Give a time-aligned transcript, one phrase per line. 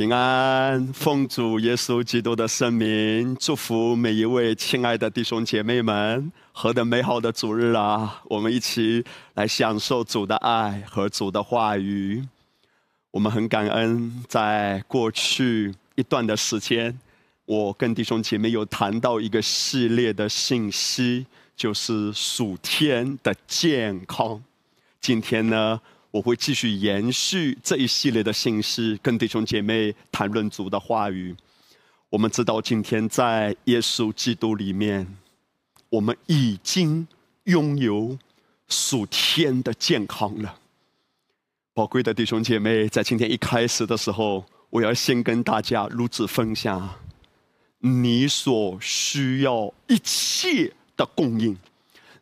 [0.00, 6.32] 平安，奉主耶稣基督的圣名，祝福每一位亲爱的弟兄姐妹们。
[6.52, 8.22] 何等美好的主日啊！
[8.24, 9.04] 我们一起
[9.34, 12.26] 来享受主的爱和主的话语。
[13.10, 16.98] 我们很感恩，在过去一段的时间，
[17.44, 24.42] 我跟弟兄姐妹有谈到一个系列的信息，就是属天的健康。
[24.98, 25.78] 今天呢？
[26.10, 31.34] 我会继续延续这一系列的信息，跟弟兄姐妹谈论主的话语。
[32.08, 35.06] 我们知道，今天在耶稣基督里面，
[35.88, 37.06] 我们已经
[37.44, 38.18] 拥有
[38.66, 40.58] 属天的健康了。
[41.72, 46.92] 宝贵的弟兄姐妹，在今天一开始的时候，我要先跟大家如此分享：
[47.78, 51.56] 你所需要一切的供应，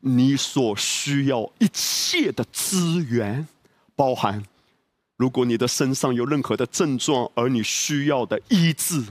[0.01, 3.49] 你所需要一切的资源。
[3.99, 4.41] 包含，
[5.17, 9.03] 如果你的身上有任何的症状，而你需要的医治，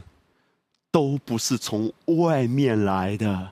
[0.90, 3.52] 都不是从外面来的，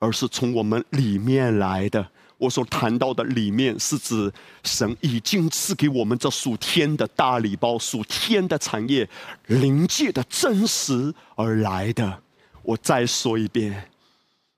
[0.00, 2.08] 而是从我们里面来的。
[2.38, 4.32] 我所谈到的里面，是指
[4.64, 9.08] 神已经赐给我们这属天的大礼包、属天的产业、
[9.46, 12.20] 灵界的真实而来的。
[12.62, 13.88] 我再说一遍，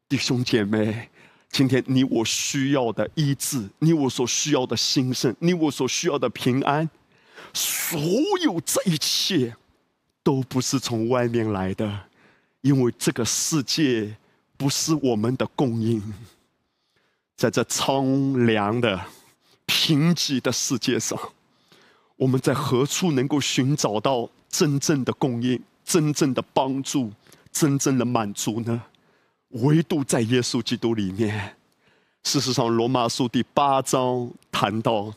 [0.08, 1.10] 弟兄姐妹。
[1.50, 6.88] 今天你我需要的医治，你我所需要的兴盛，你我所需要的平安，
[7.54, 7.98] 所
[8.44, 9.56] 有这一切，
[10.22, 12.00] 都不是从外面来的，
[12.60, 14.16] 因为这个世界
[14.58, 16.02] 不是我们的供应。
[17.36, 19.00] 在这苍凉的、
[19.66, 21.18] 贫瘠的世界上，
[22.16, 27.12] 我们在何处能够寻找到真正的供应、真正的帮助、
[27.52, 28.82] 真正的满足呢？
[29.50, 31.56] 唯独在耶稣基督里面。
[32.24, 35.14] 事实上，《罗马书》第八章谈到，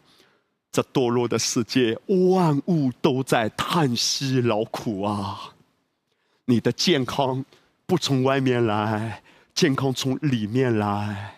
[0.71, 5.55] 这堕落的世界，万物都在叹息劳苦啊！
[6.45, 7.43] 你的健康
[7.87, 9.23] 不从外面来，
[9.55, 11.35] 健康从里面来。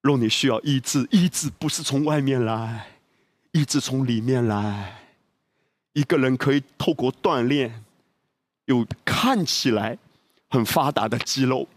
[0.00, 2.86] 若你需要医治，医治不是从外面来，
[3.52, 5.00] 医治从里面来。
[5.92, 7.84] 一个人可以透过锻炼，
[8.64, 9.98] 有看起来
[10.48, 11.68] 很发达的肌肉。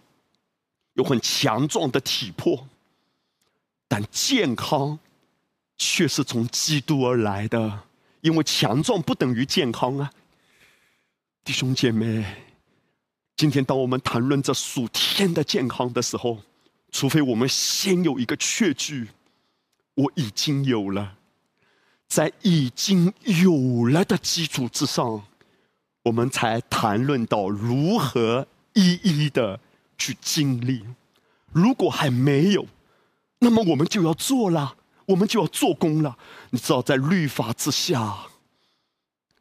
[0.97, 2.67] 有很强壮的体魄，
[3.87, 4.97] 但健康
[5.77, 7.83] 却是从基督而来的。
[8.21, 10.11] 因为强壮不等于健康啊，
[11.43, 12.25] 弟兄姐妹，
[13.35, 16.39] 今天当我们谈论这属天的健康的时候，
[16.91, 19.09] 除非我们先有一个确据，
[19.93, 21.17] 我已经有了，
[22.07, 25.23] 在已经有了的基础之上，
[26.01, 29.59] 我们才谈论到如何一一的。
[29.97, 30.83] 去经历，
[31.51, 32.65] 如果还没有，
[33.39, 34.75] 那么我们就要做了，
[35.05, 36.17] 我们就要做工了。
[36.51, 38.15] 你知道，在律法之下，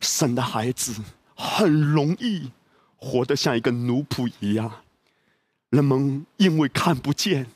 [0.00, 0.95] 神的孩子
[1.34, 2.50] 很容易
[2.97, 4.71] 活得像一个奴仆一样。
[5.71, 7.47] 人们因为看不见，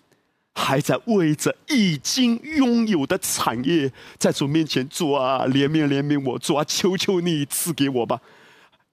[0.53, 8.21] 还在为着已经拥有的产业，在主面前做啊，怜悯怜悯我，主啊，求求你赐给我吧。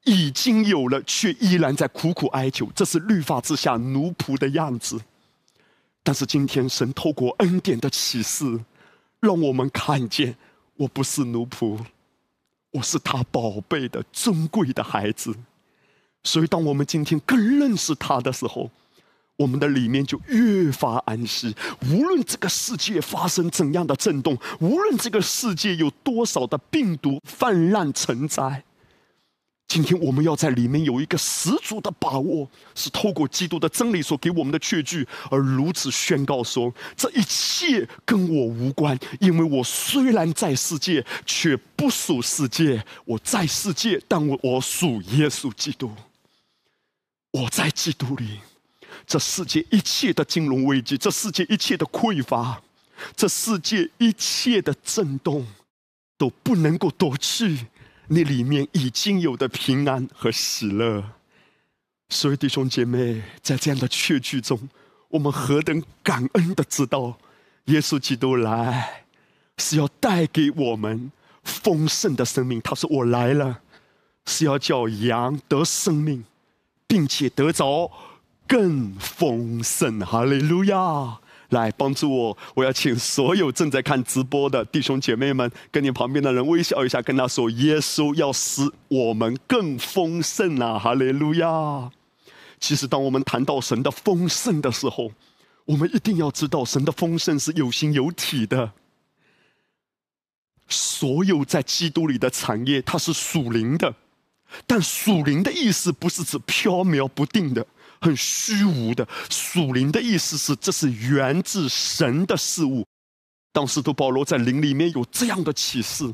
[0.08, 5.02] 已经有了，却依然在苦苦哀求，这是律法之下奴仆的样子。
[6.02, 8.62] 但是今天神透过恩典的启示，
[9.20, 10.38] 让我们看见，
[10.78, 11.78] 我不是奴仆，
[12.72, 15.36] 我是他宝贝的尊贵的孩子。
[16.24, 18.72] 所以，当我们今天更认识他的时候，
[19.36, 21.54] 我们的里面就越发安息。
[21.92, 28.64] 无论这个世界发生怎样的震动，无论这个世界有多少的病毒泛滥成灾。
[29.68, 45.92] 今天我们要在里面有一个十足的把握，是透过基督的真理所给我们的确据，而如此宣告说：这一切跟我无关，因为我虽然在世界，却不属世界；我在世界，但我我属耶稣基督。
[47.32, 48.40] 我在基督里，
[49.06, 52.62] 这世界一切的金融危机，这世界一切的匮乏，
[53.18, 55.46] 这世界一切的震动，
[56.18, 57.68] 都不能够夺去。
[58.10, 61.04] 你里面已经有的平安和喜乐，
[62.10, 64.70] 所以弟兄姐妹，在这样的确据中，
[65.10, 67.18] 我们何等感恩的知道，
[67.66, 69.04] 耶稣基督来
[69.58, 71.12] 是要带给我们
[71.44, 72.62] 丰盛的生命。
[72.62, 73.60] 他说：“我来了，
[74.26, 76.24] 是要叫羊得生命，
[76.88, 77.92] 并且得着
[78.48, 81.20] 更丰盛。”哈利路亚。
[81.50, 82.38] 来帮助我！
[82.56, 91.90] 我要请所有正在看直播的弟兄姐妹们，跟你旁边的人微笑一下，跟他说：“耶稣要使我们更丰盛啊！”哈利路亚！
[92.60, 95.12] 其实，当我们谈到神的丰盛的时候，
[95.66, 98.72] 我们一定要知道，神的丰盛是有形有体的。
[100.68, 103.96] 所有在基督里的产业，它是属灵的，
[104.66, 107.66] 但属灵的意思不是指飘渺不定的、
[108.02, 109.08] 很虚无的。
[109.30, 112.86] 属灵的意思是，这是源自神的事物。
[113.52, 116.14] 当时，都保罗在灵里面有这样的启示。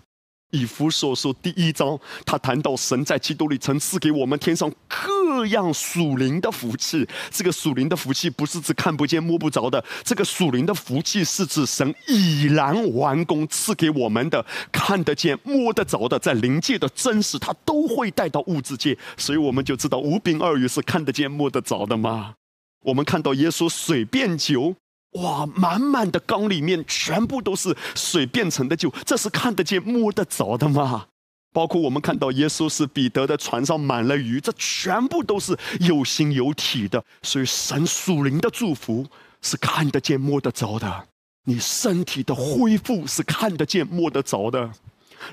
[0.53, 7.07] 以弗所书第一章，他谈到神在基督里曾赐给我们天上各样属灵的福气。
[7.31, 18.95] 这个属灵的福气不是指看不见摸不着的，这个属灵的福气是指神已然完工赐给我们的，看得见摸得着的，在灵界的真实，他都会带到物质界。
[19.17, 22.35] 所以我们就知道无柄二语是看得见摸得着的吗？
[22.83, 24.75] 我们看到耶稣水变酒。
[25.13, 31.05] 哇，满满的缸里面全部都是水变成的酒，这是看得见摸得着的吗？
[31.53, 37.03] 包括我们看到耶稣是彼得的船上满了鱼，这全部都是有形有体的。
[37.21, 39.05] 所以神属灵的祝福
[39.41, 41.07] 是看得见摸得着的，
[41.45, 44.71] 你身体的恢复是看得见摸得着的。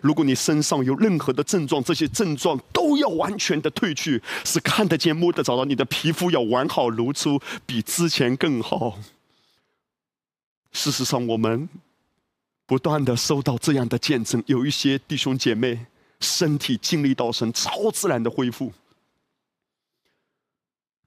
[0.03, 5.65] 如果你身上有任何的症状，这些症状都要完全的褪去，是看得见摸得着的。
[5.65, 8.99] 你的皮肤要完好如初，比之前更好。
[10.73, 11.69] 事实上，我们
[12.67, 15.87] 不断的收到这样的见证，有一些弟兄姐妹
[16.21, 18.73] 身体经历到神超自然的恢复，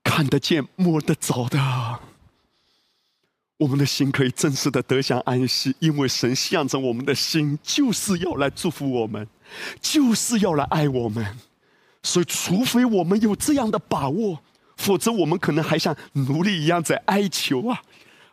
[0.04, 2.00] 看得见、摸得着的，
[3.58, 9.26] 我们的心可以真实的得享安息，因为神向着我们的心就是要来祝福我们，
[9.80, 11.38] 就是要来爱我们，
[12.04, 14.40] 所以，除非我们有这样的把握，
[14.76, 17.82] 否则我们可能还像奴隶一样在哀求啊。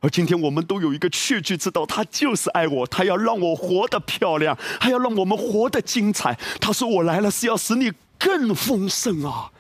[0.01, 6.39] 而今天我们都有一个确据，知道他就是爱我，他要让我活得漂亮，还要让我们活得精彩。
[6.59, 9.53] 他说：“我来了是要使你更丰盛啊！”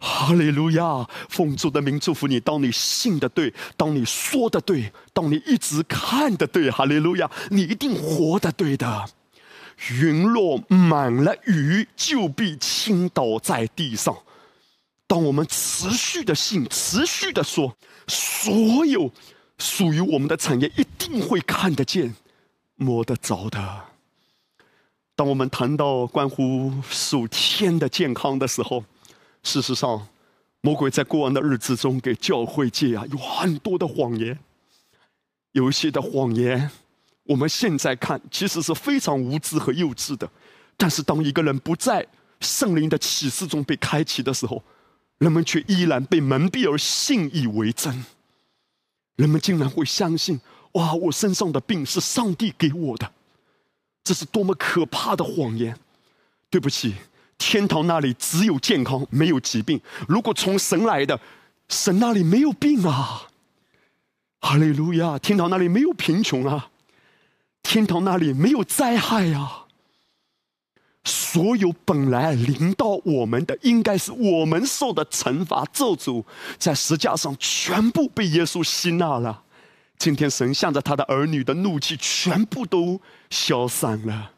[0.00, 1.08] 哈利路亚！
[1.28, 2.38] 奉主的名祝福你。
[2.38, 7.28] 当你信的对，当你说的对，当你一直看的对，哈利路亚！
[7.50, 9.06] 你一定活得对的。
[9.90, 14.16] 云落满了雨，就必倾倒在地上。
[15.08, 19.10] 当我们持续的信，持续的说，所有。
[19.58, 22.14] 属于我们的产业一定会看得见、
[22.76, 23.84] 摸得着的。
[25.16, 28.84] 当我们谈到关乎数天的健康的时候，
[29.42, 30.06] 事实上，
[30.60, 34.38] 魔鬼在过往的日子中给教会界啊有很多的谎言。
[35.52, 36.70] 有一些的谎言，
[37.24, 40.30] 我们现在看其实是非常无知和幼稚的。
[40.76, 42.06] 但是，当一个人不在
[42.40, 44.62] 圣灵的启示中被开启的时候，
[45.18, 48.04] 人们却依然被蒙蔽而信以为真。
[49.18, 50.40] 人们竟然会相信，
[50.72, 50.94] 哇！
[50.94, 53.12] 我身上的病是上帝给我的，
[54.04, 55.76] 这是多么可怕的谎言！
[56.48, 56.94] 对不起，
[57.36, 59.80] 天堂那里只有健康，没有疾病。
[60.06, 61.20] 如果从神来的，
[61.68, 63.28] 神那里没有病啊！
[64.40, 65.18] 哈利路亚！
[65.18, 66.70] 天堂那里没有贫穷啊，
[67.60, 69.64] 天堂那里没有灾害呀。
[71.08, 76.22] 所有本来临到我们的，应该是我们受的惩罚咒诅，
[76.58, 79.42] 在石架上全部被耶稣吸纳了。
[79.98, 83.00] 今天神向着他的儿女的怒气全部都
[83.30, 84.32] 消散了。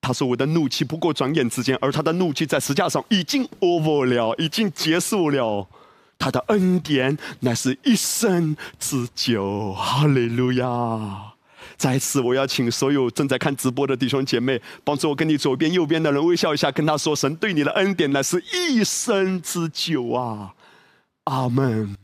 [0.00, 5.68] 他说：“我的怒气不过转眼之间，而他的怒气在石架上已经 over 了，已经结束了。
[6.18, 11.29] 他的恩典乃是一生之久。”哈利路亚。
[11.80, 20.54] 再次，我要请所有正在看直播的弟兄姐妹，帮助我跟你左边、右边的人微笑一下，跟他说：“神对你的恩典乃是一生之久啊！”
[21.24, 21.96] 阿门。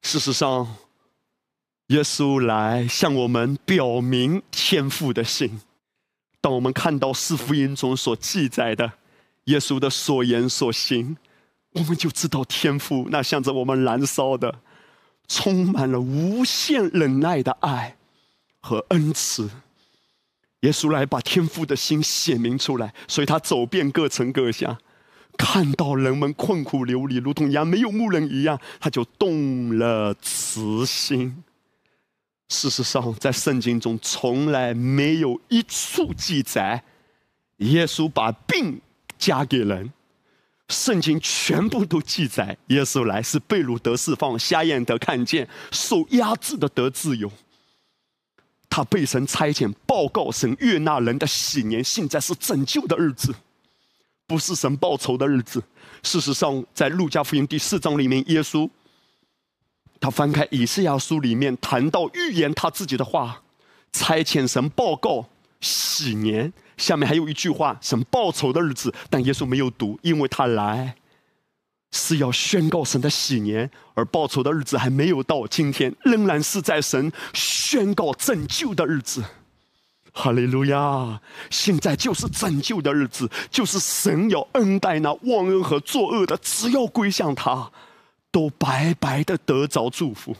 [0.00, 0.76] 事实上，
[1.88, 5.60] 耶稣来向我们表明天父的心。
[6.40, 8.90] 当我们看到四福音中所记载的
[9.44, 11.14] 耶稣的所言所行，
[11.72, 14.60] 我们就知道天父那向着我们燃烧的、
[15.28, 17.98] 充满了无限忍耐的爱。
[18.60, 19.50] 和恩慈，
[20.60, 24.76] 耶稣来把天父的心显明出来，所以他走遍各城各乡，
[25.38, 31.42] 看到人们困苦流离，如同羊没有牧人一样，他就动了慈心。
[32.48, 36.82] 事实上，在圣经中从来没有一处记载
[37.58, 38.80] 耶稣把病
[39.18, 39.92] 加给人，
[40.68, 47.30] 圣经全部都记载耶稣来是被掳得释放，瞎眼得看见，受压制的得自由。
[48.70, 53.34] 他被神差遣报告神悦纳人的喜年，现在是拯救的日子，
[54.28, 55.62] 不是神报仇的日子。
[56.04, 58.70] 事实上，在路加福音第四章里面，耶稣
[59.98, 63.42] 他翻开以赛亚书里面谈到预言他自己的话，
[63.92, 65.26] 差遣神报告
[65.60, 68.94] 喜年，下面还有一句话：神报仇的日子。
[69.10, 70.94] 但耶稣没有读，因为他来。
[71.90, 75.46] 是要宣告神的喜年，而报仇的日子还没有到。
[75.46, 79.24] 今天仍然是在神宣告拯救的日子。
[80.12, 81.20] 哈利路亚！
[81.50, 87.70] 现在就是拯救的日子，就是神要恩待那忘恩和作恶的，只要归向他，
[88.32, 90.36] 都白白的得着祝福。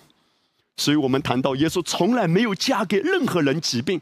[0.76, 4.00] 所以我们谈到耶稣从来没有嫁给任何人疾病，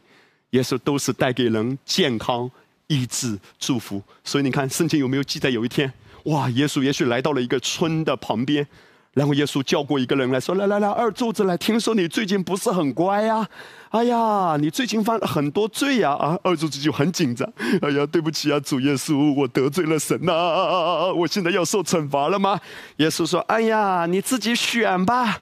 [0.51, 2.49] 耶稣都是带给人健康、
[2.87, 4.01] 医治、祝福。
[4.23, 5.51] 所以你看，圣经有没有记载？
[5.51, 5.93] 有一天，
[6.25, 8.67] 哇，耶稣也许来到了一个村的旁边。
[9.13, 13.45] 然后耶稣叫过一个人来说：“来来来，二柱子来，听说你最近不是很乖呀？
[13.89, 16.11] 哎呀，你最近犯了很多罪呀！
[16.11, 17.51] 啊，二柱子就很紧张。
[17.81, 21.11] 哎呀，对不起啊，主耶稣，我得罪了神呐！
[21.11, 22.59] 我现在要受惩罚了吗？”
[22.97, 25.39] 耶稣说：“哎呀，你自己选吧，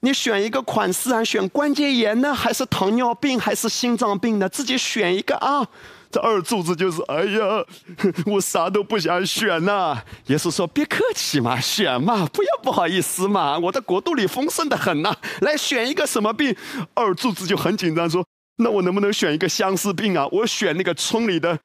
[0.00, 4.46] 你选一个款式啊，选关节炎呢，还是糖尿病，还是心脏病呢？
[4.46, 5.66] 自己选一个啊。”
[6.10, 7.64] 这二柱子就是，哎呀，
[8.26, 10.02] 我啥都不想选呐。
[10.26, 13.58] 耶稣说：“别客气嘛，选嘛，不要不好意思嘛。
[13.58, 16.54] 我的国度里丰盛的很呐，来选一个什么病？”
[16.94, 18.24] 二柱子就很紧张说
[18.58, 20.26] ：“那我能不能选一个相思病啊？
[20.32, 21.58] 我选那个村里的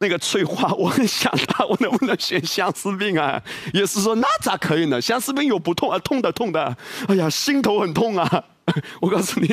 [0.00, 3.42] 那个翠花， 我很想他，我能不能选相思病啊？”
[3.74, 5.00] 耶稣说：“那咋可以呢？
[5.00, 6.76] 相思病有不痛啊，痛的痛的。
[7.08, 8.44] 哎呀，心头很痛啊。
[9.00, 9.48] 我告诉你。”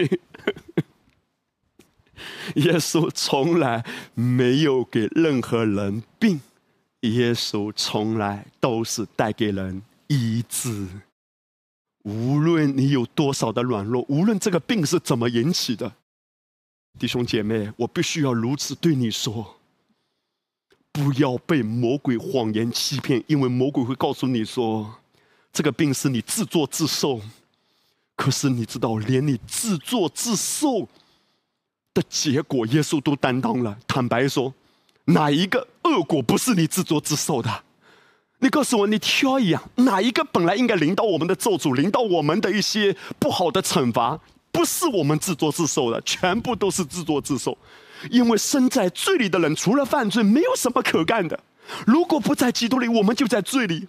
[2.55, 6.41] 耶稣从来没有给任何人病，
[7.01, 10.87] 耶稣从来都是带给人医治。
[12.03, 15.93] 无论你有多少的软弱，无论这个病是怎么引起的，
[16.99, 19.55] 弟兄姐妹，我必须要如此对你说：
[20.91, 24.95] 不要被魔鬼谎言欺骗，因为魔鬼会告诉你说，
[25.53, 27.21] 这个病是你自作自受。
[28.15, 30.87] 可是你知道，连你自作自受。
[31.93, 33.77] 的结果，耶稣都担当了。
[33.87, 34.53] 坦白说，
[35.05, 37.63] 哪一个恶果不是你自作自受的？
[38.39, 44.19] 你告诉我，你挑一样，哪一个本来应该领导我们的咒诅，领导我们的一些不好的惩罚，
[44.51, 46.01] 不是我们自作自受的？
[46.01, 47.57] 全部都是自作自受。
[48.11, 51.39] 因为身在罪里的人，除了犯罪，没有什么可干的。
[51.87, 53.87] 如果不在基督里，我们就在罪里。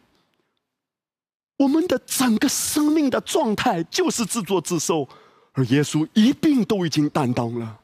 [1.57, 5.09] 我们的整个生命的状态就是自作自受，
[5.55, 7.81] 而耶稣一并都已经担当了。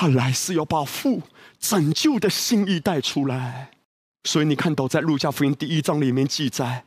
[0.00, 1.20] 他来是要把父
[1.58, 3.70] 拯救的心意带出来，
[4.24, 6.84] 所以你看到在路加福音第一章里面记载，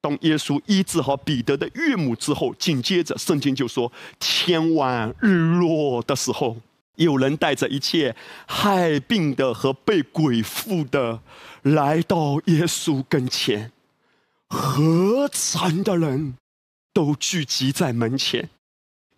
[0.00, 6.56] 当耶稣医治好彼得的岳母之后，紧接着圣经就说：天晚日落的时候，
[6.96, 8.16] 有人带着一切
[8.48, 11.20] 害病的和被鬼附的
[11.62, 13.70] 来到耶稣跟前，
[14.48, 16.34] 何惨的人
[16.92, 18.50] 都聚集在门前，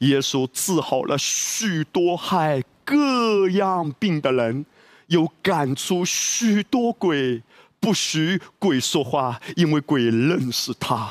[0.01, 2.63] 耶稣治好了许多害。
[2.83, 4.67] 各样病的人，
[5.07, 7.41] 又赶出许多鬼，
[7.79, 11.09] 不许鬼说话，因为鬼认识他。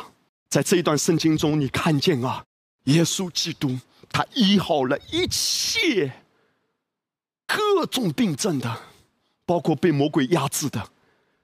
[0.50, 2.44] 在这一段圣经中，你看见啊，
[2.86, 3.80] 耶稣基督
[4.12, 6.12] 他医好了一切
[7.48, 8.82] 各种病症的，
[9.46, 10.90] 包括被魔鬼压制的。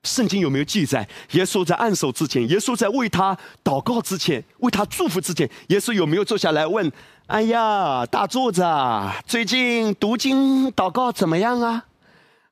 [0.04, 1.08] 圣经有没有记载？
[1.32, 6.92] 耶稣在按手之前，耶稣在为他祷告之前，为他祝福之前，耶稣有没有坐下来问？
[7.27, 8.63] 哎呀，大柱子，
[9.25, 11.84] 最近读经祷告怎么样啊？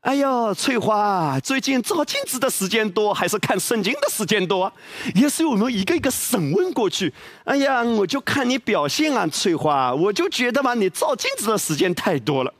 [0.01, 4.73] 哎呦，翠花，最近照镜子的时间多还是看圣经的时间多？
[5.13, 7.13] 也是我们一个一个审问过去。
[7.43, 12.51] 哎呀，我就看你表现啊，翠花，我就觉得嘛，你照镜子的时间太多了。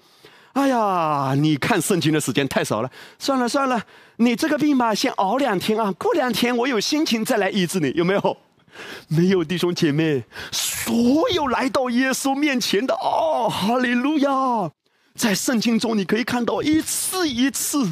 [0.54, 2.92] 哎呀，你看圣经的时间太少了。
[3.18, 3.82] 算了算了，
[4.18, 8.38] 你这个病吧，先熬两天啊，过两天我有心情再来医治你，有没有？
[9.08, 14.72] 没有弟兄姐妹，所有来到耶稣面前的哦，哈利路亚！
[15.16, 17.88] 在圣经中，你可以看到一次一次，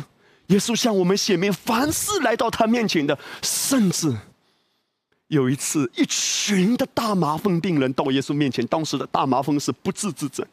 [0.47, 4.15] 耶稣向我们显明，凡是来到他面前的，甚至
[5.27, 10.45] 有一次，一群的大麻风病人到耶稣面前，当时的大麻风是不治之症，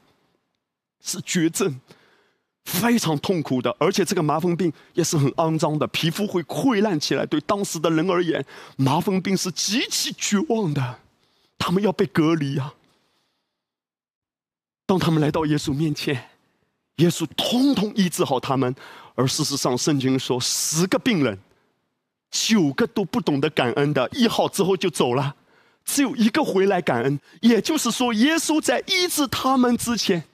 [1.03, 1.81] 是绝症。
[2.69, 7.25] 非常痛苦的，而且这个麻风病也是很肮脏的，皮肤会溃烂起来。
[7.25, 8.45] 对当时的人而言，
[8.77, 10.99] 麻风病是极其绝望的，
[11.59, 12.75] 他们要被隔离啊。
[14.85, 16.29] 当他们来到耶稣面前，
[16.97, 18.75] 耶稣通通医治好他们。
[19.15, 21.39] 而事实上，圣经说，十个病人，
[22.31, 25.35] 九个都不懂得感恩的，医好之后就走了，
[25.87, 27.19] 只有一个回来感恩。
[27.41, 30.25] 也就是说，耶稣在医治他们之前。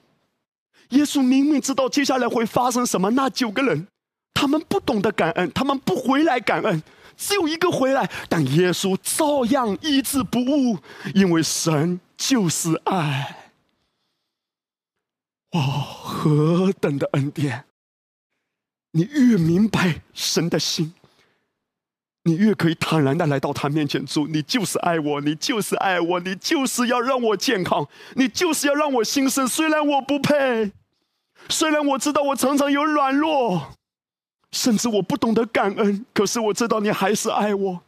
[0.94, 3.86] 耶稣明明知道接下来会发生什么，那九个人，
[4.32, 6.82] 他们不懂得感恩，他们不回来感恩，
[7.16, 10.78] 只有一个回来，但耶稣照样医治不误，
[11.14, 13.50] 因为神就是爱。
[15.50, 17.64] 哦，何等的恩典！
[18.92, 20.94] 你越明白神的心，
[22.24, 30.72] 你越可以坦然的来到他面前说：“你就是爱我，你就是爱我，你就是要让我健康，你就是要让我新生，虽然我不配。”
[31.48, 33.74] 虽然我知道我常常有软弱，
[34.52, 37.80] 甚至我不懂得感恩，可是我知道你还是爱我。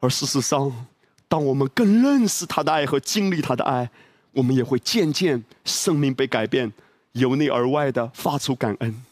[0.00, 0.86] 而事实上，
[1.28, 3.90] 当我们更认识他的爱和经历他的爱，
[4.32, 6.72] 我们也会渐渐生命被改变，
[7.12, 9.04] 由内而外的发出感恩。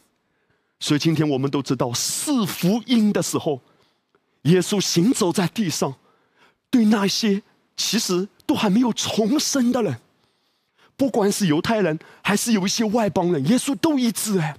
[0.79, 3.61] 所以今天我们都知道，四福音的时候，
[4.43, 5.95] 耶稣行走在地上，
[6.69, 7.41] 对那些
[7.77, 9.99] 其实都还没有重生的人，
[11.01, 14.37] 不管是犹太人还是有一些外邦人，耶稣都医治。
[14.37, 14.55] 哎，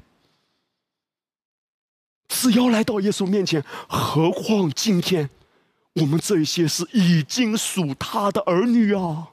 [2.26, 5.30] 只要来到耶稣面前，何况今天
[5.92, 9.28] 我们这些是已经属他的儿女啊，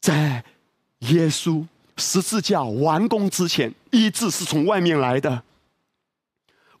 [0.00, 0.44] 在
[0.98, 1.64] 耶稣。
[1.96, 5.44] 十字架完工之前，医治是从外面来的。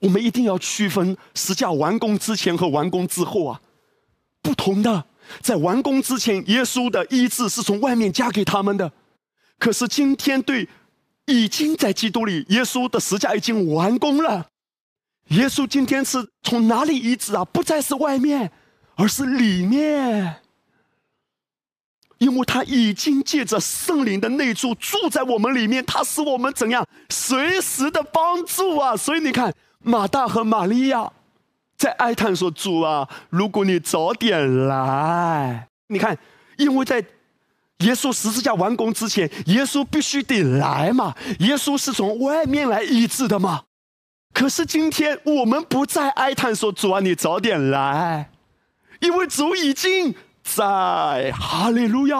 [0.00, 3.60] 我们一定要区分十架完工之前和完工之后啊，
[4.42, 5.04] 不同的。
[5.40, 8.90] 在完工之前，耶稣的医治是从外面加给他们的；
[9.58, 10.68] 可是今天，对
[11.26, 14.46] 已经在基督里，耶稣的十架已经完工了。
[15.28, 17.44] 耶稣今天是从哪里医治啊？
[17.44, 18.50] 不再是外面，
[18.96, 20.36] 而是里面。
[22.16, 28.96] 因为他已经借着圣灵的内住住在我们里面，他使我们怎样随时的帮助啊！
[28.96, 29.54] 所以你看，
[29.84, 31.12] 马大和玛利亚
[31.78, 36.18] 在哀叹说：“主啊，如果你早点来，你看，
[36.58, 37.02] 因为在
[37.78, 41.14] 耶稣十字架完工之前，耶稣必须得来嘛。
[41.38, 43.62] 耶稣是从外面来医治的嘛。
[44.34, 48.30] 可是今天我们不再哀叹说：主啊，你早点来，
[49.00, 50.14] 因为主已经。”
[50.50, 52.16] 在哈利路亚，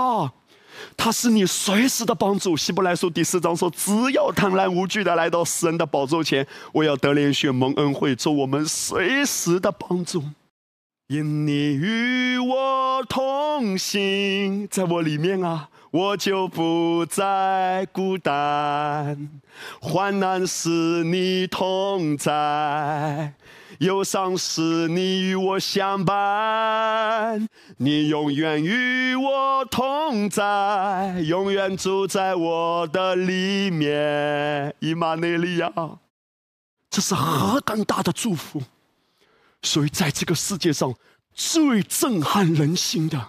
[0.99, 2.57] 他是你随时的帮助。
[2.57, 10.25] 希伯来书第四章说：“只要坦然无惧的来到神的宝座前，我要得连续蒙恩惠，做我们随时的帮助。
[11.07, 19.31] 因你与我同行，在我里面啊，我就不再孤单。
[19.81, 20.69] 患难时
[21.05, 23.33] 你同在。”
[23.79, 34.75] 忧伤时，你与我相伴，你永远与我同在，永远住在我的里面。
[34.81, 35.73] 伊玛内利亚，
[36.91, 38.61] 这是何等大的祝福！
[39.63, 40.93] 所以，在这个世界上
[41.33, 43.29] 最震撼人心的，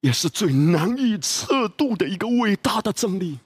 [0.00, 3.40] 也是最难以测度的一个伟大的真理，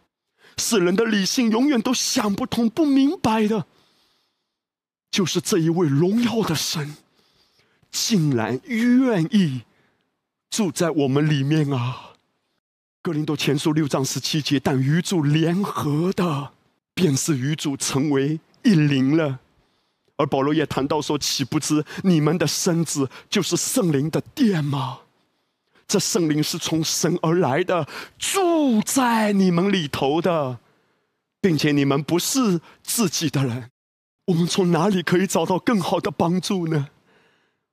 [0.59, 3.67] 是人的理性永远都想不通、不明白的。
[5.17, 6.95] 就是这一位荣耀的神，
[7.91, 9.63] 竟然愿意
[10.51, 12.11] 住在我们里面啊！
[13.01, 16.53] 哥林多前书六章十七节，但与主联合的，
[16.93, 19.39] 便是与主成为一灵了。
[20.19, 24.99] 而保罗也谈到说：“岂不知你们的身子就是圣灵的殿吗？
[25.89, 30.59] 这圣灵是从神而来的，住在你们里头的，
[31.41, 33.71] 并且你们不是自己的人。”
[34.27, 36.89] 我们从哪里可以找到更好的帮助呢？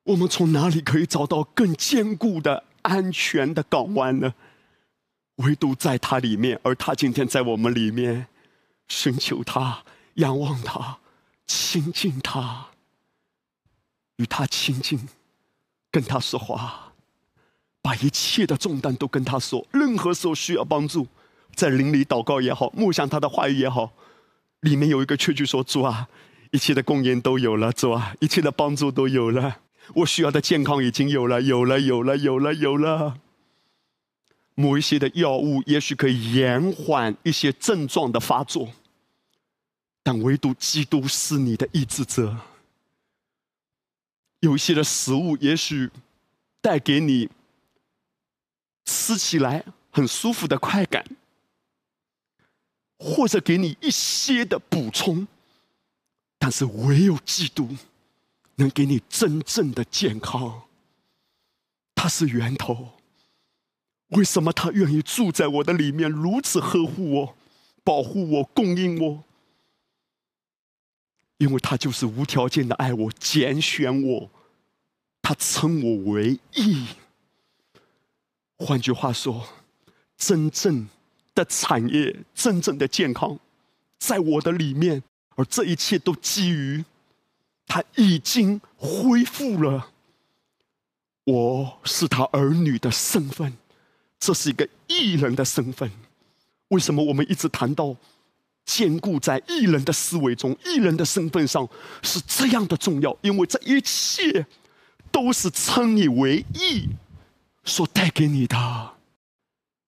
[0.04, 4.36] 我们从哪里可以找到更坚固的安全的港湾呢？
[5.38, 8.28] 唯独在他里面，而他今天在我们里面，
[8.88, 9.84] 寻求他，
[10.16, 11.00] 仰望他，
[11.48, 12.68] 亲近他，
[14.18, 15.08] 与他亲近，
[15.90, 16.94] 跟他说话，
[17.82, 19.66] 把一切的重担都跟他说。
[19.72, 21.08] 任何时候需要帮助，
[21.56, 23.94] 在灵里祷告也好，默想他的话语也好，
[24.60, 26.08] 里面有一个确据说：“主啊。”
[26.54, 28.16] 一切的供应都有了，主啊！
[28.20, 29.62] 一切的帮助都有了，
[29.96, 33.20] 我需要的健康已经有了，有了，有了，有了，有了。
[34.54, 38.70] 某一些的药物也许可以延缓一些症状的发作，
[40.04, 42.38] 但唯独基督是你的医治者。
[44.42, 45.90] 有一些的食物也许
[46.62, 47.30] 带给你
[48.86, 51.04] 吃起来很舒服的快感，
[53.00, 55.28] 或者给你一些的补充。
[56.44, 57.70] 但是唯有基督
[58.56, 60.64] 能给你真正的健康，
[61.96, 63.00] 他是源头。
[64.10, 67.36] 为什么他愿意住在我的里面，如此呵护我、
[67.82, 69.24] 保护我、供应我？
[71.38, 74.30] 因为他就是无条件的爱我、拣选我，
[75.22, 76.88] 他称我为义。
[78.58, 79.48] 换句话说，
[80.18, 80.90] 真正
[81.34, 83.40] 的产业、真正的健康，
[83.98, 85.04] 在我的里面。
[85.36, 86.84] 而这一切都基于
[87.66, 89.90] 他已经恢复了
[91.24, 93.58] 我是他儿女的身份，
[94.20, 95.90] 这是一个艺人的身份。
[96.70, 97.96] 为什么我们一直谈到
[98.66, 101.68] 坚固在艺人的思维中、艺人的身份上
[102.02, 103.18] 是这样的重要？
[103.22, 104.46] 因为这一切
[105.12, 106.90] 都是称你为义
[107.64, 108.94] 所带给你的。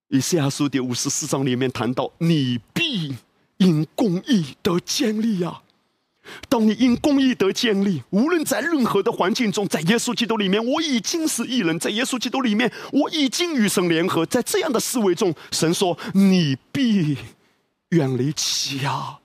[0.08, 3.16] 以赛亚书第五十四章里面谈到，你必
[3.58, 5.62] 因公义得建立呀。
[6.48, 14.26] 当你因公义得建立，无论在任何的环境中，在耶稣基督里面，我已经是异人；在耶稣基督里面，我已经与神联合。
[14.26, 17.16] 在这样的思维中，神说：“你必
[17.90, 19.18] 远离欺压，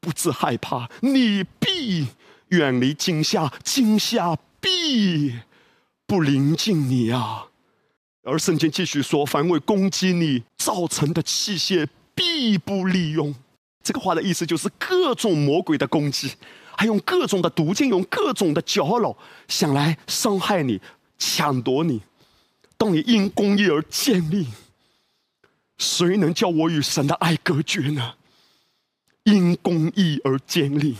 [0.00, 2.08] 不致害怕；你必
[2.48, 5.38] 远离惊吓，惊吓必
[6.08, 7.46] 不临近你啊。”
[8.26, 13.32] 而圣经继续说：“凡为攻击你造成的器械，必不利用。”
[13.88, 16.34] 这个话的意思就是各种魔鬼的攻击，
[16.76, 19.16] 还用各种的毒箭，用各种的搅扰，
[19.48, 20.78] 想来伤害你、
[21.18, 22.02] 抢夺你。
[22.76, 24.48] 当你因公义而建立，
[25.78, 28.16] 谁能叫我与神的爱隔绝呢？
[29.22, 30.98] 因公义而建立，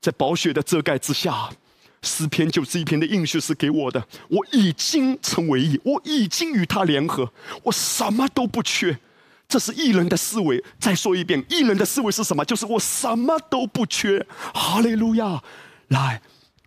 [0.00, 1.50] 在宝血的遮盖之下，
[2.02, 4.06] 诗篇九十一篇的应许是给我的。
[4.28, 7.32] 我已经成为义，我已经与他联合，
[7.64, 9.00] 我什么都不缺。
[9.50, 10.64] 这是异人的思维。
[10.78, 12.42] 再说一遍，异人的思维是什么？
[12.44, 14.24] 就是我什么都不缺。
[14.54, 15.42] 哈利路亚！
[15.88, 16.22] 来，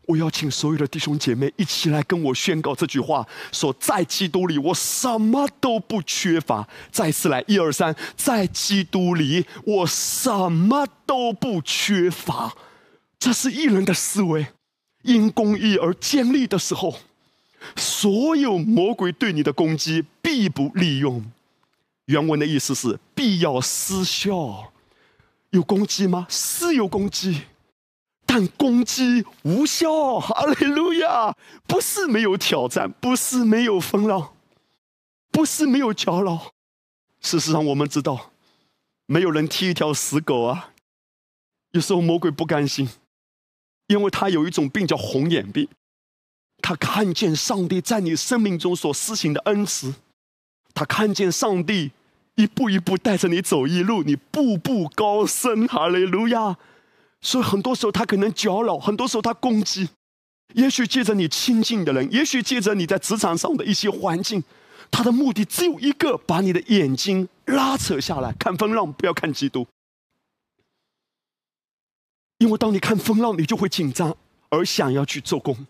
[0.05, 6.67] 我邀请所有的弟兄姐妹一起来跟我宣告这句话：说在基督里，我什么都不缺乏。
[6.91, 12.53] 再次来，一二三，在基督里，我什么都不缺乏。
[13.17, 14.45] 这是异人的思维。
[15.03, 16.95] 因公义而建立的时候，
[17.75, 21.25] 所有魔鬼对你的攻击必不利用。
[22.05, 24.73] 原文的意思是必要失效，
[25.51, 26.27] 有攻击吗？
[26.29, 27.43] 是有攻击，
[28.25, 30.19] 但攻击无效。
[30.19, 31.35] 哈利路亚！
[31.65, 34.33] 不是没有挑战，不是没有风浪，
[35.31, 36.51] 不是没有搅扰。
[37.21, 38.31] 事实上，我们知道，
[39.05, 40.71] 没有人踢一条死狗啊。
[41.71, 42.89] 有时候魔鬼不甘心，
[43.87, 45.69] 因为他有一种病叫红眼病，
[46.61, 49.95] 他看见上帝在你生命中所施行的恩慈。
[50.73, 51.91] 他看见上帝
[52.35, 56.57] 一步一步带着你走一路，你步步高升，哈利路亚。
[57.21, 59.89] 所以很多时候他可能搅扰，很多时候他攻击。
[60.55, 64.43] 也许借着你亲近的人，也许借着你在职场上的一些环境，
[64.91, 69.67] 他的目的只有一个：把你的眼睛拉扯下来，看风浪，不要看基督。
[72.39, 74.17] 因为当你看风浪，你就会紧张，
[74.49, 75.65] 而想要去做工。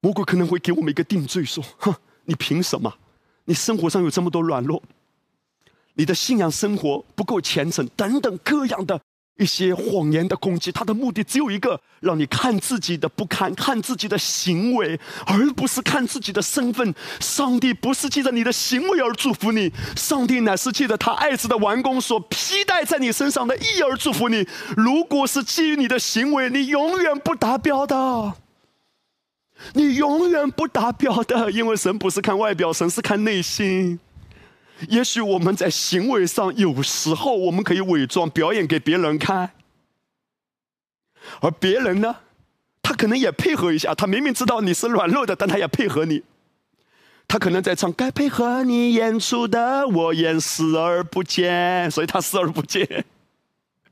[0.00, 2.92] 魔鬼可能会给我们一个定罪，说：“哼。”你凭什么？
[3.46, 4.82] 你生活上有这么多软弱，
[5.94, 8.98] 你的信仰生活不够虔诚，等等各样的
[9.36, 16.94] 一些谎言的攻击，他的目的只有一个：让你看自己的不堪，看自己的行为，而不是看自己的身份。
[17.20, 24.48] 上帝不是借着你的行为而祝福你，上帝乃是借着他爱子的完工所披戴在你身上的义而祝福你。
[24.76, 28.34] 如果是基于你的行为，你永远不达标的。
[29.72, 33.98] 你永远不达标的，因为神不是看外表，神是看内心。
[34.88, 39.52] 也许我们在行为上有时候我们可以伪装表演给别人看，
[41.40, 42.16] 而别人呢，
[42.82, 43.94] 他可能也配合一下。
[43.94, 46.24] 他明明知道你是软弱的，但他也配合你。
[47.26, 53.06] 他可能在唱该配合你演出的，我演视而不见，所以他视而不见。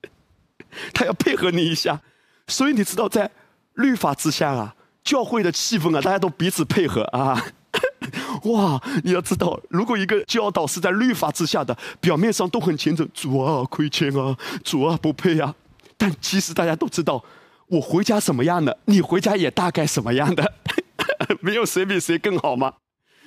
[0.92, 2.02] 他要配合你一下，
[2.48, 3.30] 所以你知道，在
[3.74, 4.74] 律法之下啊。
[5.04, 7.44] 教会的气氛啊，大家都彼此配合啊！
[8.44, 15.54] 哇，你要知道，如果一个教导是在律法之下的，表面上都很虔诚，主啊亏欠啊，主啊不配啊，
[15.96, 17.22] 但其实大家都知道，
[17.68, 20.52] 我回家什么样的，你回家也大概什么样的，
[21.40, 22.74] 没有谁比谁更好吗？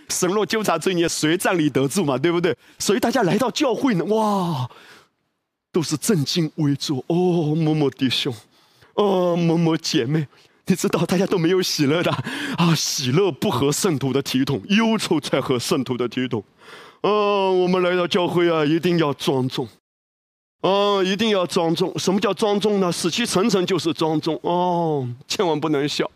[0.10, 2.18] 神若纠察罪孽，谁站立得住嘛？
[2.18, 2.56] 对不对？
[2.78, 4.70] 所以大家来到教会呢，哇，
[5.72, 8.34] 都是正襟危坐哦，某某弟兄，
[8.94, 10.28] 哦，某某姐妹。
[10.68, 12.12] 你知道大家都没有喜乐的
[12.58, 16.44] 啊，喜乐不合圣徒的体统，忧愁才合圣徒的体统。
[17.02, 19.68] 嗯，我们来到教会啊，一定要庄重，
[20.62, 21.98] 嗯，一定要庄重。
[22.00, 22.92] 什么叫庄重呢？
[22.92, 26.10] 死气沉沉就是庄重哦，千万不能笑，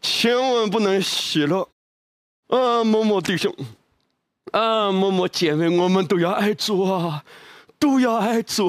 [0.00, 1.68] 千万不能喜乐。
[2.46, 3.52] 啊，某某弟兄，
[4.52, 7.24] 啊，某某姐妹，我们都要爱主啊，
[7.80, 8.68] 都要爱主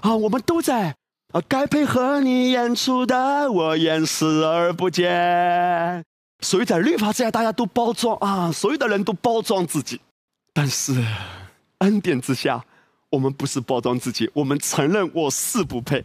[0.00, 0.96] 啊， 我们都在。
[1.32, 6.04] 啊，该配合你演出的，我演视而不见。
[6.40, 9.98] 所以在律法之下，大家都包装啊，所有的人都包装自己。
[10.52, 10.92] 但是
[11.78, 12.62] 恩典之下，
[13.08, 16.04] 我们不是包装自己，我们承认我是不配，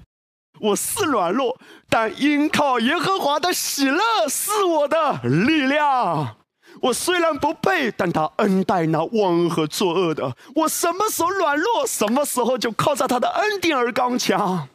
[0.61, 1.59] 我是软弱，
[1.89, 6.37] 但因靠耶和华的喜乐是我的力量。
[6.83, 10.37] 我虽然不配，但他恩待那忘恩和作恶的。
[10.55, 14.69] 我什么时候软弱，什么时候就靠着他的恩典而刚强。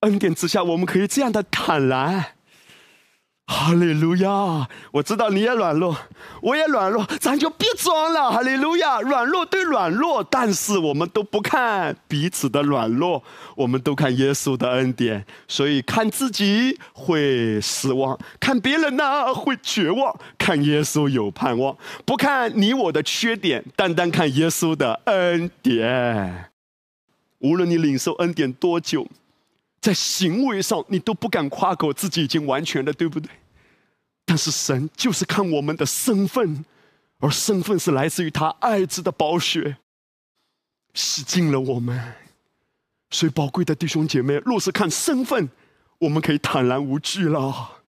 [0.00, 2.24] 恩典之下，我们可以这样的坦然，
[3.46, 4.68] 哈利路亚！
[4.92, 5.94] 我知道你也软弱，
[6.40, 8.30] 我也软弱，咱就别装了。
[8.30, 9.00] 哈利路亚！
[9.02, 13.22] 软弱对软弱，但是我们都不看彼此的软弱，
[13.56, 15.26] 我们都看耶稣的恩典。
[15.48, 21.76] 所以看自己会失望，看别人呢会绝望，看耶稣有盼望。
[22.06, 26.46] 不看你我的缺点，单单看耶稣的恩典。
[27.40, 29.06] 无论你领受恩典多久，
[29.80, 33.30] 在行为上你都不敢夸口自己已经完全了，对不对？
[34.24, 36.64] 但是神就是看我们的身份，
[37.18, 39.78] 而身份是来自于他爱子的宝血，
[40.94, 42.14] 洗净了我们。
[43.10, 45.48] 所以，宝贵的弟兄姐妹，若是看身份，
[45.98, 47.82] 我们可以坦然无惧了。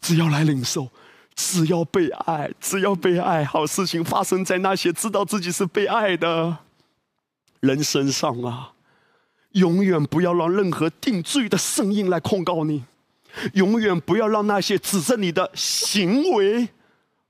[0.00, 0.88] 只要来领受，
[1.34, 6.58] 只要被爱，只要被爱，好事情发生在那些知道自己是被爱的
[7.60, 8.73] 人身上啊！
[9.54, 12.84] 永远不要让任何定罪的声音来控告你。
[13.54, 16.68] 永远不要让那些指着你的行为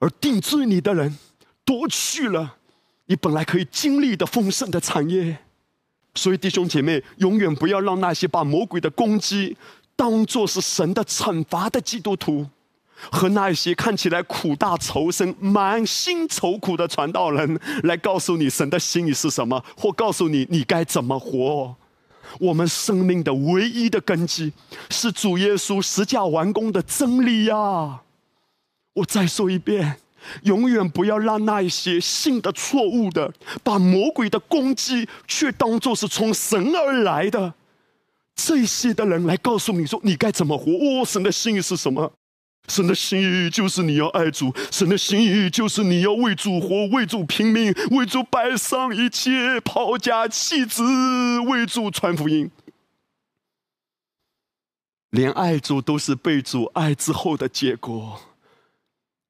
[0.00, 1.16] 而定罪你的人
[1.64, 2.56] 夺去了
[3.06, 5.38] 你本来可以经历的丰盛的产业。
[6.14, 9.56] 所以弟兄姐妹，永远不要让那些把魔鬼的攻击
[9.96, 12.46] 当作是神的惩罚的基督徒，
[13.10, 21.74] 和那些看起来苦大仇深、满心愁苦的传道人来告诉你神的心意是什么，或告诉你你该怎么活。
[22.40, 24.52] 我们生命的唯一的根基
[24.90, 28.02] 是主耶稣十架完工的真理呀！
[28.94, 29.96] 我再说一遍，
[30.42, 37.54] 永远不要让那一些信的错误的，把魔鬼的攻击却当作是从神而来的
[38.34, 40.70] 这些的人来告诉你说你该怎么活。
[40.72, 42.12] 哦，神的心意是什么？
[42.68, 50.82] 神的心意就是你要爱主，神的心意就是你要为主活，为主拼命，为主摆上一切，抛家弃子，
[51.40, 52.50] 为主传福音。
[55.10, 58.20] 连爱主都是被主爱之后的结果。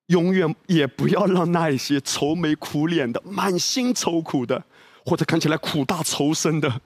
[0.09, 4.63] 永远也不要让那一些愁眉苦脸的、满心愁苦的，
[5.05, 6.81] 或者看起来苦大仇深的。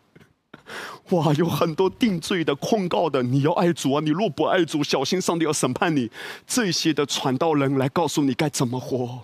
[1.10, 4.00] 哇，有很多定罪的、控告的，你要爱主啊！
[4.00, 6.10] 你若不爱主，小心上帝要审判你。
[6.46, 9.22] 这些的传道人来告诉你该怎么活。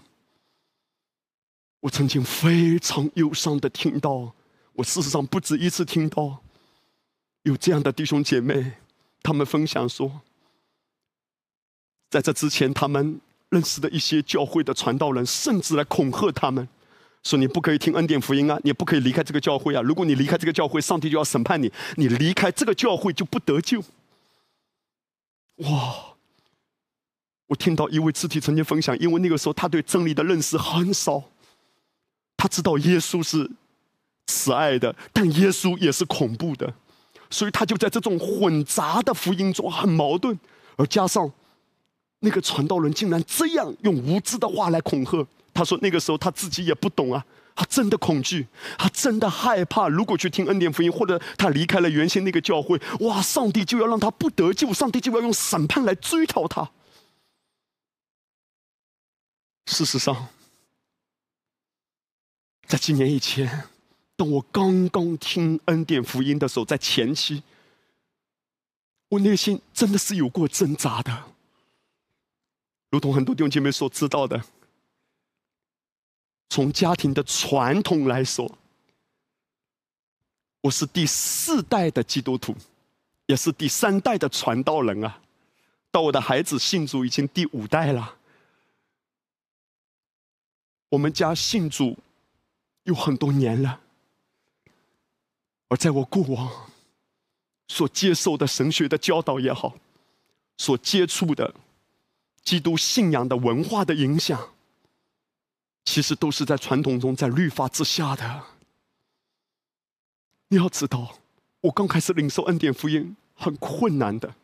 [1.81, 4.33] 我曾经非常忧伤的听到，
[4.73, 6.39] 我事实上不止一次听到，
[7.43, 8.73] 有这样的弟兄姐妹，
[9.23, 10.23] 他们分享说，
[12.09, 16.67] 在这之前他们认识的一些教会的传道人，甚至来恐吓他们。
[17.25, 19.81] 说你不可以听恩典福音啊，你不可以离开这个教会啊！
[19.83, 21.73] 如果你离开这个教会，上帝就要审判你。
[21.97, 23.83] 你离开这个教会就不得救。
[25.57, 26.15] 哇！
[27.47, 31.23] 我听到一位肢体曾经分享，因为那个时候他对真理的认识很少，
[32.37, 33.51] 他知道耶稣是
[34.27, 36.75] 慈爱的，但耶稣也是恐怖的，
[37.31, 40.39] 所以他就在这种混杂的福音中很矛盾，
[40.77, 41.33] 而加上
[42.21, 45.27] 那个传道人竟然这样用无知的话来恐吓。
[45.55, 49.89] 他说：“那个时候他自己也不懂啊，他真的恐惧，他真的害怕。
[49.89, 56.73] 如果去听恩典福音，或者他离开了原先那个教会，哇，上帝就要让他不得救，上帝就要用审判来追讨他。
[59.67, 60.29] 事实上，
[62.67, 63.69] 在几年以前，
[64.17, 67.45] 当我刚刚听恩典福音的时候，在前期，
[69.11, 71.27] 我内心真的是有过挣扎的，
[72.91, 74.43] 如同很多弟兄姐妹所知道的。”
[76.49, 78.51] 从家庭的传统来说，
[80.61, 82.57] 我是第四代的基督徒，
[83.27, 85.21] 也是第三代的传道人啊。
[85.91, 88.17] 到我的孩子信主已经第五代了。
[90.91, 91.99] 我们家信主
[92.85, 93.81] 有很多年了，
[95.69, 96.71] 而在我过往
[97.67, 99.77] 所接受的神学的教导也好，
[100.57, 101.53] 所接触的
[102.45, 104.54] 基督信仰的文化的影响。
[105.85, 108.43] 其实都是在传统中，在律法之下的。
[110.49, 111.19] 你要知道，
[111.61, 114.35] 我刚开始领受恩典福音很困难的，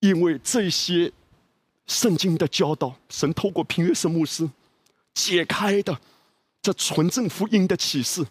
[0.00, 1.12] 因为这些
[1.86, 4.48] 圣经的教导，神透过平约瑟牧师
[5.14, 6.00] 解开的
[6.62, 8.26] 这纯正福音的启示，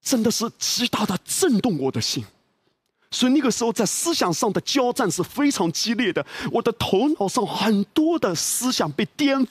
[0.00, 2.24] 真的是极大的震动我的心。
[3.12, 6.24] 所以那个时候，在思想上的交战是非常激烈的。
[6.52, 9.48] 我的头脑上很多的思想被颠覆，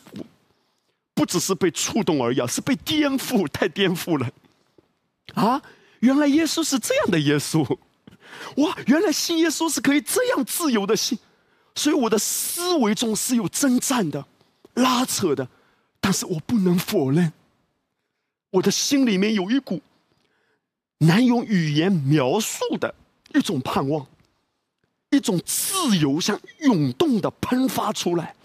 [1.14, 4.30] 不只是被触动而已，是被颠覆，太颠覆了。
[5.34, 5.62] 啊，
[6.00, 7.78] 原来耶稣是这样的耶稣，
[8.56, 11.20] 哇，原来信耶稣是可以这样自由的信。
[11.76, 14.26] 所以我的思维中是有征战的、
[14.76, 15.48] 拉扯的，
[16.00, 17.34] 但是我不能否认，
[18.52, 19.82] 我的心里面有一股
[21.00, 22.96] 难用语言描述的。
[23.34, 24.06] 一种盼望，
[25.12, 28.36] 一种自由像涌动的喷发出来。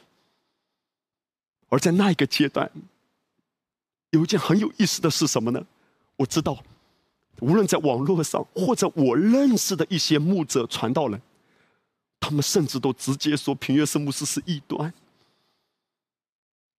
[1.68, 2.70] 而在那一个阶段，
[4.10, 5.66] 有一件很有意思的是什么呢？
[6.16, 6.62] 我知道，
[7.40, 11.20] 无论在网络上或者我认识的一些牧者传道人，
[12.20, 14.92] 他们甚至都直接说平约圣牧师是异端。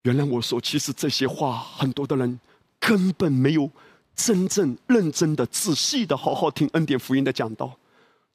[0.04, 2.40] 原来我说，其实这些话很多的人
[2.80, 3.70] 根本没有
[4.16, 7.78] 真正认真的、仔细的好好听恩典福音的讲道，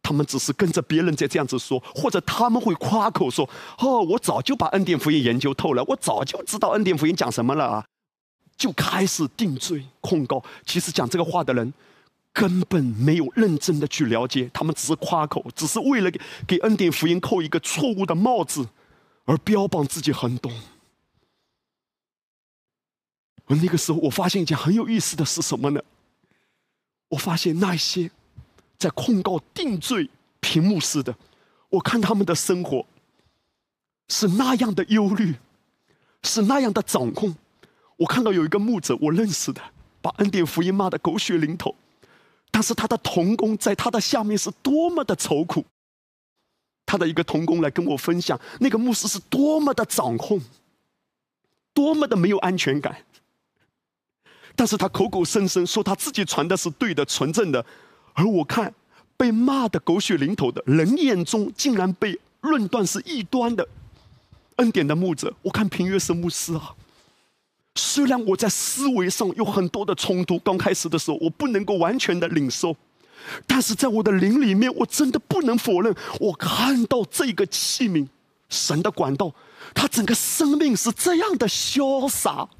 [0.02, 7.86] 他们只是跟着别人在这样子说，或者他们会夸口说：“哦，我早就把恩典福音研究透了，我早就知道恩典福音讲什么了啊！”
[8.56, 10.42] 就开始定罪控告。
[10.66, 11.72] 其实讲这个话的人
[12.32, 16.10] 根本没有认真的去了解，他们只是夸口，只是为了
[16.46, 18.68] 给恩典福音扣一个错误的帽子
[19.24, 20.52] 而标榜自己很懂。
[23.46, 25.82] 而那个时候，我发现一件很有意思的是什么呢？
[27.08, 28.10] 我发现那些
[28.80, 30.08] 在控告定罪
[30.40, 31.14] 屏幕式的，
[31.68, 32.86] 我看他们的生活
[34.08, 35.34] 是那样的忧虑，
[36.22, 37.36] 是那样的掌控。
[37.98, 39.60] 我看到有一个牧者，我认识的，
[40.00, 41.76] 把恩典福音骂得狗血淋头，
[42.50, 45.62] 但是他的童工在他的下面是多么的愁苦。
[46.86, 50.40] 他的一个童工来跟我分享，那个牧师是多么的掌控，
[51.74, 53.04] 多么的没有安全感。
[54.56, 57.64] 但是他口口声声说他自己传的是对的、纯正的，
[58.20, 58.74] 而我看
[59.16, 63.66] 被骂的狗血淋头的人眼中，竟然被论断是异端的
[64.56, 65.32] 恩典的牧者。
[65.40, 66.74] 我看平约瑟牧师啊，
[67.76, 72.76] 虽然我在思维上有很多的冲突，刚开始的时候我不能够完全的领受，
[73.46, 78.06] 但是在我的灵里面，我真的不能否认，我看到这个器皿，
[78.50, 79.32] 神的管道，
[79.72, 82.50] 他整个生命是这样的潇洒。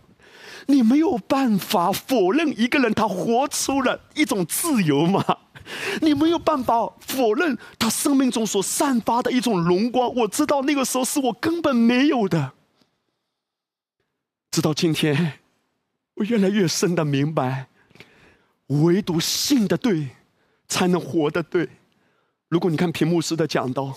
[0.66, 5.25] 你没有办法否认一个人他活出了一种自由吗？
[6.01, 10.15] 你没有办法否认他生命中所散发的一种荣光。
[10.15, 12.53] 我知道那个时候是我根本没有的。
[14.51, 15.39] 直到今天，
[16.15, 17.69] 我越来越深的明白，
[18.67, 20.09] 唯独信的对，
[20.67, 21.69] 才能活的对。
[22.49, 23.97] 如果你看屏幕时的讲道，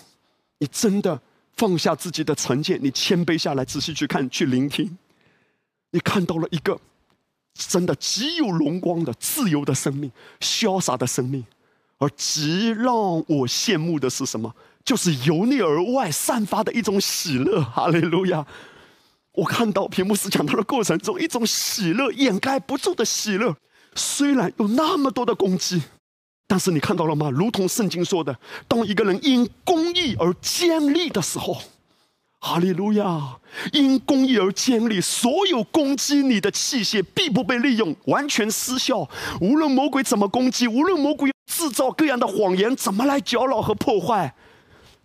[0.59, 1.19] 你真的
[1.57, 4.97] 放下自己的成见，你谦卑下来，仔细去看，去聆听。
[5.89, 6.79] 你看到了一个
[7.55, 11.43] 真的极有荣光的自由的生命，潇洒的生命，
[12.03, 14.53] 而极让我羡慕的是什么？
[14.83, 17.63] 就是由内而外散发的一种喜乐。
[17.63, 18.45] 哈利路亚！
[19.31, 23.55] 我看到屏幕时讲到的过程中，一种喜乐掩盖不住的喜乐。
[23.95, 25.81] 虽然有那么多的攻击，
[26.45, 27.29] 但是你看到了吗？
[27.29, 28.37] 如同圣经说的，
[28.67, 31.57] 当一个人因公义而坚立的时候。
[32.39, 33.37] 哈利路亚！
[33.71, 39.09] 因公义而建立，所有攻击你的器械必不被利用，完全失效。
[39.39, 44.33] 无论魔鬼怎么攻击，无论魔鬼制造各样的谎言，怎么来搅扰和破坏，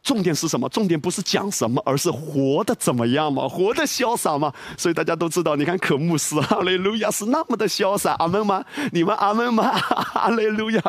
[0.03, 0.69] 重点是什么？
[0.69, 3.49] 重点不是讲什么，而是活的怎么样嘛？
[3.49, 4.53] 活的潇洒嘛？
[4.77, 8.65] 所以大家都知道，你看可牧师，哈利路亚是那么的潇洒，阿门吗？
[8.93, 9.77] 你们阿门吗？
[9.79, 10.83] 哈利路亚，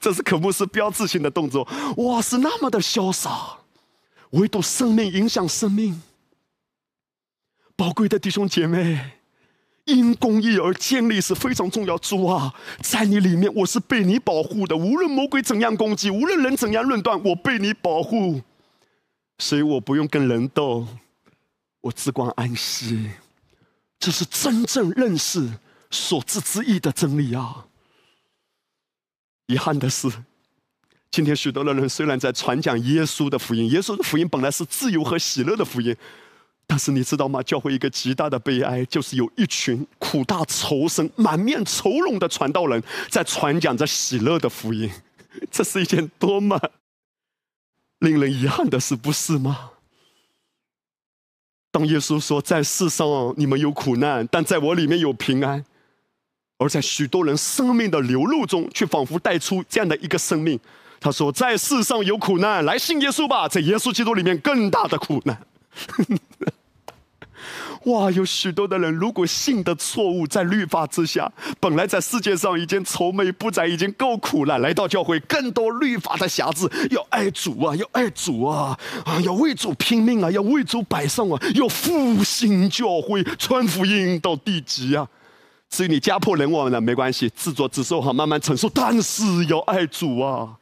[0.00, 3.58] 这是可牧师标志性的动作，哇，是那么的潇洒。
[4.32, 6.02] 唯独生命影响生命，
[7.74, 9.12] 宝贵的弟兄姐妹，
[9.88, 11.96] 因公义而建立是非常重要。
[11.98, 14.76] 主啊，在你里面，我是被你保护的。
[14.76, 18.42] 无论魔鬼怎样攻击，无论人怎样论断，我被你保护，
[19.38, 20.86] 所以我不用跟人斗，
[21.80, 23.10] 我只管安息。
[23.98, 25.58] 这是真正认识
[25.90, 27.66] 所知之意的真理啊！
[29.46, 30.08] 遗憾的是。
[31.10, 35.96] 今天许多的人虽然在传讲耶稣的福音，耶稣的福音本来是自由和喜乐的福音，
[36.70, 37.42] 但是你知道吗？
[37.42, 44.88] 教会一个极大的悲哀，就是有一群苦大仇深、满面愁容的传道人在传讲着喜乐的福音，
[45.50, 46.60] 这是一件多么
[48.00, 49.70] 令人遗憾的事，不是吗？
[51.70, 55.64] 当耶稣说在世上你们有苦难，但在我里面有平安，
[56.58, 60.60] 而在许多人生命的流露中，却仿佛带出这样的一个生命。
[61.00, 63.48] 他说：“在世上有苦难，来信耶稣吧。
[63.48, 65.40] 在耶稣基督里面，更大的苦难。
[67.84, 71.30] 哇，有许多的人，如果信的错误，在律法之下，
[71.60, 74.58] 本来在世界上已经愁眉不展，已经够苦了。
[74.58, 85.08] 来到教会，更多律法的瑕疵，要爱主啊，要爱主啊，啊，要为主拼命啊，要为主摆上啊，要复兴教会，传福音到地极啊。
[85.70, 88.68] 至于你家破人亡的，没关系，自作自受好，慢慢承受。
[88.68, 90.56] 但是要爱主啊。”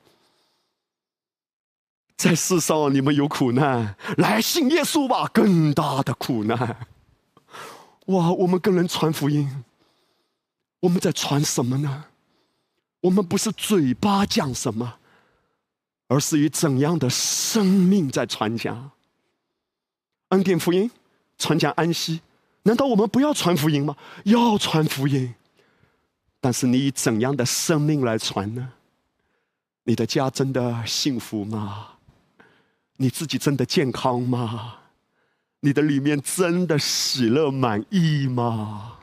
[2.16, 5.28] 在世上你们有苦难，来信耶稣吧。
[5.32, 6.86] 更大的苦难，
[8.06, 8.32] 哇！
[8.32, 9.64] 我们跟人传福音，
[10.80, 12.06] 我们在传什么呢？
[13.02, 14.94] 我们不是嘴巴讲什么，
[16.08, 18.90] 而是以怎样的生命在传讲。
[20.30, 20.90] 恩典福音
[21.36, 22.22] 传讲安息，
[22.62, 23.94] 难道我们不要传福音吗？
[24.24, 25.34] 要传福音，
[26.40, 28.72] 但是你以怎样的生命来传呢？
[29.84, 31.95] 你的家真的幸福吗？
[32.96, 34.78] 你自己真的健康吗？
[35.60, 38.98] 你的里面真的喜乐满意吗？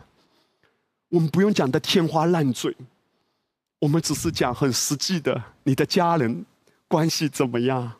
[1.09, 2.75] 我们不用讲的天花乱坠，
[3.79, 6.45] 我们只是讲很实际的，你的家人
[6.87, 7.93] 关系怎么样？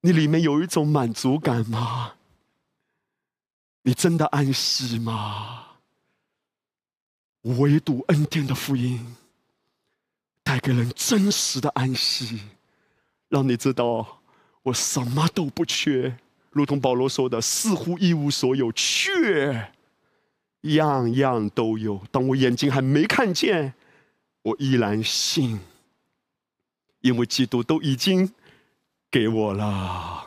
[0.00, 2.14] 你里面有一种满足感吗？
[3.82, 5.64] 你真的安息吗？
[7.42, 9.16] 唯独恩典的福音。
[10.42, 12.40] 带给人真实的安息，
[13.28, 14.15] 让你知道
[14.66, 16.16] 我什么都不缺，
[16.50, 19.72] 如同保罗说的：“似乎一无所有，却
[20.62, 23.74] 样样都有。”当我眼睛还没看见，
[24.42, 25.60] 我依然信，
[27.00, 28.32] 因为基督都已经
[29.08, 30.26] 给我了。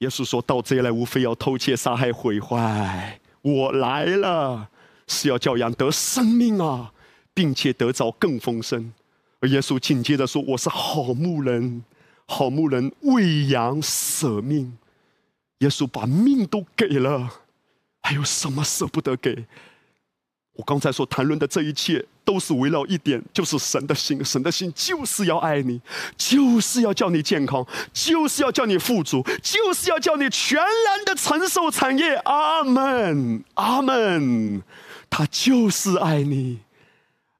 [0.00, 3.18] 耶稣说：“盗贼来，无非要偷窃、杀害、毁坏。
[3.40, 4.68] 我来了，
[5.06, 6.92] 是要教养得生命啊，
[7.32, 8.92] 并且得着更丰盛。”
[9.40, 11.82] 而耶稣紧接着说：“我是好牧人，
[12.28, 14.78] 好牧人为羊舍命。
[15.58, 17.28] 耶稣把命都给了，
[18.00, 19.46] 还有什么舍不得给？
[20.52, 24.24] 我刚才所谈论的这一切，都是围绕一点，就是神的心。
[24.24, 25.80] 神的心就是要爱你，
[26.16, 32.14] 就是要叫你健康，就是要叫你富足，就是要叫你全然的承受产业。
[32.24, 34.62] 阿门，阿门。
[35.08, 36.58] 他就是爱你。”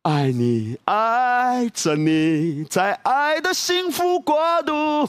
[0.08, 5.06] 爱你，爱着你，在爱的幸福国度，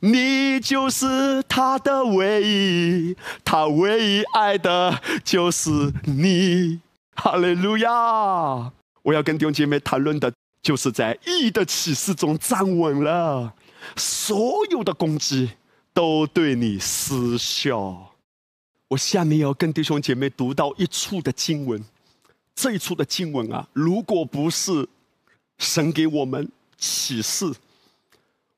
[0.00, 5.70] 你就是他的唯一，他唯一爱的就是
[6.04, 6.80] 你。
[7.14, 8.70] 哈利路亚！
[9.04, 10.30] 我要跟弟兄姐妹谈论的，
[10.62, 13.54] 就是在义的启示中站稳了，
[13.96, 15.52] 所有的攻击
[15.94, 18.12] 都对你失效。
[18.88, 21.82] 我下面要跟弟兄姐妹读到一处的经文。
[22.54, 24.88] 这一处的经文啊，如果不是
[25.58, 27.52] 神给我们启示，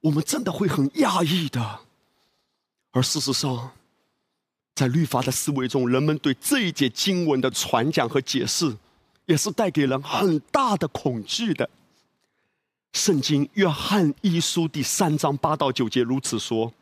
[0.01, 1.81] 我们真的会很讶异的。
[2.91, 3.73] 而事实上，
[4.75, 8.77] 在律法的思维中，人们对这一节经文的传讲和解释，
[9.27, 11.71] 也是带给人很大的恐惧的。
[12.93, 16.75] 圣经约翰一书第三章八到九节如此说：“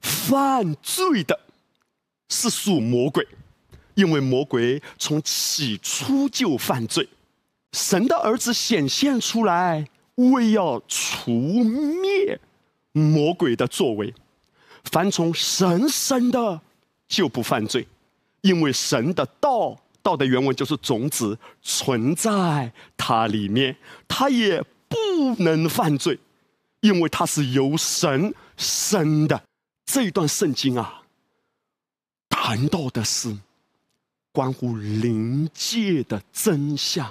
[0.00, 1.38] 犯罪的
[2.28, 3.24] 是属魔鬼。”
[3.94, 7.08] 因为魔鬼从起初就犯罪，
[7.72, 12.40] 神的儿子显现出来，为要除灭
[12.92, 14.12] 魔鬼的作为。
[14.84, 16.60] 凡从神生的，
[17.08, 17.86] 就不犯罪，
[18.42, 23.76] 因为神的道，道的原文就是种子，存在它里面，
[24.06, 26.18] 他也不能犯罪，
[26.80, 29.42] 因为他是由神生的。
[29.86, 31.02] 这一段圣经啊，
[32.28, 33.36] 谈到的是。
[34.34, 37.08] 关乎灵界的真相。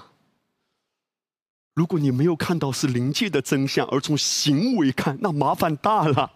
[1.73, 6.29] 如果你没有看到是灵界的真相，而从行为看，那麻烦大了。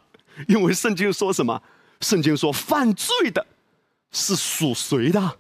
[0.47, 1.61] 因为圣经说什么？
[1.99, 3.45] 圣经说犯罪的
[4.11, 5.37] 是属谁的？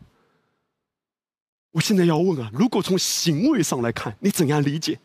[1.71, 4.99] 我现在要问啊，如果从行为上来看，你怎样理解？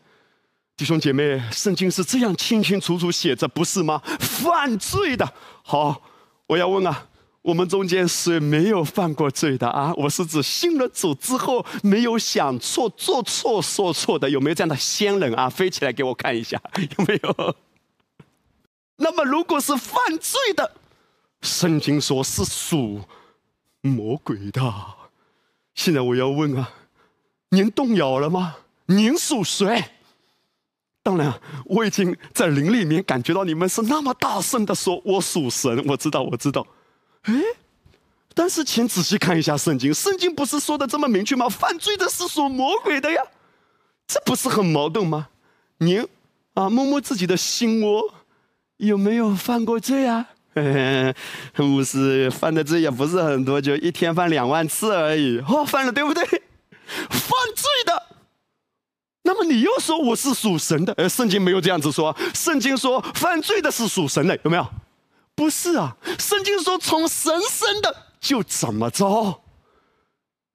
[0.75, 4.01] 弟兄姐妹，圣经是这样清清楚楚写着，不是吗？
[4.19, 5.33] 犯罪的，
[5.63, 6.01] 好，
[6.47, 7.07] 我要问啊。
[7.43, 9.93] 我们中间谁没有犯过罪的啊？
[9.97, 15.49] 我是指信了主之后没有想错、做错、说错的，有没有这样的仙人啊？
[15.49, 16.59] 飞起来给我看一下，
[16.97, 17.55] 有没有？
[18.95, 20.71] 那么，如果是犯罪的，
[21.41, 23.01] 圣经说是属
[23.81, 24.61] 魔鬼的。
[25.75, 26.71] 现在我要问啊，
[27.49, 28.55] 您动摇了吗？
[28.85, 29.83] 您属谁？
[31.01, 36.65] 当然，我已经在灵里面感觉到你们是那么大声的说：“我属神。”我知道，我知道。
[37.23, 37.33] 哎，
[38.33, 41.47] 但是请仔细看一下圣经，圣经不是说的这么明确吗？
[41.47, 43.21] 犯罪的是属魔鬼的呀，
[44.07, 45.29] 这不是很矛盾吗？
[45.77, 46.07] 您
[46.53, 48.13] 啊，摸摸自己的心窝，
[48.77, 50.29] 有没有犯过罪啊？
[51.57, 55.39] 牧师犯的罪也不是很多，就一天犯两万次而已。
[55.39, 56.23] 哦，犯了对不对？
[56.25, 58.03] 犯罪的，
[59.23, 60.93] 那么你又说我是属神的？
[60.93, 64.67] 呃，圣经没有这样子说，圣经说犯罪的是属神的，有没有？
[65.35, 69.41] 不是啊，圣经说从神生的就怎么着，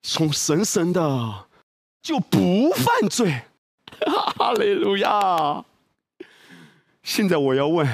[0.01, 1.47] 从神生的
[2.01, 3.43] 就不犯罪，
[4.37, 5.65] 哈利路亚！
[7.03, 7.87] 现在我要问，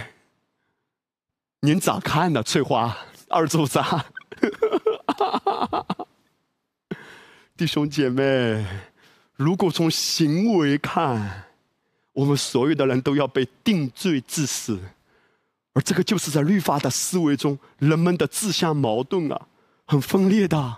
[1.61, 2.43] 您咋看呢？
[2.43, 2.95] 翠花
[3.29, 4.05] 二组长，
[7.57, 8.65] 弟兄姐妹，
[9.35, 11.45] 如果从行为看，
[12.13, 14.79] 我们所有的人都要被定罪致死。
[15.75, 19.41] 而这个就是在律法的思维中，人们的自相矛盾啊，
[19.85, 20.77] 很分裂的。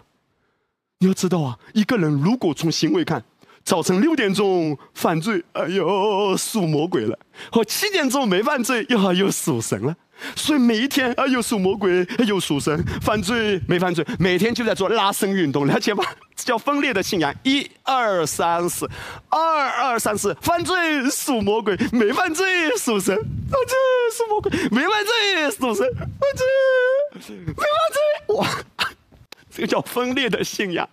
[0.98, 3.24] 你要知道啊，一个人如果从行为看，
[3.64, 7.16] 早晨六点钟犯罪，哎呦属魔鬼了；
[7.52, 9.96] 和七点钟没犯罪，呀又属神了。
[10.36, 16.04] 所以每一天啊，又属魔鬼，又属神，犯罪没犯罪，每天就在做拉伸运动，了解吗？
[16.36, 17.34] 这叫分裂的信仰。
[17.44, 18.90] 一二三四，
[19.30, 20.76] 二二三四，犯罪
[21.10, 23.78] 属魔鬼，没犯罪属神，犯罪
[24.12, 28.48] 属魔鬼，没犯罪属神，犯罪没犯罪，哇，
[29.50, 30.88] 这个叫分裂的信仰，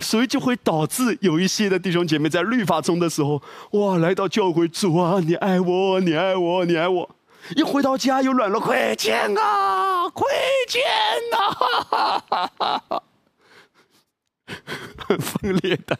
[0.00, 3.40] 所以就会导致有一些的弟兄姐妹在律法中的时候，
[3.72, 7.16] 哇，来到教会，主啊，你爱我，你爱我，你爱我。
[7.56, 10.26] 一回到家又软了，亏欠啊，亏
[10.68, 10.82] 欠
[11.30, 13.00] 呐，
[14.96, 15.98] 很分裂的。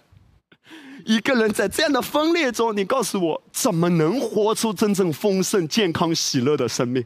[1.05, 7.05] 一个人在这样的分裂中，你告诉我，怎么能活出真正丰盛、健康、喜乐的生命？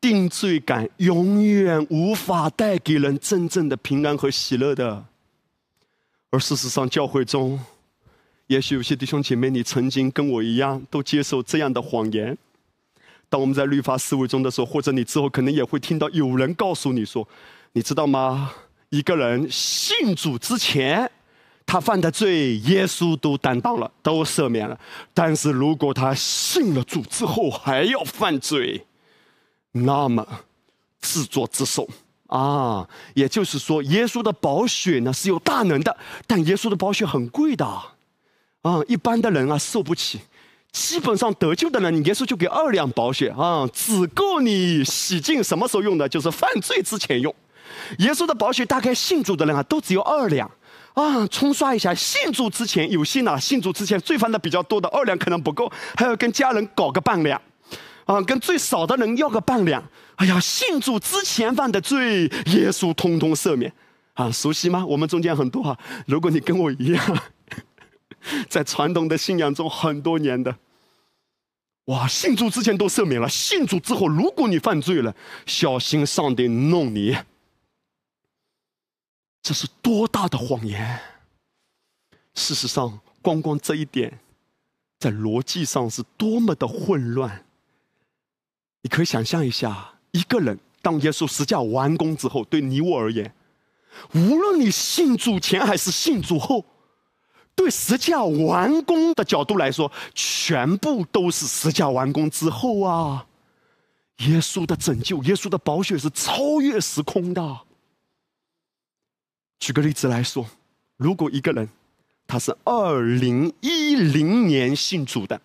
[0.00, 5.06] 定罪感永远无法带给人真正的平安和喜乐的。
[6.30, 7.58] 而事实上，教会中，
[8.46, 12.38] 也许有些弟兄姐妹，你曾经跟我一样，都接受这样的谎言。
[13.30, 17.28] 当我们在律法思维中的时候，或者你之后可能也会听到有人告诉你说
[17.72, 18.52] ：“你知道吗？
[18.88, 21.10] 一个人信主之前，
[21.66, 24.80] 他犯的罪，耶稣都担当了，都赦免了。
[25.12, 28.86] 但是如果他信了主之后还要犯罪，
[29.72, 30.26] 那么
[31.00, 31.86] 自作自受
[32.28, 32.88] 啊！
[33.12, 35.94] 也就是说，耶稣的宝血呢是有大能的，
[36.26, 37.66] 但耶稣的宝血很贵的
[38.62, 40.20] 啊，一般的人啊受不起。”
[40.78, 45.42] 基本上得救的人，你耶稣就给二两宝血啊，只够你洗净。
[45.42, 46.08] 什么时候用的？
[46.08, 47.34] 就是犯罪之前用。
[47.98, 50.48] 耶稣的宝血大概信主的人啊，都只有二两
[50.94, 51.92] 啊，冲刷一下。
[51.92, 57.42] 信主之前有信啊，信主之前罪犯的比较多的二两可能不够，还要跟家人搞个半两
[58.06, 59.82] 啊，跟最少的人要个半两。
[60.14, 63.72] 哎呀，信主之前犯的罪，耶稣通通赦免
[64.14, 64.86] 啊，熟悉吗？
[64.86, 65.76] 我们中间很多哈，
[66.06, 67.18] 如果你跟我一样。
[68.50, 70.54] 在传统的信仰中很多年的，
[71.88, 72.06] 哇！
[72.06, 75.14] 信主之前都赦免了，信主之后，如果你犯罪了，
[75.46, 77.16] 小心上帝弄你。
[79.42, 81.00] 这是多大的谎言！
[82.34, 84.20] 事实上，光光这一点，
[84.98, 87.46] 在逻辑上是多么的混乱。
[88.82, 93.34] 你可以想象一下，一个人当耶稣十架完工之后，对你我而言，
[94.12, 96.66] 无论你信主前还是信主后。
[97.58, 103.26] 对十架完工的角度来说，全部都是十架完工之后啊！
[104.18, 107.58] 耶稣的拯救，耶稣的宝血是超越时空的。
[109.58, 110.46] 举个例子来说，
[110.96, 111.68] 如果一个人
[112.28, 115.40] 他是二零一零年信主的，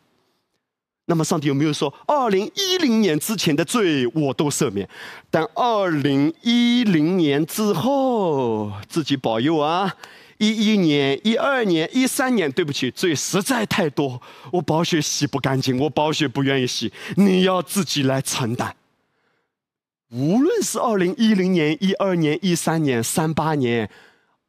[1.06, 4.88] 那么上帝有没有说二零一零年之前的罪我都赦免，
[5.32, 9.96] 但二零一零年之后自己保佑啊？
[10.44, 14.22] 一一年、一二年、一三年，对不起，罪实在太多，
[14.52, 18.76] 我宝血洗不干净，我宝血不愿意洗，你要自己来承担。
[20.10, 23.90] 无论是二零一零年、一二年、一三年、三八年、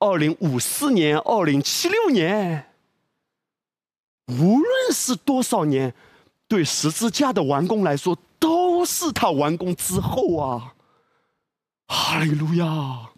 [0.00, 2.66] 二零五四年、二零七六年，
[4.26, 5.94] 无论是多少年，
[6.48, 10.74] 对十字架的完工来说，都是他完工之后啊！
[11.86, 13.13] 哈利路亚。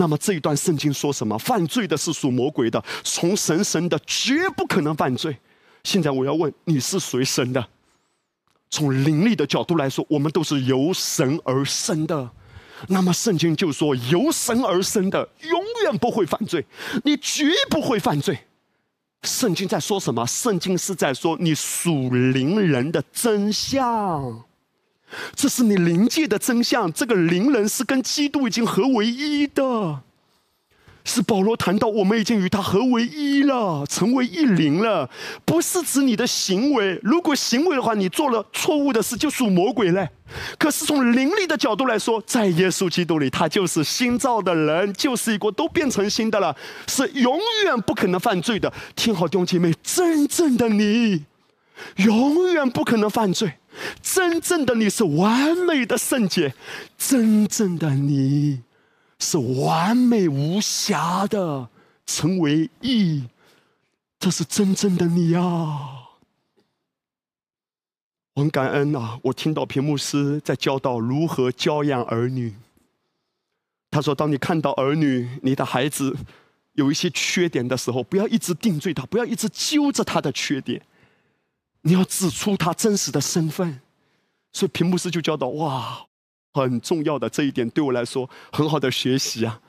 [0.00, 1.36] 那么这一段圣经说什么？
[1.38, 5.36] 犯罪的是属魔鬼的，从神生的绝不可能犯罪。
[5.84, 7.62] 现在我要问你是谁生的？
[8.70, 12.30] 从灵力的角度来说，我们都是由神而生的。
[12.88, 16.64] 那么圣经就说，由神而生的永远不会犯罪，
[17.04, 18.38] 你绝不会犯罪。
[19.24, 20.26] 圣经在说什么？
[20.26, 24.44] 圣经是在说你属灵人的真相。
[25.34, 26.92] 这是你灵界的真相。
[26.92, 30.00] 这个灵人是跟基督已经合为一的，
[31.04, 35.08] 是保罗谈到我们已经与他合为一了，成为一灵了。
[35.44, 40.08] 不是指你的行为，如果行为的话，你做了错误的事就属魔鬼嘞。
[40.58, 46.54] 可是从灵力的角度来说，在耶稣基督里，他就是新造的人，就是一个都变成新的了，
[46.86, 48.72] 是永远不可能犯罪的。
[48.94, 51.24] 听好，弟兄姐妹，真正的你，
[51.96, 53.54] 永远不可能犯罪。
[54.02, 56.54] 真正的你是完美的圣洁，
[56.98, 58.62] 真正的你
[59.18, 61.68] 是完美无瑕的，
[62.06, 63.24] 成为义，
[64.18, 65.40] 这是真正的你呀！
[68.34, 69.18] 我很感恩啊！
[69.22, 72.54] 我听到屏幕师在教导如何教养儿女。
[73.90, 76.16] 他说：“当你看到儿女、你的孩子
[76.74, 80.80] 有一些缺点的时候，不要一直定罪他，不要一直揪着他的缺点。”
[81.82, 83.80] 你要指出他真实的身份，
[84.52, 86.00] 所以屏幕师就教导哇，
[86.52, 89.60] 很重要的这一点对我来说很好的学习啊。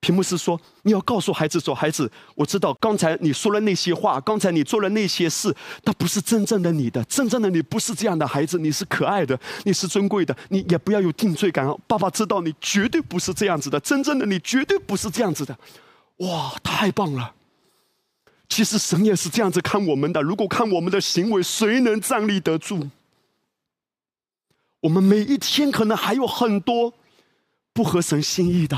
[0.00, 11.66] 屏幕师说：“你要告诉孩子说，孩子，我知道刚才你说了那些话，刚才你做了那些事，那不是真正的你的，真正的你不是这样的孩子，你是可爱的，你是尊贵的，你也不要有定罪感。
[11.88, 15.58] 爸爸知道你绝对不是这样子的，真正的你绝对不是这样子的。
[16.18, 17.34] 哇，太棒了！
[18.48, 20.22] 其实神也是这样子看我们的。
[20.22, 22.88] 如果看我们的行为，谁能站立得住？”
[24.80, 26.94] 我们每一天可能还有很多
[27.72, 28.76] 不合神心意的，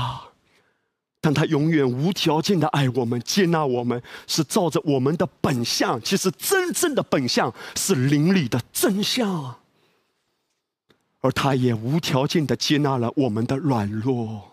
[1.21, 6.01] 但他永远无条件的爱我们、接纳我们，是照着我们的本相。
[6.01, 9.57] 其实真正的本相是灵里的真相，
[11.19, 14.50] 而他也无条件的接纳了我们的软弱。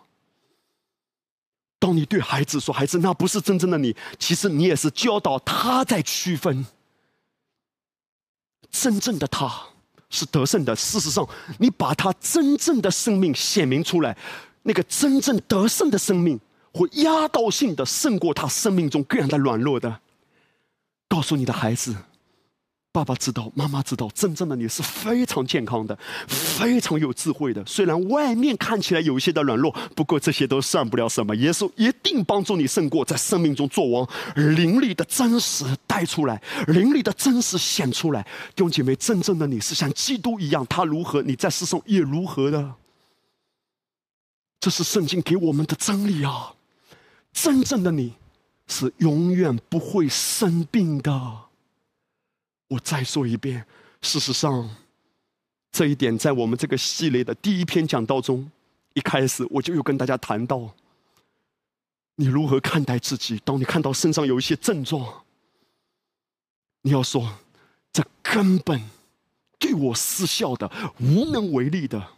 [1.79, 6.67] 当你对孩子说：“孩子，那不是真正的你。”其实你也是教导他在区分，
[8.71, 9.51] 真正的他。
[10.11, 10.75] 是得胜的。
[10.75, 14.17] 事实上，你把他真正的生命显明出来，
[14.63, 16.41] 那个真正得胜的生命，
[16.73, 20.01] 会压倒性的胜过他生命中各样的软弱的。
[21.09, 21.95] 告诉你的孩子。
[22.91, 27.65] 爸爸知道，妈妈知道，真正的你是非常健康的，非常有智慧的。
[27.65, 31.37] 虽然外面看起来有一些的软弱，不过这些都算不了什么。
[31.37, 38.23] 耶稣一定帮助你胜过，在生命中做王，灵里的真实带出来，灵里的真实显出来。
[38.57, 42.75] 弟兄姐妹，真正的你是像基督一样，他如何，你在世上也如何的。
[44.59, 46.55] 这是圣经给我们的真理啊！
[47.33, 48.15] 真正的你
[48.67, 51.48] 是永远不会生病的。
[52.69, 53.65] 我再说一遍，
[54.03, 54.69] 事实上，
[55.73, 58.51] 这一点在我们这个系列的第一篇讲道中，
[58.95, 60.75] 一开始我就有跟大家谈到：
[62.17, 63.41] 你如何看待自己？
[63.45, 65.25] 当你看到身上有一些症状，
[66.83, 67.39] 你要说，
[67.91, 68.83] 这根本
[69.59, 72.09] 对我失效的、无能为力的，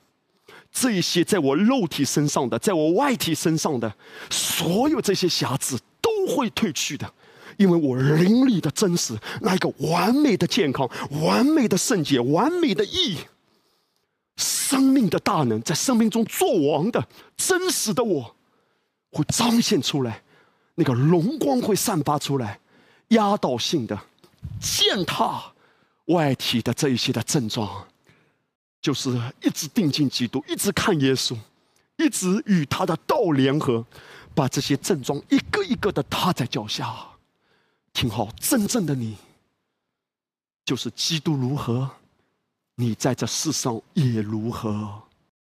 [0.72, 3.96] 这一些在我肉体身上的、在我外体身上的
[4.30, 7.14] 所有这些瑕疵，都会褪去的。
[7.60, 10.88] 因为我灵里的真实，那一个完美的健康、
[11.20, 13.18] 完美的圣洁、完美的义，
[14.36, 17.06] 生命的大能，在生命中作王的
[17.36, 18.34] 真实的我，
[19.12, 20.22] 会彰显出来，
[20.76, 22.58] 那个荣光会散发出来，
[23.08, 24.00] 压倒性的
[24.58, 25.52] 践踏
[26.06, 27.86] 外体的这一些的症状，
[28.80, 29.10] 就是
[29.42, 31.36] 一直定睛基督，一直看耶稣，
[31.98, 33.84] 一直与他的道联合，
[34.34, 37.08] 把这些症状一个一个的踏在脚下。
[37.92, 39.16] 听好，真正的你，
[40.64, 41.90] 就是基督如何，
[42.76, 45.02] 你在这世上也如何。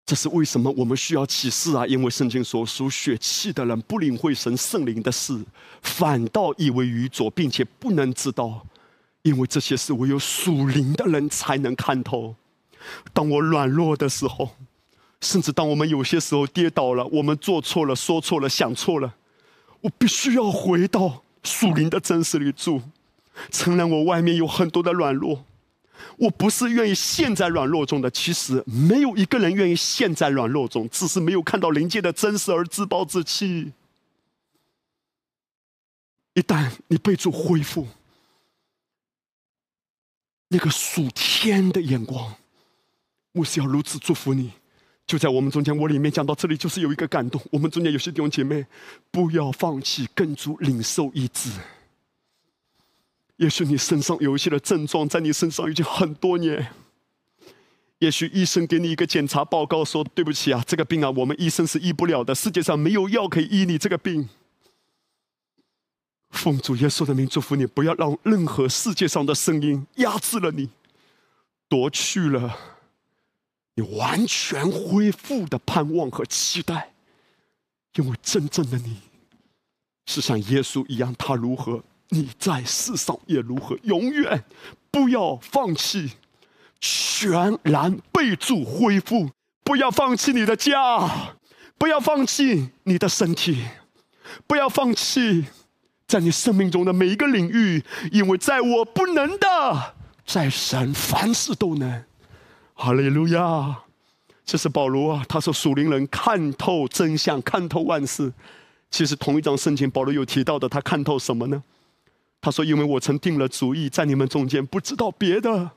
[0.07, 1.87] 这是为什么我们需要启示啊？
[1.87, 5.45] 因为圣经说，属血气的人不领会神圣灵的事，
[5.83, 8.67] 反倒以为愚拙，并且不能知道，
[9.21, 12.35] 因为这些事唯有属灵的人才能看透。
[13.13, 14.49] 当我软弱的时候，
[15.21, 19.17] 甚至当我们有些时候跌倒了，我们做错了、说错了、想错了，
[19.83, 21.23] 我必须要回到。
[21.43, 22.83] 属灵的真实里住，
[23.51, 25.45] 承认我外面有很多的软弱，
[26.17, 28.11] 我不是愿意陷在软弱中的。
[28.11, 33.73] 其实没有一个人愿意陷在软弱中，只是没有看到灵界的真实而自暴自弃。
[36.35, 37.89] 一旦你被主恢复，
[40.49, 42.35] 那个属天的眼光，
[43.33, 44.53] 我是要如此祝福你。
[45.09, 47.41] 就在我们中间，我里面讲到这里，就是有一个感动。
[47.51, 48.67] 我们中间有些弟兄姐妹，
[49.11, 51.51] 不要放弃，跟主领受医治。
[53.37, 56.69] 也许你身上有一些的症状，在你身上已经很多年。
[58.01, 64.29] 也许医生给你一个检查报告，说：“对不起啊，这个病啊，我们医生是医不了的，世界上没有药可以医你这个病。”
[66.31, 70.69] 奉主耶稣的名祝福你，不要让任何世界上的声音压制了你，
[71.67, 72.78] 夺去了。
[73.79, 76.95] 你完全恢复的盼望和期待，
[77.95, 78.97] 因为真正的你
[80.07, 83.79] 是像耶稣一样，他如何，你在世上也如何。
[83.85, 84.45] 永远
[84.91, 86.15] 不要放弃，
[86.81, 89.31] 全然备注恢复。
[89.63, 91.37] 不要放弃你的家，
[91.79, 93.65] 不要放弃你的身体，
[94.49, 95.45] 不要放弃
[96.09, 99.95] 在你生命中的每一个领域，因为在我不能的，
[100.27, 102.08] 在神凡事都能。
[102.81, 103.81] 哈利路亚！
[104.45, 108.33] 这是保罗啊，他说属灵人看透真相，看透万事。
[108.89, 111.61] 其实同一章圣经，保罗有提到的，他看透什么呢？
[112.41, 115.73] 他说：“因为我曾定了主意，在你们中间不知道别的，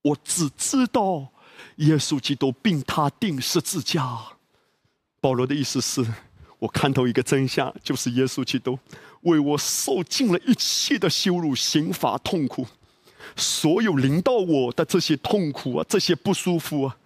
[0.00, 1.28] 我只知道
[1.76, 4.18] 耶稣基督并他定十字架。”
[5.20, 6.02] 保罗的意思是
[6.60, 8.78] 我看透一个真相，就是耶稣基督
[9.20, 12.66] 为我受尽了一切的羞辱、刑罚、痛苦。
[13.36, 16.96] 所有临到我的这些痛苦啊，这些不舒服啊，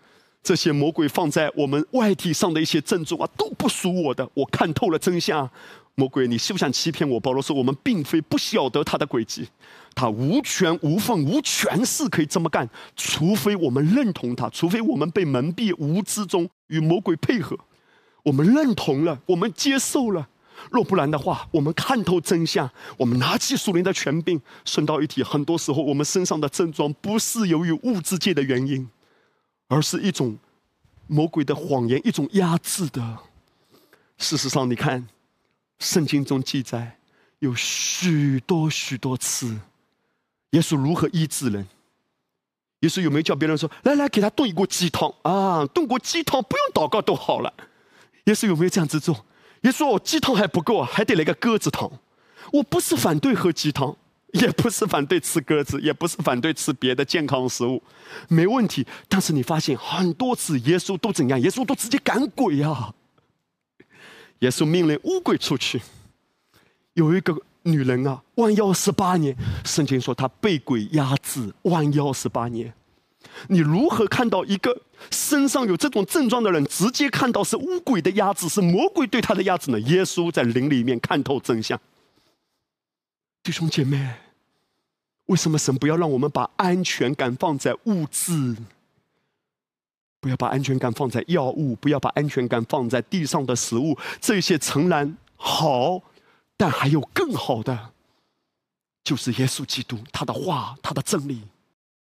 [0.42, 4.28] 这些魔鬼放在我们外体上的一些症状啊，都不属我的。
[4.34, 5.48] 我看透了真相，
[5.94, 7.20] 魔鬼，你休想欺骗我。
[7.20, 9.48] 保罗说，我们并非不晓得他的诡计，
[9.94, 17.56] 他无权无份无权势可以这么干，除非我们认同他，除非我们被蒙蔽无知中与魔鬼配合，
[18.24, 20.28] 我们认同了，我们接受了。
[20.70, 28.88] 若不然的话，我们看透真相，我们拿起属灵的权柄，顺道一提，很多时候我们身上的症状不是由于物质界的原因，
[29.68, 30.38] 而是一种
[31.06, 33.18] 魔鬼的谎言，一种压制的。
[34.18, 35.08] 事实上，你看，
[35.78, 36.98] 圣经中记载
[37.40, 39.58] 有许多许多次，
[40.50, 41.66] 耶稣如何医治人？
[42.80, 45.64] 耶稣有没有叫别人说：“来来，给他炖一锅鸡汤啊？
[45.66, 47.52] 炖锅鸡汤不用祷告都好了。”
[48.26, 49.24] 耶稣有没有这样子做？
[49.64, 51.90] 别说我鸡汤还不够，还得来个鸽子汤。
[52.52, 53.96] 我不是反对喝鸡汤，
[54.34, 57.82] 也不是反对吃鸽子，也不是反对吃别的健康食物，
[58.28, 58.86] 没问题。
[59.08, 61.40] 但是你发现很多次耶稣都怎样？
[61.40, 62.92] 耶稣都直接赶鬼呀！
[64.40, 65.80] 耶稣命令乌鬼出去。
[66.92, 69.34] 有一个女人啊，弯腰十八年，
[69.64, 72.74] 圣经说她被鬼压制，弯腰十八年。
[73.48, 79.80] 你如何看到一个身上有这种症状的人，直接看到是乌鬼的压制，是魔鬼对他的压制呢？
[79.80, 81.80] 耶稣在灵里面看透真相。
[83.42, 84.14] 弟兄姐妹，
[85.26, 88.56] 为什么神不要让我们把安全感放在物质？
[90.20, 96.00] 不要把安全感放在药物，不要把安全感放在地上的食物，这些诚然好，
[96.56, 97.90] 但还有更好的，
[99.02, 101.42] 就是耶稣基督，他的话，他的真理。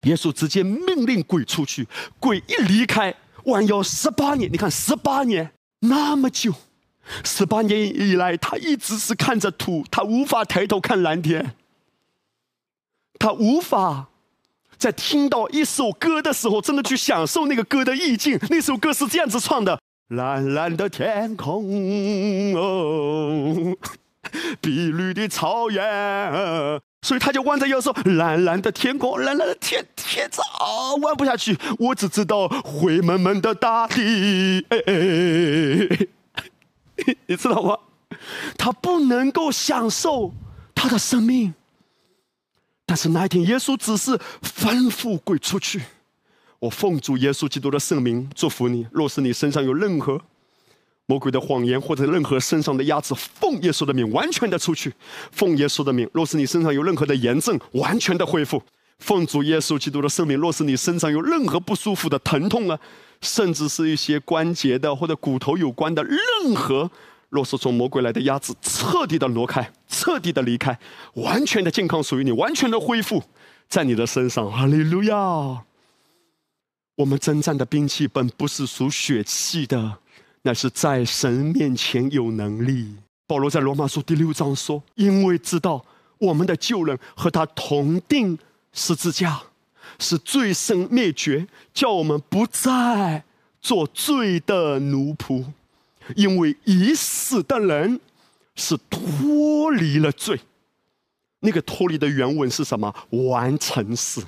[0.03, 1.87] 耶稣直接命令鬼出去，
[2.19, 3.13] 鬼一离开，
[3.45, 4.51] 弯腰十八年。
[4.51, 6.53] 你看，十八年那么久，
[7.23, 11.55] 十八年以来，他一直是看着土，他无法抬头看蓝天，
[13.17, 14.07] 他无法
[14.77, 18.37] 在听到一首歌的时候，真的去享受那个歌的意境。
[18.49, 19.79] 那首歌是这样子唱的：
[20.09, 23.75] 蓝蓝的天空，哦，
[24.59, 26.81] 碧绿的草原。
[27.03, 30.41] 所以他就弯着腰说：“蓝蓝的天空，蓝蓝的天，天早
[31.01, 31.55] 弯不下去。
[31.77, 36.07] 我只知道灰蒙蒙的大地，哎哎，
[37.27, 37.77] 你知道吗？
[38.57, 40.33] 他不能够享受
[40.73, 41.53] 他的生命。
[42.85, 45.81] 但是那一天，耶稣只是吩咐鬼出去。
[46.59, 48.87] 我奉主耶稣基督的圣名祝福你。
[48.91, 50.21] 若是你身上有任何……”
[51.05, 54.93] 魔鬼的谎言或者任何身上的压制，奉耶稣的命完全的出去。
[55.31, 58.61] 奉耶稣的命，若是你身上有任何的炎症，完全的恢复。
[58.99, 62.79] 奉主耶稣基督的圣名，若是你身上有任何不舒服的疼痛啊，
[63.19, 66.89] 甚至是一些关节的或者骨头有关的任何，
[67.27, 70.79] 若是从魔鬼来的压制，彻底的挪开，彻底的离开，
[71.15, 73.21] 完全的健康属于你，完全的恢复
[73.67, 74.49] 在你的身上。
[74.49, 75.63] 哈利路亚！
[76.95, 79.97] 我们征战的兵器本不是属血气的。
[80.43, 82.95] 那是在神面前有能力。
[83.25, 85.83] 保罗在罗马书第六章说：“因为知道
[86.17, 88.37] 我们的旧人和他同定
[88.73, 89.41] 十字架，
[89.99, 93.23] 是罪身灭绝，叫我们不再
[93.61, 95.45] 做罪的奴仆。
[96.17, 98.01] 因为已死的人
[98.55, 100.41] 是脱离了罪。
[101.39, 102.93] 那个脱离的原文是什么？
[103.11, 104.21] 完成式。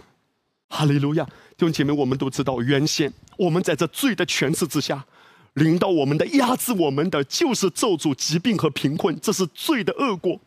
[0.70, 1.26] 哈利路亚！
[1.58, 5.04] 弟兄姐妹，我们都知道，原先我们在这罪的权势之下。”
[5.56, 10.40] 领到我们的、压制我们的，就是咒诅、疾病和贫困，这是罪的恶果。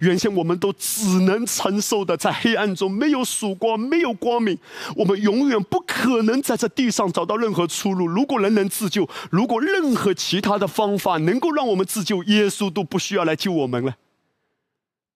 [0.00, 4.58] 原先我们都只能承受的，在黑暗中没有曙光，没有光明，
[4.94, 8.06] 我们永远不可能在这地上找到任何出路。
[8.06, 13.96] 如果人能自救，如果任何其他的方法能够让我们自救，耶稣都不需要来救我们了。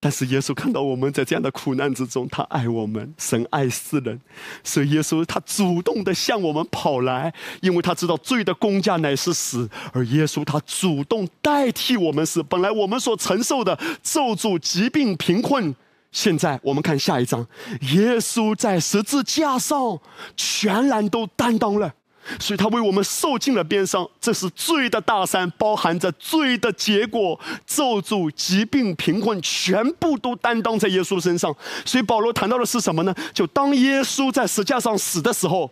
[0.05, 4.21] 但是耶稣看到我们在这样的苦难之中，他爱我们，神爱世人，
[4.63, 7.33] 所以耶稣他主动的向我们跑来，
[7.63, 12.43] 因为他知道罪的公价乃是死，而耶稣他主动代替我们死。
[12.43, 15.75] 本来我们所承受的咒诅、疾病、贫困，
[16.13, 17.47] 现在我们看下一章，
[17.95, 19.99] 耶稣在十字架上
[20.37, 21.95] 全然都担当了。
[22.39, 31.55] 所以他为我们受尽了鞭伤，这是罪的大山，包含着罪的结果，咒诅、疾病、贫困，全部都担当在耶稣身上。
[31.85, 33.15] 所以保罗谈到的是什么呢？
[33.33, 35.71] 就当耶稣在石架上死的时候，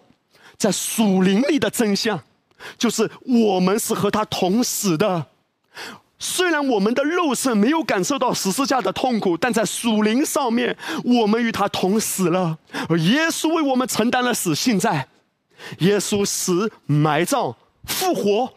[0.59, 2.21] 在属灵里的真相，
[2.77, 5.27] 就是我们是和他同死的。
[6.19, 12.59] 虽然我们的肉身没有感受到十字架的痛苦，但在属灵上面，我们与他同死了。
[12.89, 15.09] 而耶稣为我们承担了死，现在。
[15.79, 17.55] 耶稣死、埋葬、
[17.85, 18.53] 复活。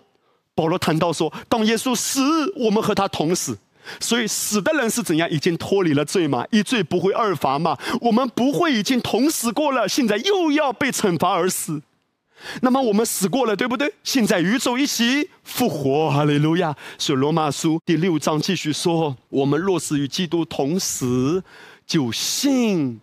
[0.54, 2.22] 保罗谈到说，当耶稣死，
[2.56, 3.58] 我们和他同死。
[4.00, 5.30] 所以死的人是怎样？
[5.30, 6.44] 已经脱离了罪嘛？
[6.50, 7.78] 一罪不会二罚嘛？
[8.02, 11.82] 我们不会已经同死过了，现在又要被惩罚而死？
[12.62, 13.94] 那么我们死过了，对不对？
[14.04, 16.76] 现在宇宙一起复活，哈利路亚！
[16.98, 21.44] 所以罗马书第六章继续说：我们若是与基督同死，
[21.86, 23.00] 就信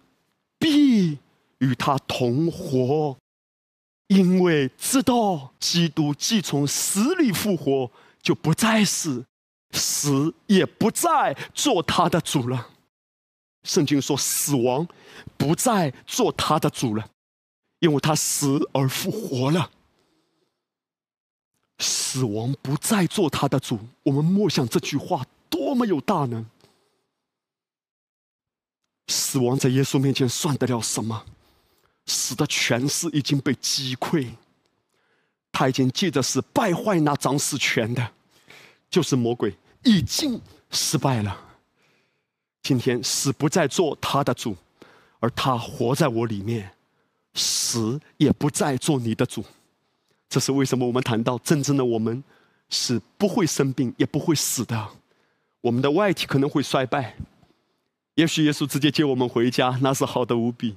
[0.59, 1.19] 必
[1.59, 3.17] 与他同活，
[4.13, 7.91] 因为知道基督既从死里复活，
[8.21, 9.25] 就不再死。
[9.73, 12.69] 死也不再做他的主了。
[13.63, 14.87] 圣经说，死亡
[15.39, 17.09] 不再做他的主了，
[17.79, 19.71] 因为他死而复活了。
[21.79, 23.79] 死亡不再做他的主。
[24.03, 26.45] 我们默想这句话，多么有大能！
[29.09, 31.25] 死亡在耶稣面前算得了什么？
[32.07, 34.29] 死的权势已经被击溃，
[35.51, 38.13] 他已经借着死败坏那掌死权的，
[38.91, 39.55] 就是魔鬼。
[39.85, 40.41] 已经
[40.71, 41.37] 失败了。
[42.63, 44.57] 今天死不再做他的主，
[45.19, 46.71] 而他活在我里面，
[47.35, 49.45] 死也不再做你的主。
[50.29, 50.87] 这是为什么？
[50.87, 52.23] 我们谈到真正的我们
[52.69, 54.89] 是不会生病，也不会死的。
[55.61, 57.17] 我们的外体可能会衰败，
[58.15, 60.77] 也许耶稣直接接我们回家，那是好的无比；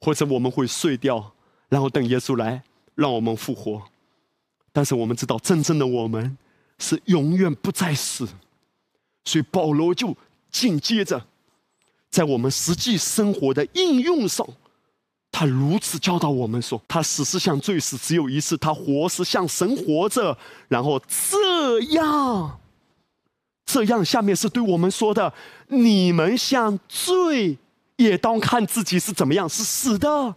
[0.00, 1.32] 或者我们会碎掉，
[1.68, 2.62] 然后等耶稣来
[2.94, 3.82] 让我们复活。
[4.72, 6.36] 但是我们知道，真正的我们。
[6.82, 8.26] 是永远不再死，
[9.26, 10.16] 所以保罗就
[10.50, 11.26] 紧接着，
[12.08, 14.48] 在我们实际生活的应用上，
[15.30, 20.38] 他如此教导我们说：他死是像罪死，只有一次；他活是像神活着。
[20.68, 22.58] 然后这样，
[23.66, 25.34] 这样下面是对我们说的：
[25.68, 27.58] 你们像罪，
[28.00, 30.34] 也当看自己是怎么样，是死的。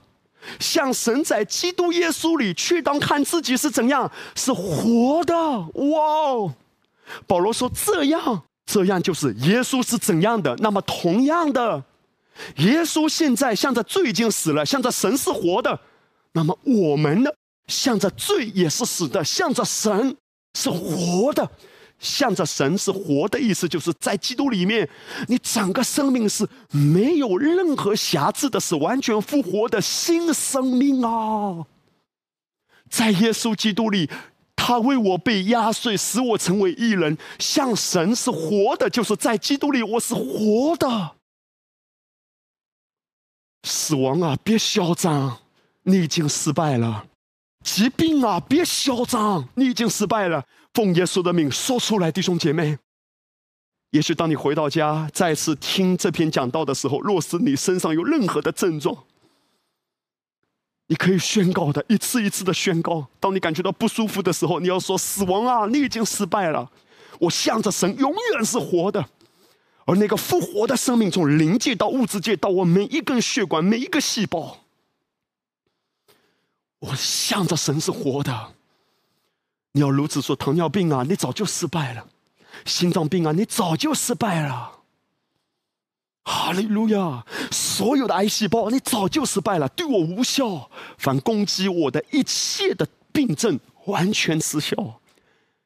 [0.59, 5.33] 像神在基督耶稣里，却当看自己是怎样，是活的。
[5.35, 6.53] 哇！
[7.25, 10.53] 保罗说：“这样，这样就是耶稣是怎样的。
[10.57, 11.81] 那么同样的，
[12.57, 15.79] 耶稣现在向着罪已经死了，向着神是活的。
[16.33, 17.31] 那么我们呢，
[17.67, 20.17] 向着罪也是死的，向着神
[20.59, 21.49] 是活的。”
[22.03, 24.87] 向着神是活的意思，就是在基督里面，
[25.29, 31.65] 你整个生命是没有任何瑕疵的，是完全复活的新生命啊！
[32.89, 34.09] 在耶稣基督里，
[34.55, 37.17] 他为我被压碎，使我成为一人。
[37.39, 41.15] 向神是活的，就是在基督里我是活的。
[43.63, 45.39] 死亡啊，别嚣张，
[45.83, 47.05] 你已经失败了；
[47.63, 50.45] 疾病啊，别嚣张，你已经失败了。
[50.73, 52.79] 奉耶稣的命说出来，弟兄姐妹。
[53.91, 59.03] 也许当你回到家，再次听这篇讲道的时候，若是你身上有任何的症状，
[60.87, 63.05] 你可以宣告的，一次一次的宣告。
[63.19, 66.71] 当你感觉到不舒服的时候，你要说：“死亡啊，你已经失败了。
[67.19, 69.07] 我向着神，永远是活的。
[69.85, 74.65] 而那个复活的生命，从灵界到物质界，到我每一根血管、每一个细胞，
[76.79, 78.55] 我向着神是活的。”
[79.73, 82.05] 你要如此说，糖尿病啊，你早就失败了；
[82.65, 84.79] 心脏病啊，你早就失败了。
[86.25, 87.25] 哈利路亚！
[87.51, 90.69] 所有的癌细胞，你早就失败了，对我无效。
[90.97, 95.01] 反攻击我的一切的病症，完全失效，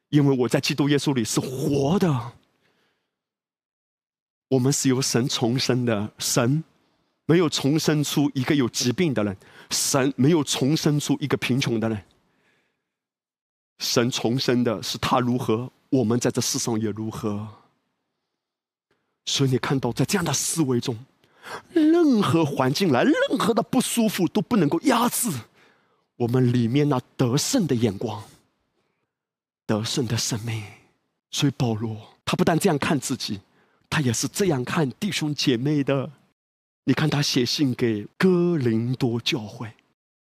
[0.09, 2.31] 因为我在基督耶稣里是活的。
[4.47, 6.63] 我们是由神重生的，神
[7.25, 9.37] 没有重生出一个有疾病的人，
[9.69, 12.01] 神没有重生出一个贫穷的人。
[13.79, 17.47] 神重生的是他如何，我们在这世上也如何。
[19.25, 20.97] 所以你看到，在这样的思维中，
[21.71, 25.29] 任何环境来，任何的不舒服都不能够压制
[26.15, 28.23] 我们里面那得胜的眼光、
[29.65, 30.63] 得胜的生命。
[31.29, 33.41] 所以保罗他不但这样看自己，
[33.89, 36.09] 他也是这样看弟兄姐妹的。
[36.85, 39.69] 你看他写信给哥林多教会，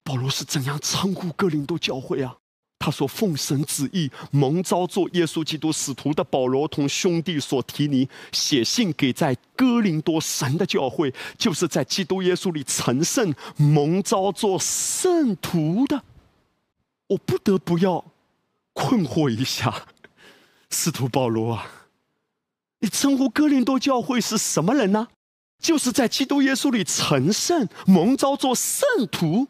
[0.03, 2.35] 保罗是怎样称呼哥林多教会啊？
[2.77, 16.03] 他说：“奉神旨意，蒙召做耶稣基督使徒的保罗，同兄弟所提尼写信给在哥林多神的教会，就是在基督耶稣里成圣、蒙召做圣徒的。
[17.07, 18.05] 我不得不要
[18.73, 19.87] 困惑一下，
[20.69, 21.67] 使徒保罗啊，
[22.81, 25.07] 你称呼哥林多教会是什么人呢？
[25.59, 29.47] 就是在基督耶稣里成圣、蒙召做圣徒。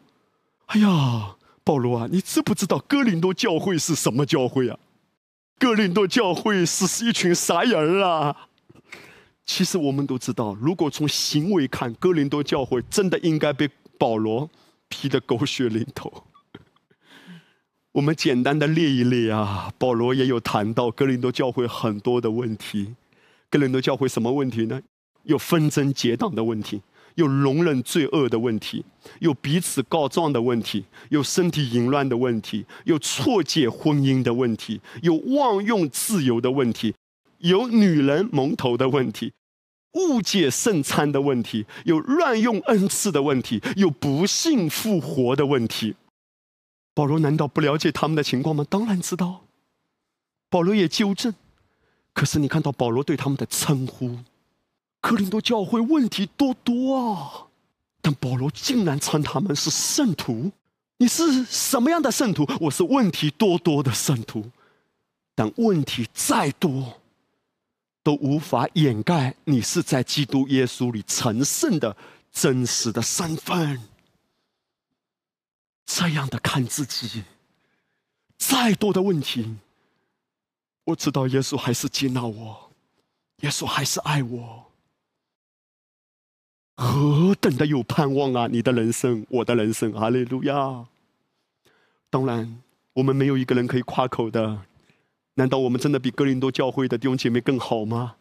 [0.66, 1.34] 哎呀！”
[1.66, 4.78] 保罗啊，你知不知道哥林多教会是什么教会啊？
[5.58, 8.46] 哥林多教会是一群啥人啊？
[9.44, 14.48] 其实我们都知道，如果从行为看，哥林多教会真的应该被保罗
[14.88, 16.22] 批得狗血淋头。
[17.90, 22.94] 我们简单的列一列啊，保罗也有谈到哥林多教会很多的问题。
[23.50, 24.80] 哥林多教会什么问题呢？
[25.24, 26.80] 有纷争结党的问题，
[27.16, 28.84] 有容忍罪恶的问题，
[29.18, 36.94] 有彼此告状的问题，有身体淫乱的问题，有错解婚姻的问题，有妄用自由的问题，
[37.38, 39.32] 有女人蒙头的问题，
[39.92, 45.96] 误解圣餐的问题，有乱用恩赐的问题，有不幸复活的问题。
[46.94, 48.64] 保罗难道不了解他们的情况吗？
[48.68, 49.42] 当然知道。
[50.48, 51.34] 保罗也纠正，
[52.12, 54.18] 可是你看到保罗对他们的称呼，
[55.06, 57.46] 克林多教会问题多多啊，
[58.00, 60.50] 但保罗竟然称他们是圣徒。
[60.96, 62.44] 你是什么样的圣徒？
[62.58, 64.50] 我是问题多多的圣徒，
[65.36, 67.00] 但问题再多，
[68.02, 71.96] 都无法掩盖你是在基督耶稣里成圣的
[72.32, 73.80] 真实的身份。
[75.84, 77.22] 这样的看自己，
[78.36, 79.56] 再多的问题。
[80.82, 82.72] 我知道耶稣还是接纳我，
[83.42, 84.66] 耶稣还是爱我，
[86.76, 88.46] 何等的有盼望啊！
[88.50, 90.86] 你的人生，我的人生，哈利路亚！
[92.10, 92.60] 当然，
[92.92, 94.62] 我们没有一个人可以夸口的。
[95.34, 98.16] 难道我们真的比哥林多教会的弟兄姐妹更好吗？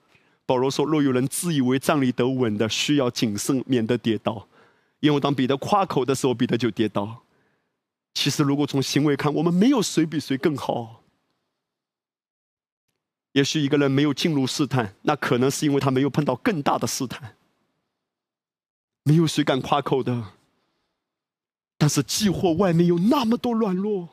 [0.46, 4.48] 保罗说：“若有人自以为站立得稳的，需要谨慎，免得跌倒。
[5.00, 7.24] 因为当彼得夸口的时候，彼得就跌倒。
[8.14, 11.02] 其实，如果从行为看，我们没有谁比谁更好。”
[13.34, 17.35] 也许一个人没有进入试探，那可能是因为他没有碰到更大的试探。
[19.06, 20.32] 没有谁敢夸口的。
[21.78, 24.10] 但是，寄货外面有那么多软弱，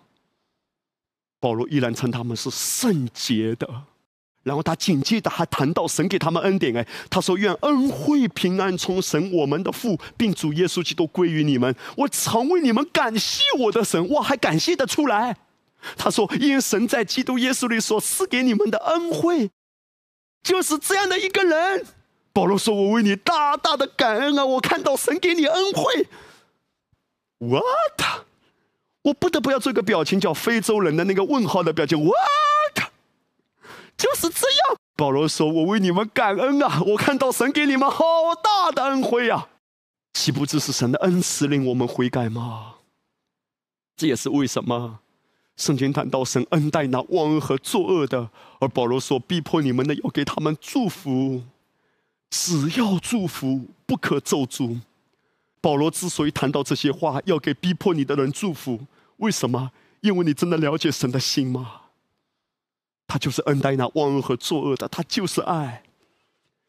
[1.40, 3.84] 保罗依然称他们是圣洁的。
[4.42, 11.74] 然后他紧接着还谈到神给他们恩典，哎，他说：“愿恩惠平安从神我们的父，并主耶稣基督归于你们。
[11.96, 15.36] 我常为你们感谢我的神，我还感谢得出来。”
[15.96, 19.50] 他说：“因神在基督耶稣里所赐给你们的恩惠，
[20.42, 21.86] 就是这样的一个人。”
[22.32, 24.44] 保罗说：“我为你大大的感恩啊！
[24.44, 26.08] 我看到神给你恩惠。
[27.38, 28.26] ”What？
[29.02, 31.98] 我不得不要做一个表情，叫非洲人的那个问号的表情。
[31.98, 32.92] What？
[33.96, 34.78] 就是这样。
[34.96, 36.82] 保罗说：“我为你们感恩啊！
[36.86, 38.04] 我看到神给你们好
[38.42, 39.48] 大的恩惠啊！
[40.14, 42.74] 岂不知是神的恩赐令我们悔改吗？
[43.96, 45.00] 这也是为什么。”
[45.54, 48.30] 圣经谈到神恩待那忘恩和作恶的，
[48.60, 51.42] 而保罗说逼迫你们的要给他们祝福，
[52.32, 54.80] 只要祝福，不可咒诅。
[55.60, 58.86] 保罗之所以谈到这些话，要给逼迫你的人祝福，
[59.18, 59.70] 为什么？
[60.00, 61.82] 因为你真的了解神的心吗？
[63.06, 65.82] 他就是恩待那忘恩和作恶的，他就是爱，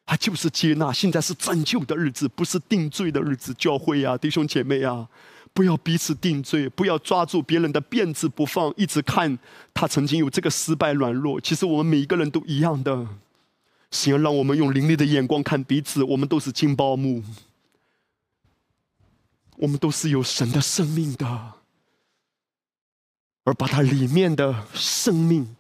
[0.06, 0.92] 他就是接纳。
[0.92, 3.54] 现在是拯救的日子，不是定罪的日子。
[3.54, 5.08] 教会呀，弟兄姐妹呀。
[5.54, 9.38] 不要彼此定罪，不要抓住别人的辫子不放，一直看
[9.72, 11.40] 他曾经有这个失败软弱。
[11.40, 13.08] 其实我们每一个人都一样的，
[13.94, 16.04] 想要让我们用凌厉的眼光看彼此。
[16.04, 17.24] 我们都是金包木，
[19.58, 21.54] 我们都是有神的生命的，
[23.44, 25.56] 而把它里面的生命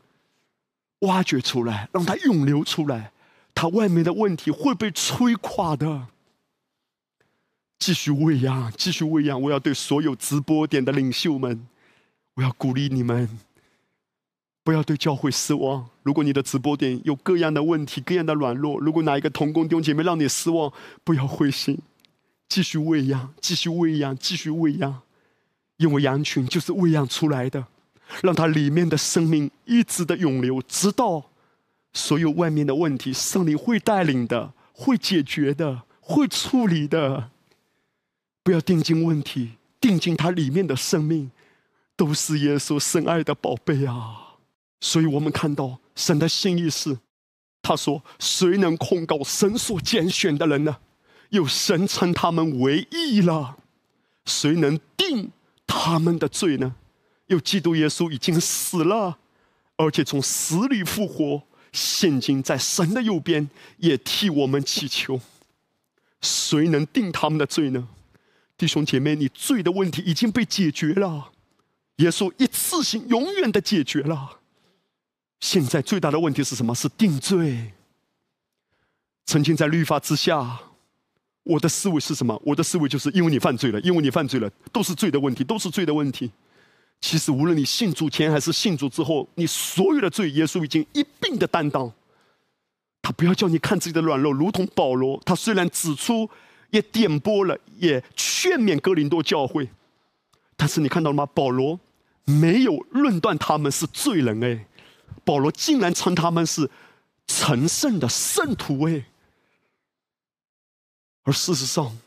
[1.02, 3.12] 挖掘出来，让它涌流出来，
[3.54, 6.08] 它外面的问题会被摧垮的。
[7.78, 9.40] 继续喂养，继续喂养！
[9.40, 11.68] 我要对所有直播点的领袖们，
[12.34, 13.30] 我要鼓励你们，
[14.64, 15.88] 不要对教会失望。
[16.04, 20.72] 如果你的直播点有各样的问题、各样的软弱，如果哪一个同工弟兄姐妹让你失望，
[21.04, 21.78] 不要灰心，
[22.48, 25.02] 继续喂养，继续喂养，继续喂养，
[25.78, 27.68] 因为羊群就是喂养出来的，
[28.22, 31.26] 让它里面的生命一直的涌流，直到
[31.94, 37.30] 所有外面的问题，上帝会带领的，会解决的，会处理的。
[38.44, 41.32] 不要定睛问题，定睛它里面的生命，
[41.96, 44.23] 都是耶稣深爱的宝贝啊！
[44.84, 47.00] 所以我们看到神的心意是，
[47.62, 50.76] 他说：“谁能控告神所拣选的人呢？
[51.30, 53.56] 有神称他们为义了。
[54.26, 55.32] 谁能定
[55.66, 56.76] 他们的罪呢？
[57.28, 59.20] 有基督耶稣已经死了，
[59.78, 65.22] 而且从死里复活，现今在神的右边，也替我们祈求。
[66.20, 67.88] 谁能定他们的罪呢？”
[68.58, 71.32] 弟兄姐妹，你罪的问题已经被解决了，
[71.96, 74.42] 耶稣一次性永远的解决了。
[75.44, 76.74] 现在最大的问题是什么？
[76.74, 77.74] 是定罪。
[79.26, 80.58] 曾经在律法之下，
[81.44, 82.42] 我的思维是什么？
[82.46, 86.32] 我的思维就是因为你犯罪了，因为你犯罪了，都是罪的问题，都是罪的问题。
[87.02, 91.92] 其实无论你信主前还是信主之后，你所有的罪，耶稣已经一并的担当。
[93.02, 96.30] 他不要叫你看自己的软弱，如同保罗，他虽然指出。
[96.70, 99.70] 也点拨了，也劝勉哥林多教会，
[100.56, 101.24] 但是你看到了吗？
[101.24, 101.80] 保罗
[102.26, 104.66] 没有论断他们是罪人，哎，
[105.24, 106.70] 保罗竟然称他们是
[107.28, 109.06] 成圣的圣徒哎。
[111.24, 111.98] 而事实上，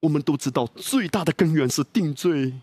[0.00, 2.54] 我们都知道最大的根源是定罪。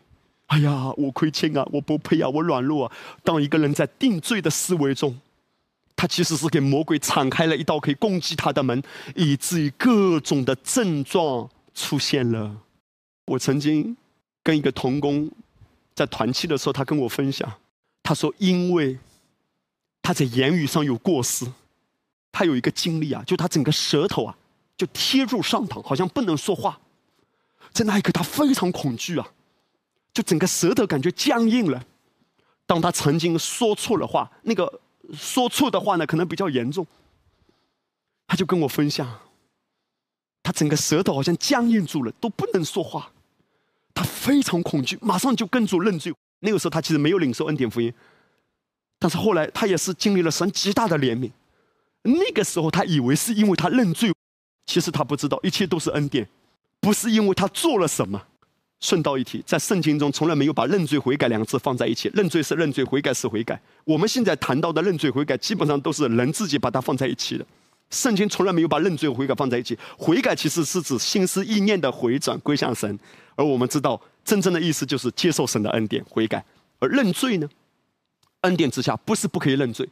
[0.48, 2.96] 哎呀，我亏欠啊，我不配啊，我软弱啊。
[3.24, 5.20] 当一个人在定罪的思维中，
[5.96, 8.82] 他其实是给魔鬼敞开了一道可以攻击他的门，
[9.14, 12.56] 以至于各种的症状出现了。
[13.26, 13.96] 我曾经
[14.42, 15.30] 跟一个童工
[15.94, 17.52] 在团契的时候，他跟我分享，
[18.02, 18.98] 他说，因为
[20.08, 21.46] 他在言语上有过失，
[22.32, 24.38] 他有一个经历啊，就他整个舌头啊。
[24.78, 26.80] 就贴住上膛，好像不能说话。
[27.74, 29.28] 在那一刻，他非常恐惧啊，
[30.14, 31.84] 就整个舌头感觉僵硬了。
[32.66, 34.80] 当他曾经说错了话，那个
[35.14, 36.88] 说错的话呢，可能比较严重。
[38.28, 39.20] 他就跟我分享，
[40.42, 43.12] 他整个舌头好像僵硬住了，都不能说话。
[43.94, 46.14] 他非常恐惧，马上就跟主认罪。
[46.40, 47.94] 那个时候，他其实没有领受恩典福音，
[49.00, 51.32] 但是后来他也是经历了神极大的怜悯。
[52.04, 54.12] 那个时候，他以为是因为他认罪。
[54.66, 56.28] 其实他不知道，一切都是恩典，
[56.82, 58.22] 不是因为他做了什么。
[58.80, 62.12] 顺道一提，在圣经中从来没有把认罪悔改两个字放在一起。
[62.14, 63.60] 认罪是认罪，悔改是悔改。
[63.86, 67.46] 我们现在谈到的认罪悔改，基本上都是人自己把它放在一起的。
[67.90, 69.78] 圣经从来没有把认罪悔改放在一起。
[69.98, 73.00] 悔改其实是指心思意念的回转归向神，
[73.36, 76.44] 而我们知道真正的意思就是接受神的恩典悔改。
[76.80, 77.50] 而认罪呢，
[78.42, 79.88] 恩典之下不是不可以认罪。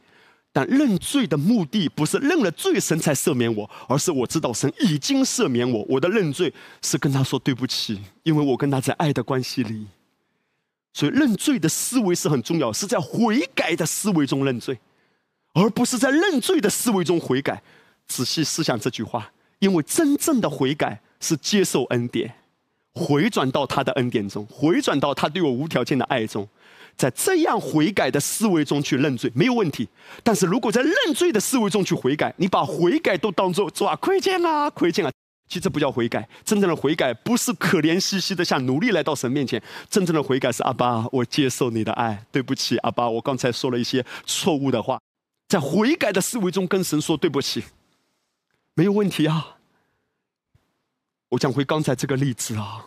[0.52, 5.84] 但认罪的目的不是认了罪神才赦免我，而是我知道神已经赦免我。
[5.86, 9.86] 我的认罪是跟他说对不起，因为我跟他在爱的关系里。
[10.94, 14.78] 所以认罪的思维是很重要，是在悔改的思维中认罪，
[15.52, 17.62] 而不是在认罪的思维中悔改。
[18.06, 22.34] 仔细思想这句话，因为真正的悔改是接受恩典，
[22.94, 26.48] 回转到他的恩典中，回转到他对我无条件的爱中。
[26.96, 29.86] 在这样悔改的思维中去认罪没有问题，
[30.22, 35.12] 但是如果在认罪的思维中去悔改，你把悔改都当做抓亏欠啊亏欠啊，
[35.46, 36.26] 其实不叫悔改。
[36.42, 44.98] 真正的悔改不是可怜兮兮的想努力来到神面前，真正的悔改是阿爸，我接受你的爱，对不起阿爸，我刚才说了一些错误的话，
[45.48, 47.62] 在悔改的思维中跟神说对不起，
[48.72, 49.58] 没有问题啊。
[51.28, 52.86] 我讲回刚才这个例子啊。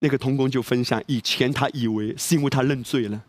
[0.00, 3.20] 那个童工就分享，以前他以为是因为他认罪了，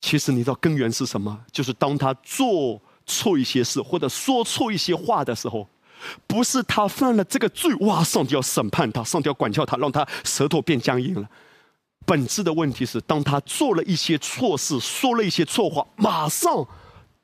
[0.00, 1.44] 其实你知道根源是什么？
[1.50, 5.68] 就是当他做错一些事或者说错一些话的时候，
[6.26, 11.28] 不是他犯了这个罪，哇，上帝要审判他，上帝要管教他，让他舌头变僵硬了。
[12.06, 16.66] 本质的问题是，当他做了一些错事，说了一些错话，马上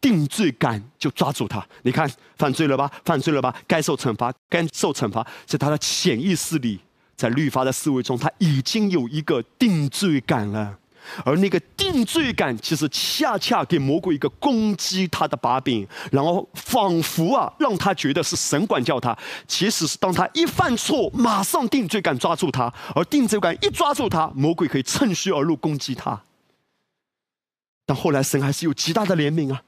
[0.01, 1.65] 定罪感就抓住他。
[1.83, 2.91] 你看，犯罪了吧？
[3.05, 3.55] 犯罪了吧？
[3.69, 6.81] 该受惩罚，该受惩罚，在他的潜意识里。
[7.21, 10.79] 在律法的思维中，他已经有一个定罪感了，
[11.23, 19.15] 而那个定罪感其实恰恰给魔鬼一个攻击他的把柄，然后仿佛啊让他觉得是神管教他，
[19.47, 26.23] 其实是当他一犯错，马上定罪感抓住他，而定罪感一抓住他，魔鬼可以趁虚而入攻击他。
[27.85, 29.63] 但后来神还是有极大的怜悯啊，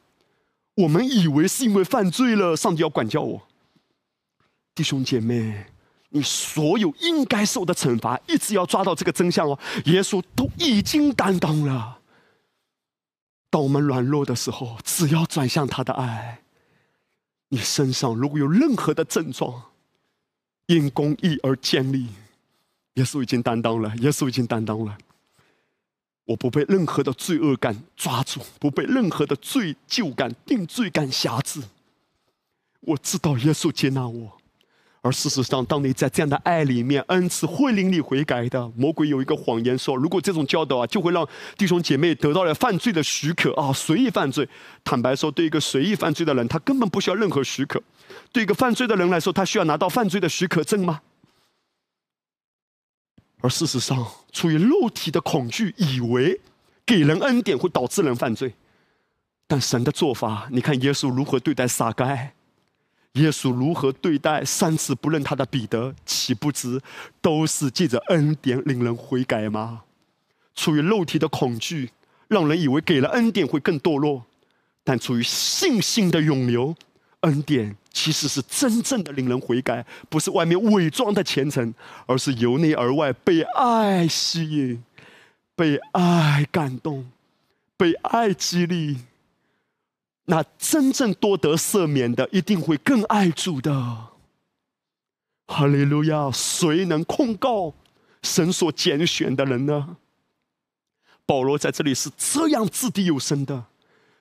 [0.76, 3.42] 我们以为是因为犯罪了，上帝要管教我，
[4.74, 5.66] 弟兄姐妹。
[6.14, 9.58] 你所有应该受的惩罚，一直要抓到这个真相哦。
[9.86, 12.00] 耶稣都已经担当了。
[13.48, 16.42] 当我们软弱的时候，只要转向他的爱，
[17.48, 19.62] 你身上如果有任何的症状，
[20.66, 22.08] 因公义而建立，
[22.94, 23.94] 耶稣已经担当了。
[23.96, 24.98] 耶稣已经担当了。
[26.26, 31.62] 我不被任何的罪恶感抓住，不被任何的罪疚感、定罪感辖制。
[32.80, 34.41] 我知道耶稣接纳我。
[35.02, 38.70] 而事实上，当你在这样的爱里面，恩赐会令你悔改的。
[38.76, 44.48] 魔鬼有一个谎言说，如果这种教导啊，就会让弟兄姐妹得到了犯罪的许可啊，随意犯罪。
[44.84, 47.80] 坦白说，对一个随意犯罪的人，他根本不需要任何许可；
[48.30, 51.00] 对一个犯罪的人来说，他需要拿到犯罪的许可证吗？
[53.40, 56.40] 而事实上，出于肉体的恐惧，以为
[56.86, 58.54] 给人恩典会导致人犯罪，
[59.48, 62.34] 但神的做法，你看耶稣如何对待撒该。
[63.14, 66.80] 耶稣如何对待三次不认他的彼得，岂不知
[67.20, 69.82] 都是借着恩典令人悔改吗？
[70.54, 71.90] 出于肉体的恐惧，
[72.28, 74.22] 让人以为给了恩典会更堕落；
[74.82, 76.74] 但出于信心的涌流，
[77.20, 81.74] 恩典其实是真正的令人悔改，不是外面伪装的虔诚，
[82.06, 84.82] 而是由内而外被爱吸引，
[85.54, 87.10] 被爱感动，
[87.76, 88.96] 被爱激励。
[90.26, 94.08] 那真正多得赦免的，一定会更爱主的。
[95.48, 96.30] 哈利路亚！
[96.30, 97.74] 谁能控告
[98.22, 99.96] 神所拣选的人呢？
[101.26, 103.64] 保罗在这里是这样掷地有声的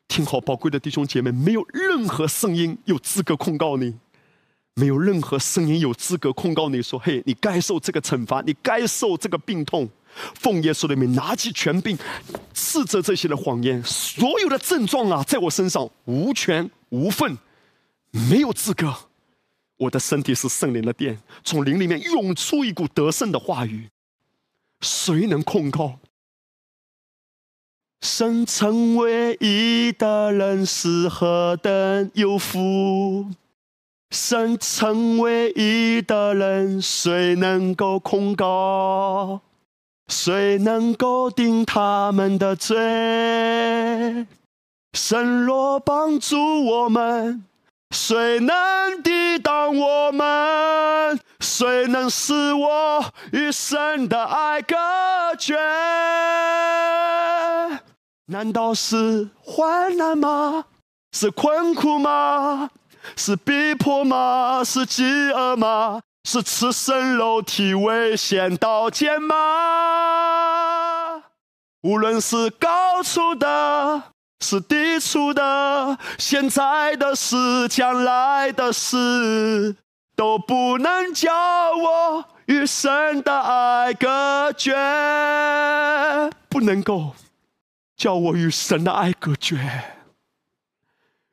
[0.07, 3.97] 听好，宝贵的弟兄姐妹，没有任何声音有资格控告你，
[4.75, 9.89] 没有任何声音有资格控告你说：“嘿，你该受这个惩罚，你该受这个病痛。”
[10.35, 11.97] 奉耶稣的名，拿起权柄，
[12.53, 13.81] 斥责这些的谎言。
[13.83, 17.37] 所有的症状啊，在我身上无权无份，
[18.11, 18.93] 没有资格。
[19.77, 23.89] 我的身体是圣灵的殿，从灵里面涌出一股得胜的话语。
[24.81, 25.99] 谁能控告？
[28.01, 33.27] 生成唯一的人是何等有福？
[34.11, 39.39] 生成唯一的人，谁能够控告？
[40.09, 44.27] 谁能够定他们的罪？
[44.91, 47.45] 神若帮助我们，
[47.91, 51.17] 谁能抵挡我们？
[51.39, 54.75] 谁能使我与神的爱隔
[55.39, 55.55] 绝？
[58.25, 60.65] 难道是患难吗？
[61.13, 62.71] 是困苦吗？
[63.15, 64.63] 是逼迫吗？
[64.63, 66.01] 是饥饿吗？
[66.23, 69.35] 是赤身肉体危险刀剑吗？
[71.81, 74.03] 无论是高处的，
[74.39, 79.75] 是低处的，现在的事，将来的事，
[80.15, 81.31] 都不能叫
[81.75, 84.75] 我与神的爱隔绝，
[86.47, 87.15] 不能够
[87.97, 89.57] 叫我与神的爱隔绝，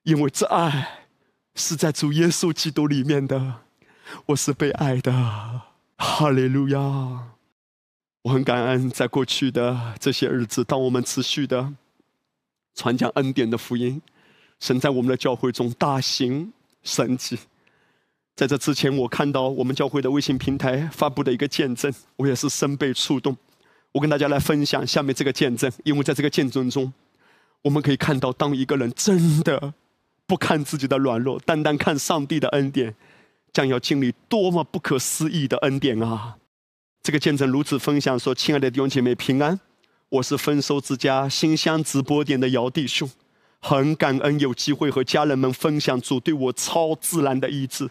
[0.05, 0.98] 因为这爱
[1.59, 3.57] 是在主耶稣基督里面的。
[4.27, 5.13] 我是被爱的，
[5.97, 6.79] 哈利路亚！
[8.23, 11.75] 我很感恩，在过去的这些日子，当我们持续的
[12.77, 14.01] 传讲恩典的福音，
[14.61, 16.53] 神在我们的教会中大行
[16.85, 17.37] 神迹。
[18.37, 23.37] 在这之前，我看到我们教会的微信平台发布的一个见证，我也是深被触动。
[23.91, 26.93] 我跟大家来分享下面这个见证，因为在这个见证中，
[27.63, 29.75] 我们可以看到，当一个人真的
[30.29, 32.95] 不看自己的软弱，单单看上帝的恩典。
[33.51, 36.37] 将要经历多么不可思议的恩典啊！
[37.03, 39.59] 这个见证如此分享说：“亲爱的弟兄姐妹平安，
[40.11, 43.11] 我是丰收之家新乡直播点的姚弟兄，
[43.59, 47.89] 很感恩有机会和家人们分享主对我超自然的医治。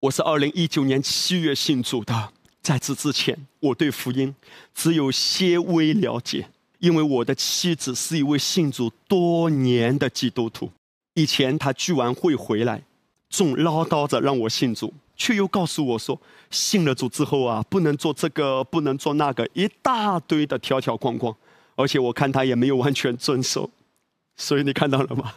[0.00, 2.32] 我是二零一九年七月信主的，
[2.62, 4.34] 在此之前我对福音
[4.74, 10.72] 只有些微了解，因为我的妻子是一位信主多年的基督徒，
[11.18, 12.82] 以前他聚完会回来。”
[13.28, 16.18] 总唠叨着让我信主，却又告诉我说，
[16.50, 21.34] 信了主之后啊，不能做这个，不能做那个，一大堆的条条框框。
[21.76, 23.68] 而且我看他也没有完全遵守。
[24.36, 25.34] 所以你看到了吗？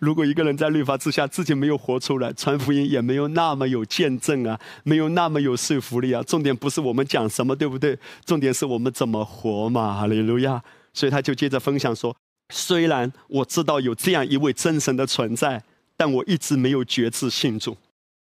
[0.00, 6.20] 如果一个人在律法之下自己没有活出来，传福音也没有那么有见证啊，没有那么有说服力啊。
[6.24, 7.96] 重点不是我们讲什么，对不对？
[8.24, 10.00] 重点是我们怎么活嘛。
[10.00, 10.60] 哈利路亚。
[10.92, 12.14] 所以他就接着分享说，
[12.50, 15.62] 虽然我知道有这样一位真神的存在。
[16.00, 17.76] 但我一直没有觉知信主。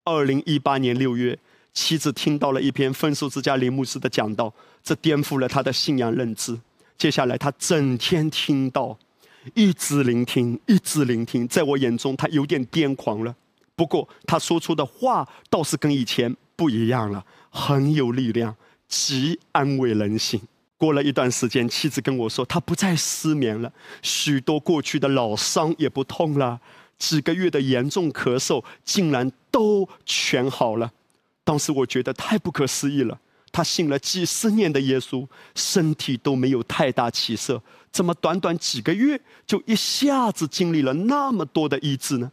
[0.05, 1.39] 二零一八年六月，
[1.73, 4.53] 妻子听到了一篇分手之家林牧师的讲道，
[4.85, 6.55] 这颠覆了他的信仰认知。
[6.99, 8.99] 接下来，他整天听到，
[9.55, 11.49] 一直聆听，一直聆听。
[11.49, 13.35] 在我眼中，他有点癫狂了。
[13.75, 18.55] 不过，他说出的话倒是跟以前不一样了，很有力量，
[18.87, 20.39] 极安慰人心。
[20.83, 23.73] 过了一段时间，妻子跟我说，他不再失眠了，
[24.03, 26.61] 许多过去的老伤也不痛了。
[26.99, 30.91] 几个月的严重咳嗽竟然都全好了，
[31.45, 33.17] 当时我觉得太不可思议了。
[33.53, 42.33] 他信了几十年的耶稣，身体都没有太大起色，怎么短短几个月就一下子经历了那么多的医治呢？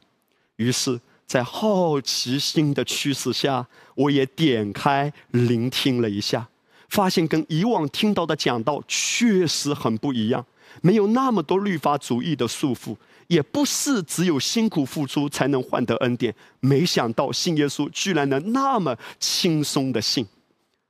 [0.55, 6.49] 于是，在好奇心的驱使下，我也点开聆听了一下，
[6.89, 10.45] 发现跟以往听到的讲道确实很不一样，
[10.81, 12.95] 没有那么多律法主义的束缚。
[13.27, 16.33] 也不是只有辛苦付出才能换得恩典。
[16.61, 20.25] 没想到信耶稣居然能那么轻松的信。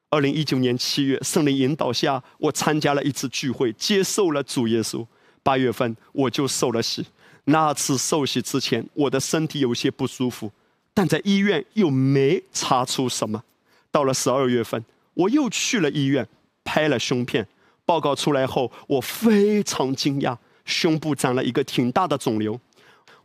[0.09, 5.05] 二零一九年七月，圣灵引导下，我参加了一次聚会，接受了主耶稣。
[5.43, 7.05] 八月份我就受了洗。
[7.43, 10.49] 那次受洗之前，我的身体有些不舒服，
[10.93, 13.43] 但在医院又没查出什么。
[13.91, 14.85] 到了十二月份，
[15.19, 16.27] 我又去了医院，
[16.63, 17.45] 拍了胸片，
[17.85, 20.37] 报告出来后，我非常惊讶。
[20.63, 22.59] 胸部长了一个挺大的肿瘤，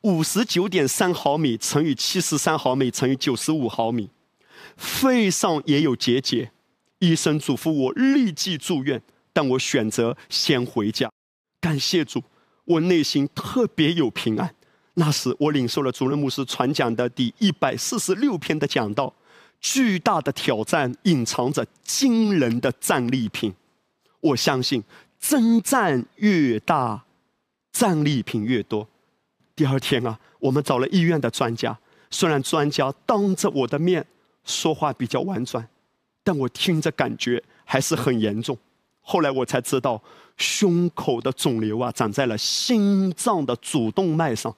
[0.01, 4.09] 五十九点三毫米乘以七十三毫米乘以九十五毫米，
[4.77, 6.51] 肺上也有结节，
[7.01, 9.03] 医生嘱咐我立即住院，
[9.33, 11.11] 但我选择先回家。
[11.61, 12.23] 感谢主，
[12.65, 14.55] 我内心特别有平安。
[14.95, 19.13] 那时我领受了主任牧师传讲的第一百四十六篇的讲道，
[19.65, 23.51] 巨大的挑战隐藏着惊人的战利品。
[24.21, 24.85] 我相信
[25.19, 27.03] 征战越大。
[27.73, 28.87] 战利品越多，
[29.57, 31.77] 第二天啊，我们找了医院的专家，
[32.09, 34.07] 虽然专家当着我的面
[34.45, 35.67] 说话比较婉转，
[36.23, 38.57] 但我听着感觉还是很严重。
[39.01, 40.01] 后来我才知道，
[40.37, 44.55] 胸口的肿瘤啊，长在了心脏的主动脉上，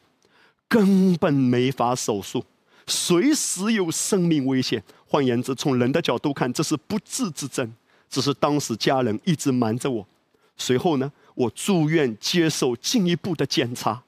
[0.68, 2.44] 根本没法手术，
[2.86, 4.84] 随时有生命危险。
[5.08, 7.72] 换言之，从人的角度看，这是不治之症。
[8.08, 10.06] 只是当时家人一直瞒着我。
[10.56, 14.02] 随后呢，我住院接受进一步的检查。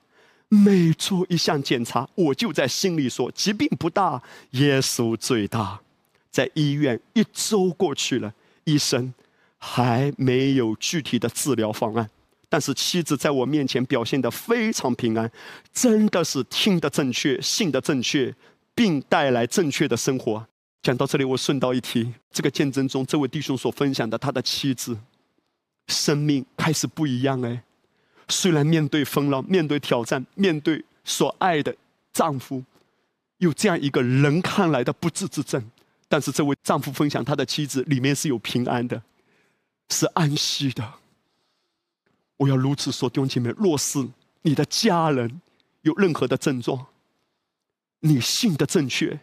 [0.49, 4.23] 每做一项检查，我就在心里说：疾病不大，
[4.53, 5.81] 耶稣最大。
[6.31, 8.33] 在医院一周过去了，
[8.65, 9.13] 医生
[9.59, 12.09] 还没有具体的治疗方案。
[12.49, 15.31] 但是妻子在我面前表现得非常平安，
[15.73, 18.35] 真的是听得正确，信得正确，
[18.75, 20.47] 并带来正确的生活。
[20.83, 24.97] 讲到这里，我顺道一提，这个见证中，这位弟兄所分享的他的妻子，
[25.89, 27.63] 生命开始不一样哎。
[28.29, 31.75] 虽然面对风浪、面对挑战、面对所爱的
[32.13, 32.63] 丈夫，
[33.39, 35.71] 有这样一个人看来的不治之症，
[36.09, 39.03] 但是这位丈夫分享他的妻子里面是有平安的，
[39.89, 40.95] 是安息的。
[42.37, 44.07] 我要如此说，弟兄姐妹，若是
[44.43, 45.41] 你的家人
[45.83, 46.87] 有任何的症状，
[48.01, 49.19] 你信的正确。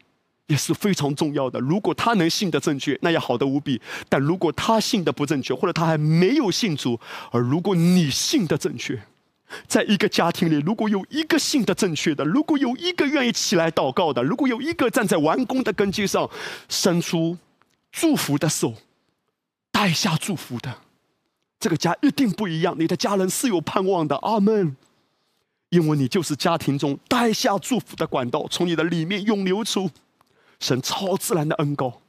[0.48, 1.60] 也是非常重要的。
[1.60, 7.00] 如果他能信的正确，那也好的无比；但如果他信的不正确，或者他还没有信主，
[7.32, 9.02] 而如果你信的正确，
[9.68, 16.30] 在一个家庭里，如果有一个信的正确的，如果有一个愿意起来祷告的，如果有一个站在完工的根基上，
[16.70, 17.38] 伸出
[17.92, 18.74] 祝福的手，
[19.72, 20.80] 带下祝福的，
[21.60, 22.76] 这个家一定不一样。
[22.78, 24.16] 你的家人是有盼望的。
[24.18, 24.76] 阿门。
[25.70, 29.90] 因为你就是家庭中带下祝福的管道，从你的里面涌流出。
[30.60, 32.02] 神超自然的恩高，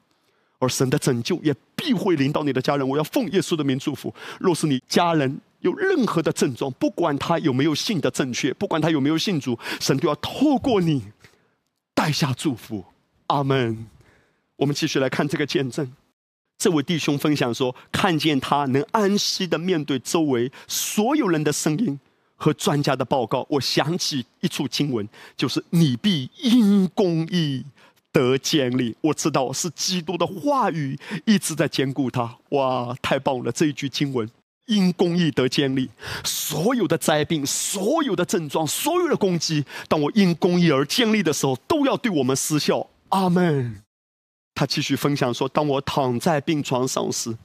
[0.58, 2.88] 而神的拯救也必会临到你的家人。
[2.88, 4.14] 我要奉耶稣的名祝福。
[4.40, 11.02] 若是你家人有任何的症状，不管他有没有信的正确，不管他有没有信主，神都要透过你
[11.94, 12.84] 带下祝福。
[13.28, 13.86] 阿门。
[14.56, 15.92] 我们继续来看这个见证。
[16.56, 22.00] 这位弟兄分享说，看见他能安息的面对周围所有人的声音
[22.34, 25.06] 和专家的报告，我想起一处经文，
[25.36, 27.62] 就是你必因公义。
[28.16, 32.34] 得建立，我知道是基督的话语一直在兼顾他。
[32.48, 33.52] 哇，太棒了！
[33.52, 34.26] 这一句经文，
[34.64, 35.90] 因公义得建立，
[36.24, 42.88] 所有的灾病、所有的症状、所有的攻击，当我因公义而建立的时候，都要对我们失效。
[43.10, 43.82] 阿门。
[44.54, 47.36] 他继续分享说：“当我躺在病床上时，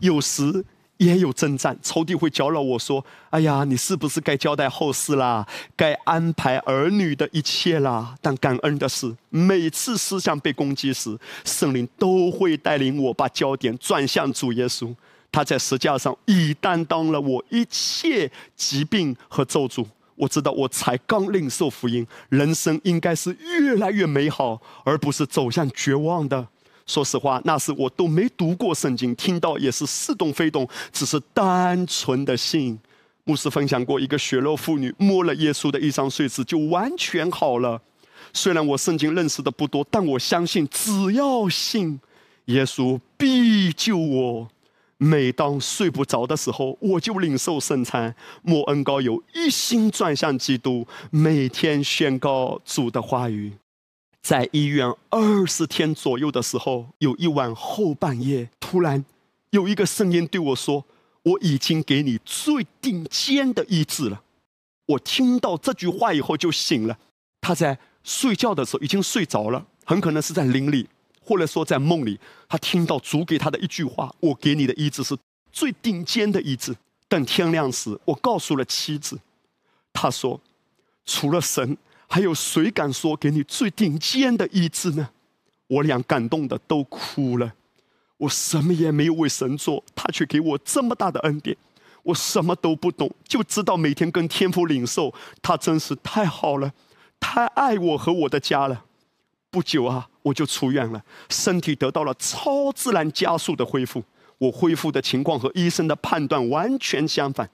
[0.00, 0.64] 有时。”
[0.98, 5.46] 也有征战，仇敌会搅扰我说：“哎呀，你是不是该交代后事啦？
[5.76, 14.94] 该安排儿女的一切啦？”但感恩的是，每次思想被攻击时，圣灵都会带领我把焦点转向主耶稣。
[15.30, 19.84] 他在石架上已担当了我一切疾病和咒诅。
[20.14, 26.48] 我知道，我才刚领受福音，人生应该是越来越美好，而不是走向绝望的。
[26.86, 32.78] 说实话，那时我都没读过圣经，听到也是似懂非懂，只是单纯的信。
[33.24, 37.82] 牧师分享过，一个血肉妇女摸了耶稣的一张碎纸就完全好了。
[38.32, 41.98] 虽然我圣经认识的不多，但我相信，只要信，
[42.44, 44.48] 耶稣必救我。
[44.98, 53.52] 每当睡不着的时候，我就领受圣餐，莫恩高友，一心转向基督，每天宣告主的话语。
[54.26, 59.04] 在医院二十天左右的时候，有一晚后半夜，突然
[59.50, 60.84] 有一个声音对我说
[61.22, 64.24] ：“我已经给你最顶尖的医治了。”
[64.86, 66.98] 我听到这句话以后就醒了。
[67.40, 70.88] 他在睡觉的时候已经睡着了，很可能是在灵里，
[71.22, 75.16] 或者说在梦里，他听到主给他的一句话：“我给你的医治是
[75.52, 76.74] 最顶尖的医治。”
[77.08, 79.20] 等天亮时，我告诉了妻子，
[79.92, 80.40] 他说
[81.06, 81.78] ：“除了神。”
[82.08, 85.10] 还有谁敢说给你最顶尖的医治呢？
[85.66, 87.52] 我俩感动的都哭了。
[88.18, 91.56] 我什么也没有为神做，他却给我这么大的恩典。
[92.02, 95.12] 我什么都不懂，就知道每天跟天父领受。
[95.42, 96.72] 他真是太好了，
[97.18, 98.84] 太爱我和我的家了。
[99.50, 104.02] 不久啊，我就出院了，身体得到了超自然加速的恢复。
[104.38, 107.50] 我恢复的情况和医生的判断完全相反。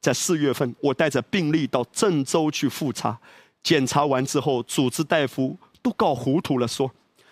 [0.00, 3.18] 在四月份，我带着病历到郑州去复查。
[3.62, 6.90] 检查完之后，主治大夫都搞糊涂了，说：“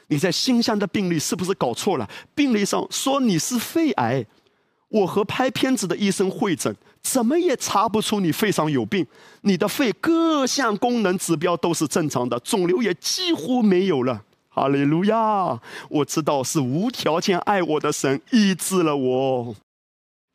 [0.08, 2.08] 你在新乡的病历是不是搞错了？
[2.34, 4.26] 病历上说你是肺癌，
[4.88, 9.06] 我和拍片子的医生会诊，怎么也查不出你肺上有病。
[9.42, 14.22] 你的肺各项功能指标都是正常的，肿瘤也几乎没有了。
[14.48, 15.60] 哈利路亚！
[15.90, 19.54] 我知道是无条件爱我的神医治了我。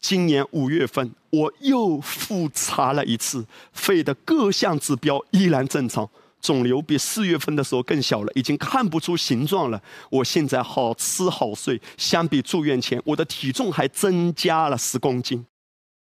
[0.02, 6.10] 今年五月份我又复查了一次，肺的各项指标依然正常，
[6.42, 9.82] 肿瘤比四月份的时候更小了，已经看不出形状了。
[10.10, 15.46] 我现在好吃好睡，相比住院前，我的体重还增加了十公斤。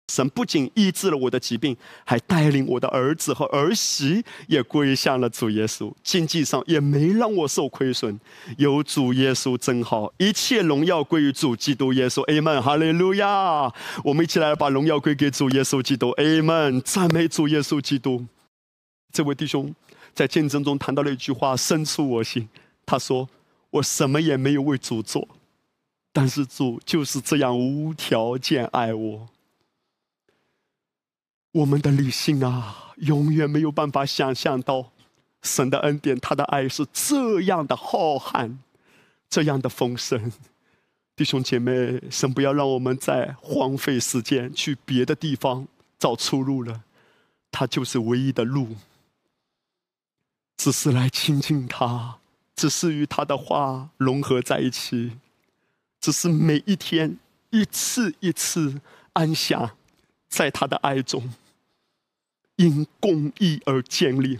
[0.08, 5.92] 神不仅医治了我的疾病，还带领我的儿子和儿媳也归向了主耶稣。
[6.02, 8.18] 经济上也没让我受亏损，
[8.56, 12.22] 有主耶稣真好，一切荣耀归于主基督耶稣。
[12.22, 13.72] 阿门，哈利路亚！
[14.02, 16.10] 我们一起来把荣耀归给主耶稣基督。
[16.12, 18.24] 阿门，赞美主耶稣基督。
[19.12, 19.74] 这位弟兄
[20.14, 22.48] 在见证中谈到了一句话，深处我心。
[22.86, 23.28] 他说
[23.70, 25.28] ：“我什么也没有为主做，
[26.12, 29.28] 但是主就是这样无条件爱我。”
[31.52, 34.92] 我们的理性啊，永远没有办法想象到
[35.42, 38.58] 神的恩典，他的爱是这样的浩瀚，
[39.30, 40.30] 这样的丰盛。
[41.16, 45.66] 弟兄姐妹，神不要让我们再荒废时间去别的地方
[45.98, 46.82] 找出路了，
[47.50, 48.76] 他就是唯一的路。
[50.56, 52.18] 只是来亲近他，
[52.54, 55.18] 只是与他的话融合在一起，
[56.00, 57.16] 只是每一天
[57.50, 58.80] 一次一次
[59.14, 59.76] 安详
[60.28, 61.32] 在他的爱中。
[62.56, 64.38] 因公义而建立，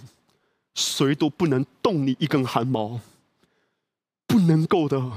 [0.74, 3.00] 谁都不能动你一根汗毛，
[4.26, 5.12] 不能够的。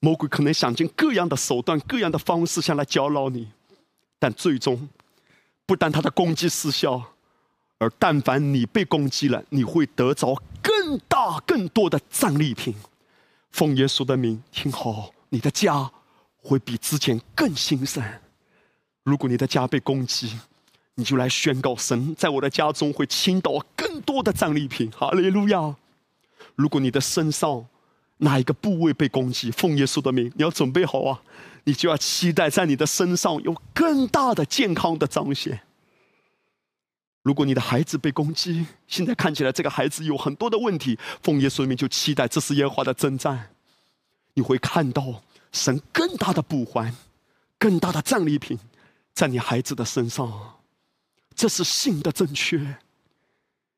[0.00, 3.48] 魔鬼可能想尽各样的手段、各样的方式想来搅扰你，
[4.18, 4.88] 但最终，
[5.64, 7.12] 不但他的攻击失效，
[7.78, 12.74] 而但凡你被攻击了，你会得着更大、更多的战利品。
[13.50, 15.90] 奉耶稣的名，听好，你的家
[16.36, 18.02] 会比之前更兴盛。
[19.02, 20.38] 如果你的家被攻击，
[20.94, 24.90] 你就来宣告，神在我的家中会倾倒更多的战利品。
[24.90, 25.74] 哈利路亚！
[26.54, 27.66] 如果你的身上
[28.18, 31.22] 哪一个部位被攻击，奉耶稣的名，你要准备好啊！
[31.64, 35.60] 你就要期待在你的身上有更大的健康的彰显。
[37.22, 43.50] 如果你的孩子被攻击，现在看起来这个孩子有很多的问题，奉耶稣的名就期待这是耶和华的征战。
[44.34, 45.22] 你会看到
[45.52, 46.94] 神更大的补还，
[47.58, 48.58] 更大的战利品
[49.14, 50.56] 在你孩子的身上。
[51.34, 52.76] 这是信的正确，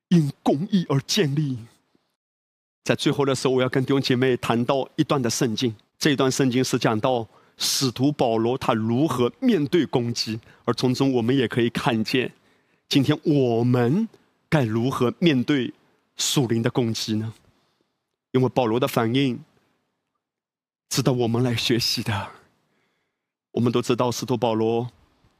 [0.09, 1.57] 因公义而建立。
[2.83, 5.73] 在最后的时候，我要跟弟兄姐妹谈到一段的圣经。
[5.97, 7.25] 这一段圣经是讲到
[7.57, 12.33] 使徒保罗他如何面对攻击，而从中我们也可以看见，
[12.89, 14.09] 今天我们
[14.49, 15.73] 该如何面对
[16.17, 17.33] 属灵的攻击呢？
[18.31, 19.39] 因为保罗的反应
[20.89, 22.31] 值得我们来学习的。
[23.51, 24.91] 我们都知道，使徒保罗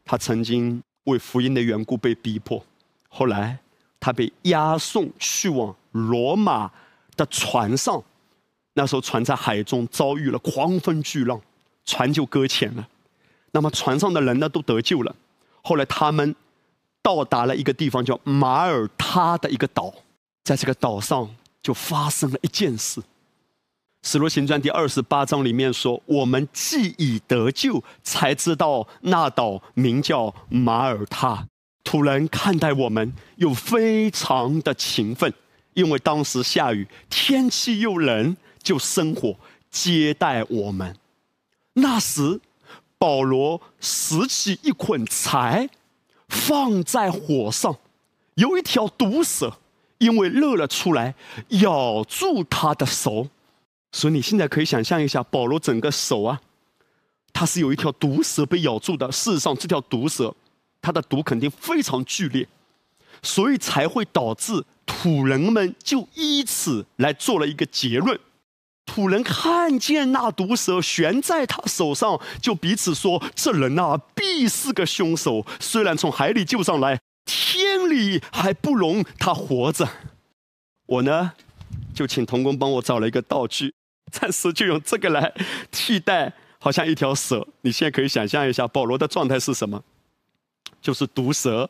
[0.05, 0.81] 他曾经。
[1.05, 2.65] 为福音的缘故被逼迫，
[3.09, 3.59] 后来
[3.99, 6.71] 他被押送去往罗马
[7.17, 8.01] 的船上，
[8.75, 11.41] 那时候船在海中遭遇了狂风巨浪，
[11.83, 12.87] 船就搁浅了。
[13.51, 15.13] 那么船上的人呢都得救了。
[15.61, 16.33] 后来他们
[17.01, 19.93] 到达了一个地方叫马耳他的一个岛，
[20.45, 23.01] 在这个岛上就发生了一件事。
[24.05, 31.47] 《使徒行传》第二十八章里面说：“我们既已得救，才知道那岛名叫马耳他。
[31.85, 35.33] 土人看待我们又非常的勤奋，
[35.73, 39.37] 因为当时下雨，天气又冷，就生火
[39.71, 40.97] 接待我们。
[41.75, 42.41] 那时，
[42.97, 45.69] 保罗拾起一捆柴，
[46.27, 47.77] 放在火上，
[48.35, 49.59] 有一条毒蛇，
[49.99, 51.15] 因为热了出来，
[51.61, 53.29] 咬住他的手。”
[53.93, 56.41] 所以你现在可以想象一下，保罗整个手啊，
[57.31, 59.09] 他是有一条毒蛇被咬住的。
[59.11, 60.35] 事实上，这条毒蛇，
[60.81, 62.47] 它的毒肯定非常剧烈，
[63.21, 68.19] 所以才会导致土人们就依此来做了一个结论。
[68.85, 75.45] 土人看见那毒蛇悬在他手上，就彼此说：“这人啊，必是个凶手。
[75.59, 79.87] 虽然从海里救上来，天理还不容他活着。”
[80.87, 81.31] 我呢，
[81.93, 83.73] 就请童工帮我找了一个道具。
[84.11, 85.33] 暂时就用这个来
[85.71, 87.47] 替代，好像一条蛇。
[87.61, 89.83] 你现在可以想象一下，保罗的状态是什么？
[90.81, 91.69] 就是毒蛇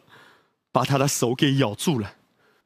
[0.72, 2.15] 把他的手给咬住了，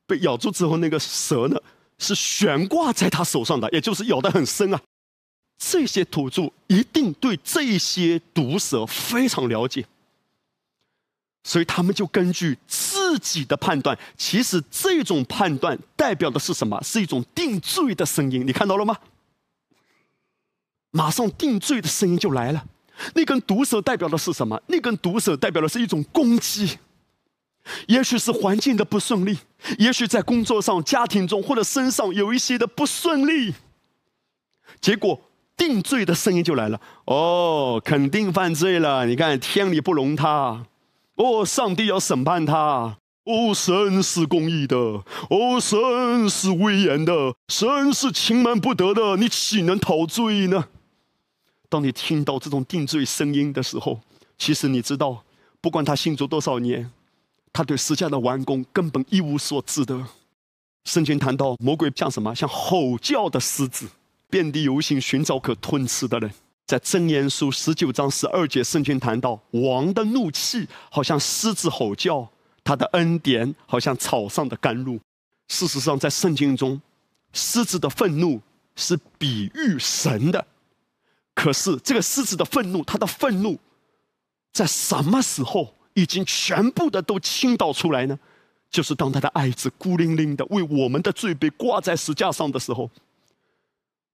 [0.05, 1.59] 被咬住之后，那个蛇呢
[1.97, 4.81] 是悬挂在他手上的，也就是咬得很深啊。
[5.59, 9.85] 这些土著一定对这些毒蛇非常了解，
[11.43, 16.81] 所以他们就根据自己的判断，其实这种判断代表的是什么？
[16.83, 18.45] 是一种定罪的声音。
[18.45, 18.97] 你看到了吗？
[20.97, 22.65] 马上定罪的声音就来了。
[23.13, 24.59] 那根毒蛇代表的是什么？
[24.65, 26.79] 那根毒蛇代表的是一种攻击。
[27.87, 29.37] 也许是环境的不顺利，
[29.77, 33.53] 也许在工作上、家庭中或者身上有一些的不顺利。
[34.81, 35.21] 结果
[35.55, 36.81] 定罪的声音就来了。
[37.05, 39.05] 哦，肯定犯罪了。
[39.05, 40.65] 你看，天理不容他。
[41.15, 42.97] 哦，上帝要审判他。
[43.25, 44.77] 哦，神是公义的。
[44.77, 47.35] 哦，神是威严的。
[47.49, 49.17] 神是轻慢不得的。
[49.17, 50.69] 你岂能逃罪呢？
[51.69, 53.99] 当你听到这种定罪声音的时候，
[54.37, 55.23] 其实你知道，
[55.59, 56.91] 不管他信主多少年，
[57.51, 60.07] 他对十架的完工根本一无所知的。
[60.85, 62.33] 圣经谈到魔鬼像什么？
[62.33, 63.87] 像吼叫的狮子，
[64.29, 66.31] 遍地游行，寻找可吞吃的人。
[66.65, 72.29] 在箴言书十九章十二节，圣经谈到王的怒气好像狮子吼叫，
[72.63, 74.99] 他的恩典好像草上的甘露。
[75.49, 76.81] 事实上，在圣经中，
[77.33, 78.41] 狮子的愤怒
[78.75, 80.45] 是比喻神的。
[81.37, 83.59] 可是，这个狮子的愤怒，他的愤怒
[84.51, 88.17] 在什么时候已经全部的都倾倒出来呢？
[88.71, 92.89] 就是当他的爱子孤零零的为我们的罪被挂在石架上的时候，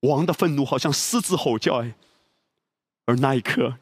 [0.02, 1.96] 王的愤怒好像狮子吼叫哎，
[3.06, 3.78] 而那一刻，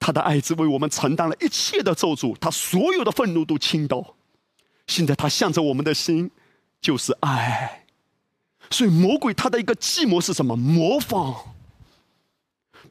[0.00, 4.14] 他的爱子为我们承担了一切的咒诅，他所有的愤怒都倾倒。
[4.86, 6.30] 现在他向着我们的心
[6.80, 7.84] 就是爱，
[8.70, 10.56] 所以魔鬼他的一个计谋是什么？
[10.56, 11.57] 模仿。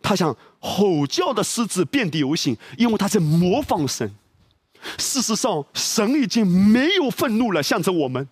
[0.01, 4.15] 他像吼叫的狮子遍地游行，因为他在模仿神。
[4.97, 8.27] 事实上，神已经没有愤怒了，向着我们，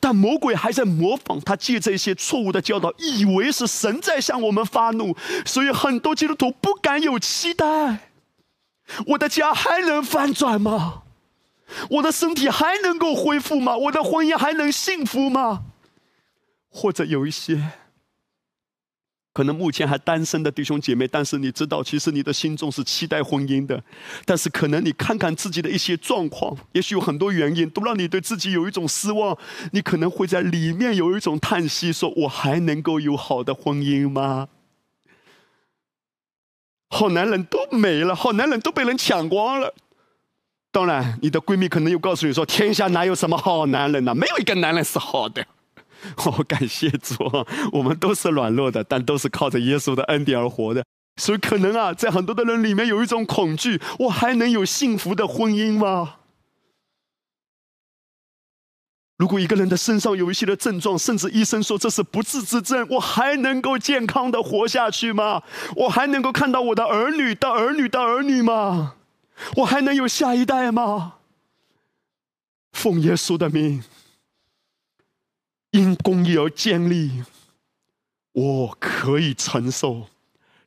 [0.00, 5.14] 但魔鬼还在模仿他，借这些错误的教导，以为是神在向我们发怒，
[5.44, 8.10] 所以很多基督徒不敢有期待。
[9.08, 11.02] 我的家还能翻转吗？
[11.90, 13.76] 我的身体还能够恢复吗？
[13.76, 15.64] 我的婚姻还能幸福吗？
[16.70, 17.72] 或者有一些。
[19.32, 23.80] 可能目前还单身的弟兄姐妹，但是你知道，其实你的心中是期待婚姻的。
[24.24, 29.38] 但是可能你看看自己的一些状况，也许有很多原因都让你对自己有一种失望。
[29.72, 34.48] 你可能会在里面有一种叹息，说我还能够有好的婚姻吗？
[36.88, 39.72] 好男人都没了，好男人都被人抢光了。
[40.72, 44.12] 当然，你的闺蜜可能又告诉你说，天下哪有什么好男人呢？
[44.12, 45.46] 没有一个男人是好的。
[46.24, 47.16] 哦，感谢主，
[47.72, 50.84] 我们都是软弱的，但都是靠着耶稣的恩典而活的。
[51.16, 56.16] 所以，可能啊，在很多的人里面有一种恐惧：我还能有幸福的婚姻吗？
[59.18, 65.42] 如果一个人的身上有一些的症状，甚至医生说这是不治之症，我还能够健康的活下去吗？
[65.76, 68.94] 我还能够看到我的儿女的儿女的儿女吗？
[69.56, 71.16] 我还能有下一代吗？
[72.72, 73.82] 奉耶稣的名。
[75.70, 77.22] 因公义而建立，
[78.32, 80.06] 我可以承受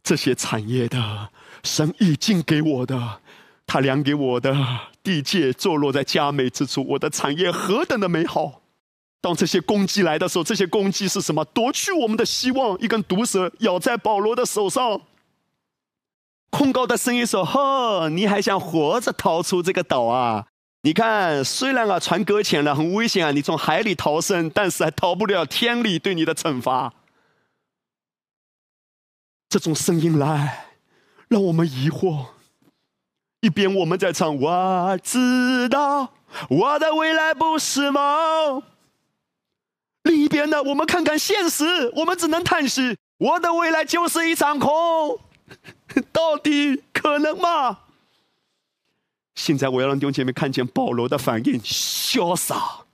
[0.01, 1.29] 这些产业的。
[1.63, 3.21] 神已经给我的，
[3.65, 4.53] 他量给我的
[5.01, 8.61] 地界坐落在佳美之处，我的产业何等的美好！
[9.21, 11.45] 当这些攻击来的时候，这些攻击是什么？
[11.45, 12.77] 夺去我们的希望。
[12.81, 15.01] 一根毒蛇咬在保罗的手上，
[16.49, 20.47] 控告的声音说：“呵，你还想活着逃出这个岛啊？”
[20.85, 26.93] 你看，虽然啊船搁浅了，很危险啊，你从海里逃生，但是还逃不了天理对你的惩罚。
[29.47, 30.65] 这种声音来，
[31.29, 32.25] 让我们疑惑。
[33.39, 36.11] 一边我们在唱，我知道
[36.49, 38.61] 我的未来不是梦；
[40.03, 45.17] 另一边呢，我们看看现实，我们只能叹息，我的未来就是一场空。
[46.11, 47.79] 到底可能吗？
[49.35, 52.85] 现在我要让弟兄姐妹看见保罗的反应，潇洒、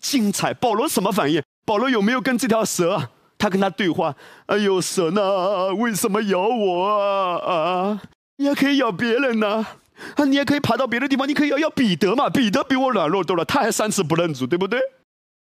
[0.00, 0.52] 精彩。
[0.52, 1.42] 保罗什么反应？
[1.64, 3.10] 保罗有没有跟这条蛇？
[3.38, 4.16] 他跟他对话。
[4.46, 5.72] 哎呦，蛇呢？
[5.74, 7.36] 为什么咬我啊？
[7.38, 8.02] 啊，
[8.36, 9.66] 你也可以咬别人呢。
[10.16, 11.28] 啊，你也可以爬到别的地方。
[11.28, 12.28] 你可以咬咬彼得嘛？
[12.28, 14.80] 彼得比我软弱多了，他还三次不认主，对不对？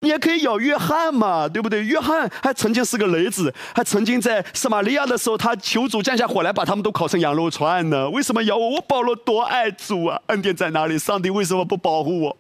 [0.02, 1.84] 你也可以咬约翰嘛，对不对？
[1.84, 8.07] 约翰还曾经是个雷子，还曾经在撒玛利亚的时候，他求主降下火来，把他们都烤成羊肉串呢。
[8.11, 8.69] 为什么咬我？
[8.76, 10.22] 我保罗多爱主啊！
[10.28, 10.99] 恩典在哪里？
[10.99, 12.38] 上帝为什么不保护我？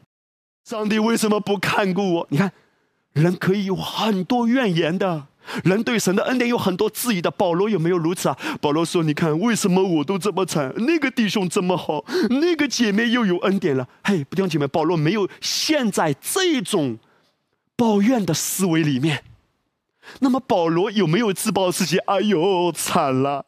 [0.69, 2.27] 上帝为什么不看顾我？
[2.29, 2.51] 你看，
[3.13, 5.25] 人可以有很多怨言的，
[5.63, 7.31] 人对神的恩典有很多质疑的。
[7.31, 8.37] 保罗有没有如此啊？
[8.61, 10.71] 保罗说：“你看，为什么我都这么惨？
[10.85, 13.87] 那个弟兄这么好，那个姐妹又有恩典了。
[14.03, 16.99] 嘿，弟兄姐妹，保罗没有现在这种。”
[17.77, 19.23] 抱怨的思维里面，
[20.19, 21.99] 那么保罗有没有自暴自弃？
[21.99, 23.45] 哎呦，惨了！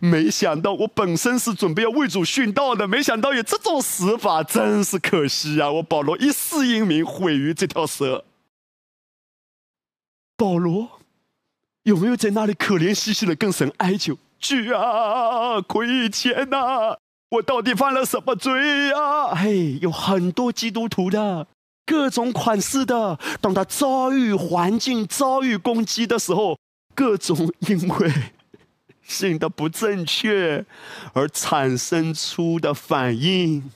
[0.00, 5.70] 没想到我本身是准备要为主殉道的，没想到有这种死法，真是可惜啊！
[5.72, 8.24] 我保罗一世英名毁于这条蛇。
[10.36, 11.00] 保罗
[11.82, 14.16] 有没有在那里可怜兮兮的跟神哀求？
[14.38, 16.96] 主啊，亏欠呐！
[17.30, 19.34] 我到底犯了什么罪啊？
[19.34, 21.48] 嘿，有很多基督徒的。
[21.88, 26.58] 各种款式的，当他遭遇环境、遭遇攻击的时候，
[26.94, 28.12] 各种因为
[29.02, 30.66] 性的不正确
[31.14, 33.70] 而产生出的反应。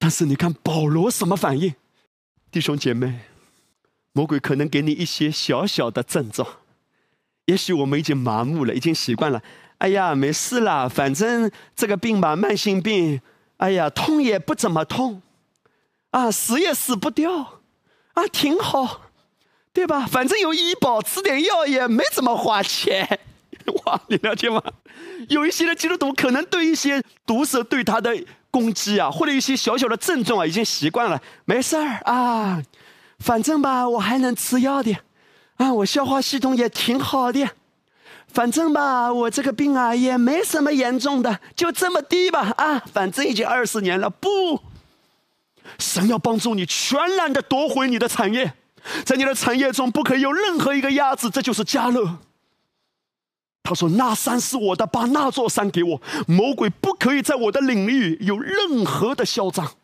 [0.00, 1.72] 但是你看保罗什么反应？
[2.50, 3.20] 弟兄姐妹，
[4.12, 6.48] 魔鬼可能给你一些小小的症状，
[7.46, 9.40] 也许我们已经麻木了，已经习惯了。
[9.78, 13.20] 哎呀，没事啦，反正这个病吧，慢性病，
[13.58, 15.22] 哎呀，痛也不怎么痛，
[16.12, 17.60] 啊，死也死不掉，
[18.14, 19.02] 啊，挺好。
[19.74, 20.04] 对吧？
[20.04, 23.18] 反正有医保，吃点药也没怎么花钱。
[23.86, 24.62] 哇，你了解吗？
[25.30, 28.14] 有一些的基督徒可能对一些毒蛇对他的
[28.50, 32.62] 攻击啊，或者一些小小的症状啊，已经习惯了，没事儿啊。
[33.18, 34.94] 反正吧，我还能吃药的，
[35.56, 37.48] 啊，我消化系统也挺好的。
[38.28, 42.52] 反正吧，我这个病啊也没什么严重的，就这么低吧。
[42.58, 44.10] 啊，反正已经二十年了。
[44.10, 44.60] 不，
[45.78, 48.54] 神要帮助你全然的夺回你的产业。
[49.04, 52.18] 在你的产业中不可以有任何一个鸭子，这就是加勒。
[53.62, 56.02] 他说：“那山是我的，把那座山给我。
[56.26, 59.74] 魔鬼不可以在我的领域有任何的嚣张，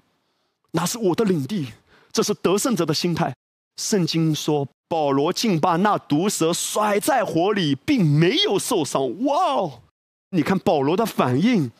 [0.72, 1.68] 那是我的领地。
[2.10, 3.32] 这是得胜者的心态。”
[3.80, 9.82] 圣经说：“保罗竟把那毒蛇甩在火里，并没有受伤。”哇哦！
[10.30, 11.70] 你看保罗的反应，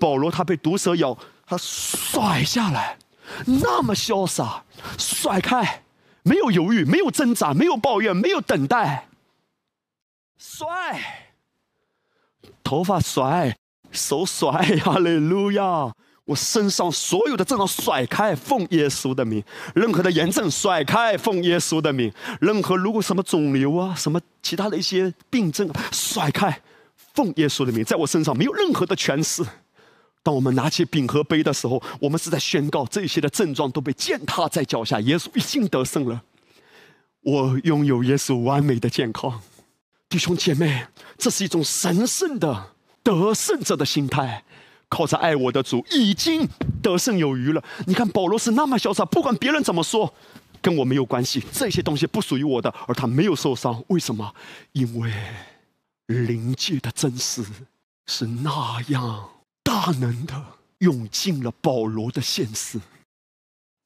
[0.00, 1.16] 保罗他被毒蛇咬，
[1.46, 2.98] 他甩下来，
[3.46, 4.64] 那么潇洒，
[4.98, 5.82] 甩开。
[6.26, 9.08] 没有犹豫，没有挣扎，没有抱怨，没有等待，
[10.38, 10.66] 甩，
[12.62, 13.54] 头发甩，
[13.92, 15.92] 手甩，哈利路亚！
[16.24, 19.44] 我身上所有的症状甩开，奉耶稣的名。
[19.74, 22.10] 任何的炎症甩开，奉耶稣的名。
[22.40, 26.62] 任何如果什么肿瘤啊，什么其他的一些病症，甩开，
[27.12, 29.44] 奉耶稣的名，在我身上没有任何的权势。
[30.24, 34.98] 当我们拿起饼和杯的时候，我们是在宣告这些的症状都被践踏在脚下。
[35.02, 36.22] 耶稣已经得胜了，
[37.20, 39.42] 我拥有耶稣完美的健康。
[40.08, 40.86] 弟兄姐妹，
[41.18, 42.70] 这是一种神圣的
[43.02, 44.44] 得胜者的心态，
[44.88, 46.48] 靠着爱我的主已经
[46.82, 47.62] 得胜有余了。
[47.86, 50.14] 你看保罗是那么潇洒，不管别人怎么说，
[50.62, 53.84] 跟我没有关系，这些东西不属于我的，而他没有受伤。
[53.88, 54.34] 为什么？
[54.72, 55.12] 因为
[56.06, 57.44] 灵界的真实
[58.06, 59.28] 是那样。
[59.74, 60.40] 大能的
[60.78, 62.80] 涌进了保罗的现实。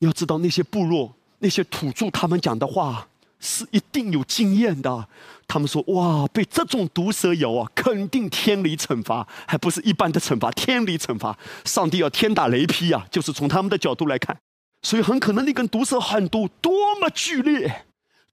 [0.01, 3.09] 要知道那些部落、那些土著，他们讲的话
[3.40, 5.09] 是一定有经验的。
[5.47, 14.39] 他们说：“哇，被这种毒蛇咬啊，肯定天理惩罚，还不是一般的惩罚，天理惩罚，上帝要天打雷劈啊！”就是从他们的角度来看，
[14.82, 17.86] 所以很可能那根毒蛇很毒，多么剧烈，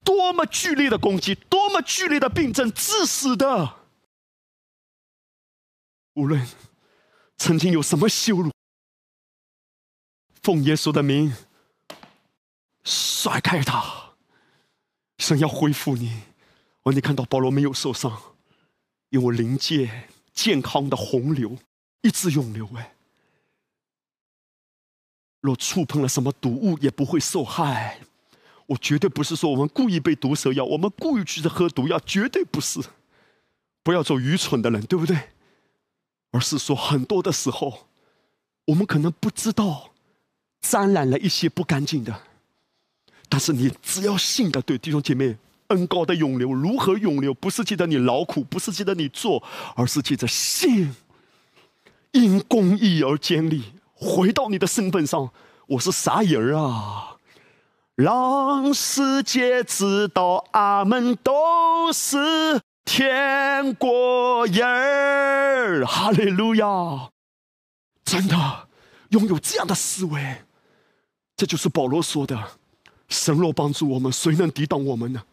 [0.03, 3.75] 多么剧烈的攻击，多么剧烈的病症，致死的。
[6.15, 6.45] 无论。
[7.37, 8.51] 曾经有什么羞辱？
[10.41, 11.33] 奉耶稣的名，
[12.83, 14.13] 甩开他！
[15.17, 16.21] 神要恢复你。
[16.83, 18.35] 哦，你看到保罗没有受伤，
[19.09, 21.57] 因为灵界健康的洪流
[22.01, 22.69] 一直涌流。
[22.75, 22.95] 哎，
[25.41, 27.99] 若触碰了什么毒物，也不会受害。
[28.67, 32.79] 我绝对不是说我们故意被毒蛇咬，我们故意去喝毒药，绝对不是。
[33.81, 35.29] 不要做愚蠢的人，对不对？
[36.35, 37.87] 而是说，很多的时候，
[38.65, 39.91] 我们可能不知道
[40.59, 42.23] 沾染了一些不干净的，
[43.29, 45.37] 但是你只要信的对弟兄姐妹，
[45.67, 47.33] 恩高的涌流如何涌流？
[47.33, 49.41] 不是记得你劳苦，不是记得你做，
[49.77, 50.93] 而是记着信，
[52.11, 53.71] 因公义而建立。
[53.93, 55.31] 回到你的身份上，
[55.67, 57.15] 我是啥人啊？
[57.95, 62.59] 让世界知道，阿门，都是。
[62.85, 67.11] 天国人，哈利路亚！
[68.05, 68.69] 真的
[69.09, 70.43] 拥有这样的思维，
[71.35, 72.59] 这就是保罗说的
[73.09, 75.23] ：“神若帮助我们，谁能抵挡我们呢？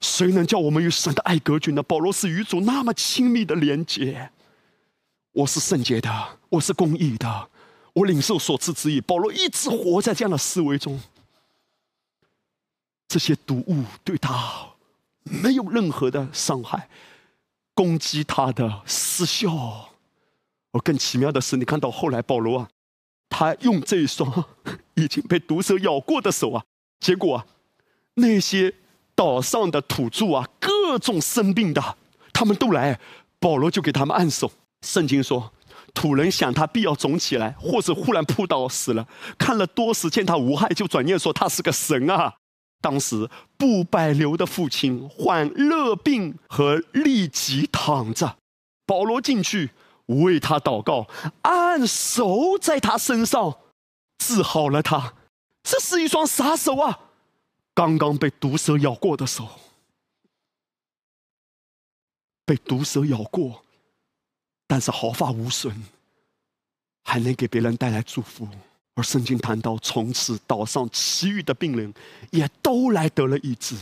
[0.00, 4.30] 谁能叫我们与神的爱隔绝呢？”保罗是与主那么亲密的连接。
[5.32, 7.50] 我是圣洁的，我是公义的，
[7.94, 9.00] 我领受所赐之意。
[9.00, 11.00] 保罗一直活在这样的思维中，
[13.08, 14.68] 这些毒物对他。
[15.24, 16.88] 没有任何的伤害，
[17.74, 19.90] 攻击他的失效。
[20.72, 22.68] 而更奇妙的是，你看到后来保罗啊，
[23.28, 24.44] 他用这一双
[24.94, 26.64] 已经被毒蛇咬过的手啊，
[27.00, 27.46] 结果啊，
[28.14, 28.74] 那些
[29.14, 31.96] 岛上的土著啊，各种生病的，
[32.32, 32.98] 他们都来，
[33.38, 34.50] 保罗就给他们按手。
[34.80, 35.52] 圣经说，
[35.94, 39.06] 土人想他必要肿起来，或者忽然扑倒死了，
[39.38, 42.34] 看了多时见他无害，就转念说他是个神啊。
[42.82, 48.36] 当时布百流的父亲患热病和痢疾躺着，
[48.84, 49.70] 保罗进去
[50.06, 51.06] 为他祷告，
[51.42, 53.58] 按手在他身上
[54.18, 55.14] 治好了他。
[55.62, 56.98] 这是一双啥手啊？
[57.72, 59.48] 刚刚被毒蛇咬过的手。
[62.44, 63.64] 被毒蛇咬过，
[64.66, 65.84] 但是毫发无损，
[67.04, 68.48] 还能给别人带来祝福。
[68.94, 71.92] 而圣经谈到，从此岛上其余的病人
[72.30, 73.76] 也都来得了医治。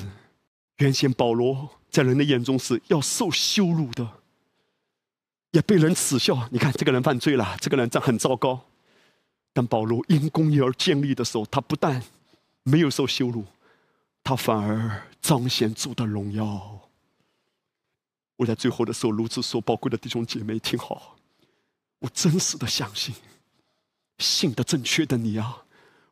[0.78, 4.08] 原先保罗在人的眼中是要受羞辱的，
[5.50, 6.48] 也被人耻笑。
[6.50, 8.60] 你看这个人犯罪了，这个人这很糟糕。
[9.52, 12.00] 但保罗因公义而建立的时候，他不但
[12.62, 13.44] 没有受羞辱，
[14.22, 16.78] 他反而彰显主的荣耀。
[18.36, 21.16] 我在最后的时候如此说：宝贵的弟兄姐妹，听好，
[21.98, 23.12] 我真实的相信。
[24.20, 25.62] 信的正确的你啊，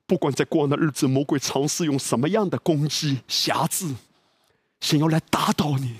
[0.06, 3.94] 不管在过往的日子，魔鬼尝试用什么样的攻击、辖制，
[4.80, 5.98] 想要来打倒你，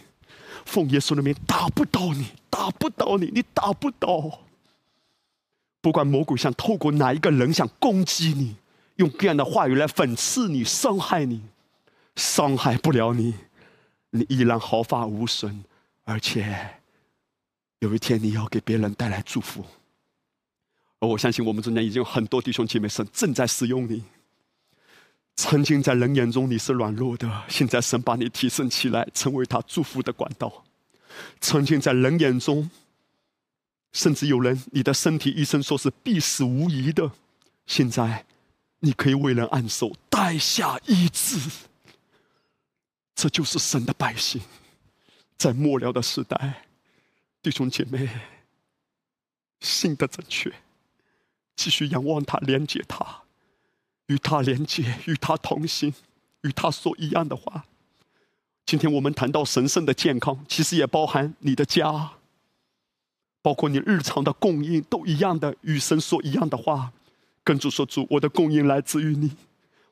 [0.65, 4.41] 奉耶稣的名打不倒你，打不倒你，你打不倒。
[5.81, 8.57] 不管魔鬼想透过哪一个人想攻击你，
[8.97, 11.43] 用各样的话语来讽刺你、伤害你，
[12.17, 13.35] 伤害不了你，
[14.11, 15.63] 你依然毫发无损，
[16.05, 16.81] 而且
[17.79, 19.65] 有一天你要给别人带来祝福。
[21.01, 24.03] 而我相信，我们中间已经有很多弟兄姐妹，神正在使用你。
[25.37, 30.65] 曾经在人眼中你是软弱的，现在神把你提升起来，成为他祝福的管道。
[31.41, 32.69] 曾经在人眼中，
[33.93, 37.13] 甚至有人你的身体医生说是必死无疑的，
[37.67, 38.27] 现在
[38.81, 41.39] 你可以为人按手，带下医治。
[43.15, 44.41] 这就是神的百姓，
[45.37, 46.65] 在末了的时代，
[47.43, 48.09] 弟兄姐妹，
[49.61, 50.53] 信的正确。
[51.59, 53.05] 继续仰望他，连接他，
[54.07, 55.93] 与他连接，与他同行，
[56.43, 57.65] 与他说一样的话。
[58.65, 62.13] 今天我们谈到神圣的健康，其实也包含你的家，
[63.43, 66.93] 包括你日常的供应，都一样的与神说一样的话。
[67.43, 69.33] 跟主说：“主，我的供应来自于你，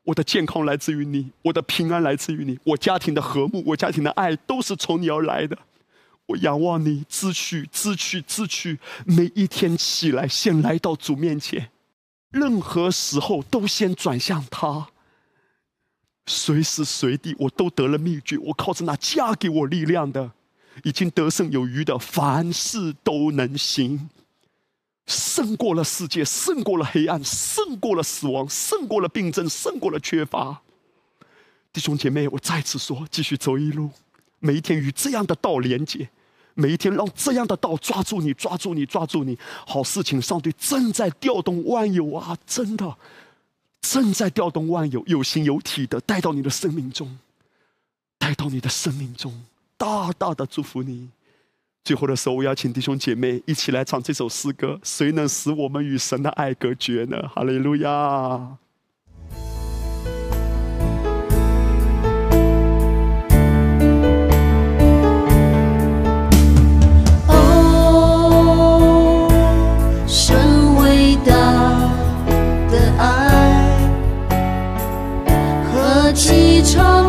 [0.05, 5.59] 我的健康来自于你，我的平安来自于你，我家庭的和睦，我家庭的爱都是从你而来的。”
[6.27, 11.71] 我仰望你，自取、自取、自取，每一天起来，先来到主面前，
[12.31, 14.89] 任何时候都先转向他。
[16.27, 18.37] 随时随地，我都得了秘诀。
[18.39, 20.33] 我靠着那加给我力量的，
[20.83, 24.11] 已经得胜有余的，凡事都能行，
[25.07, 30.61] 胜过了世界，胜过了黑暗，胜过了死亡，胜过了病症，胜过了缺乏。
[31.73, 33.91] 弟兄姐妹，我再次说，继续走一路，
[34.41, 36.09] 每一天与这样的道连接。
[36.59, 39.39] 每一天，让这样的道抓住你，抓住你，抓住你。
[39.67, 42.35] 好事情，上帝正在调动万有啊！
[42.47, 42.97] 真的，
[43.83, 47.19] 正在调动万有，有形有体的带到你的生命中，
[48.17, 49.45] 带到你的生命中，
[49.77, 51.11] 大大的祝福你。
[51.85, 57.29] 最后的时候，我邀请弟兄姐妹一起来唱这首诗歌：谁能使我们与神的爱隔绝呢？
[57.29, 58.57] 哈利路亚。
[76.67, 77.06] 처음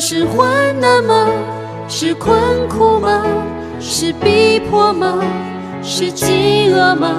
[0.00, 0.46] 是患
[0.80, 1.28] 难吗？
[1.88, 2.34] 是困
[2.68, 3.22] 苦吗？
[3.80, 5.18] 是逼迫吗？
[5.82, 7.16] 是饥饿吗？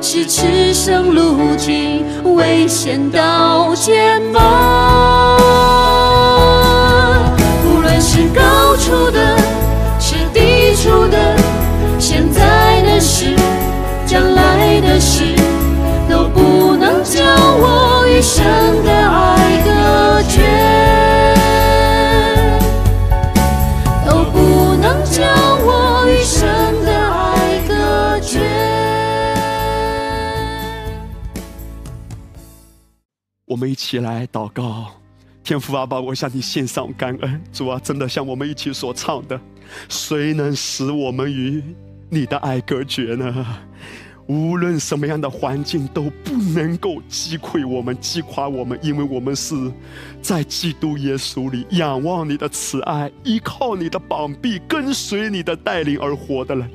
[0.00, 2.04] 是赤生路径，
[2.34, 5.36] 危险到解吗？
[7.66, 9.36] 无论是高处的，
[9.98, 11.36] 是低处的，
[11.98, 13.34] 现在的事，
[14.06, 15.34] 将来的事，
[16.08, 18.42] 都不能叫我一生
[18.84, 18.99] 的。
[33.50, 34.92] 我们一起来祷告，
[35.42, 37.42] 天父阿爸，我向你献上感恩。
[37.52, 39.40] 主啊，真的像我们一起所唱的，
[39.88, 41.60] 谁能使我们与
[42.08, 43.44] 你的爱隔绝呢？
[44.28, 49.56] 无论什么样的环境都不能够击溃我们、击垮我们，因为我们是
[50.22, 56.70] 在基督耶稣里仰望你的慈爱，依靠你的膀臂，跟随你的带领而活的人。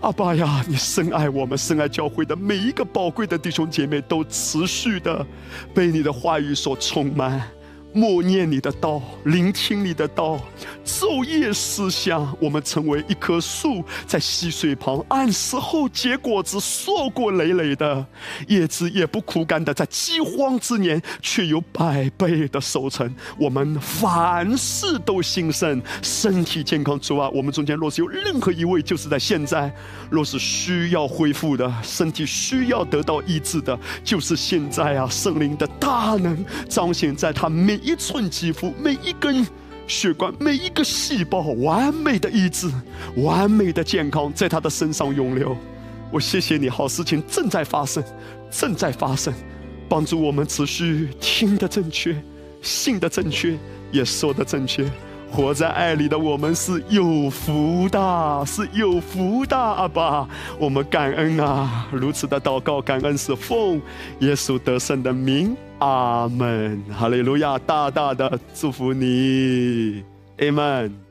[0.00, 5.26] 阿爸呀，你深爱我们，深爱教会的每一个宝贵的弟兄姐妹，都持续的
[5.74, 7.42] 被你的话语所充满。
[7.98, 10.40] 默念你的道，聆听你的道，
[10.86, 18.06] 昼夜思想，我们成为一棵树，在溪水旁，按时候结果子，硕果累累的
[18.46, 23.12] 叶子也不枯干的，在饥荒之年却有百倍的收成。
[23.36, 26.96] 我们凡事都兴盛，身体健康。
[27.00, 29.74] 之外，我们中间若是有任何一位，就是在现在，
[30.08, 35.08] 若是需要恢复的，身体需要得到医治的，就是现在啊！
[35.10, 37.87] 圣灵的大能彰显在他每。
[37.88, 39.46] 一寸肌肤，每一根
[39.86, 42.70] 血管，每一个细胞，完美的医治，
[43.16, 45.56] 完美的健康，在他的身上涌流。
[46.12, 48.04] 我谢谢你，好事情正在发生，
[48.50, 49.32] 正在发生，
[49.88, 52.14] 帮助我们持续听的正确，
[52.60, 53.56] 信的正确，
[53.90, 54.84] 也说的正确。
[55.30, 60.28] 活在爱里的我们是有福的，是有福的，阿爸，
[60.58, 61.88] 我们感恩啊！
[61.90, 63.80] 如此的祷告，感恩是奉
[64.20, 67.58] 耶稣得胜的名，阿门，哈利路亚！
[67.58, 70.02] 大大的祝福你，
[70.38, 71.07] 阿门。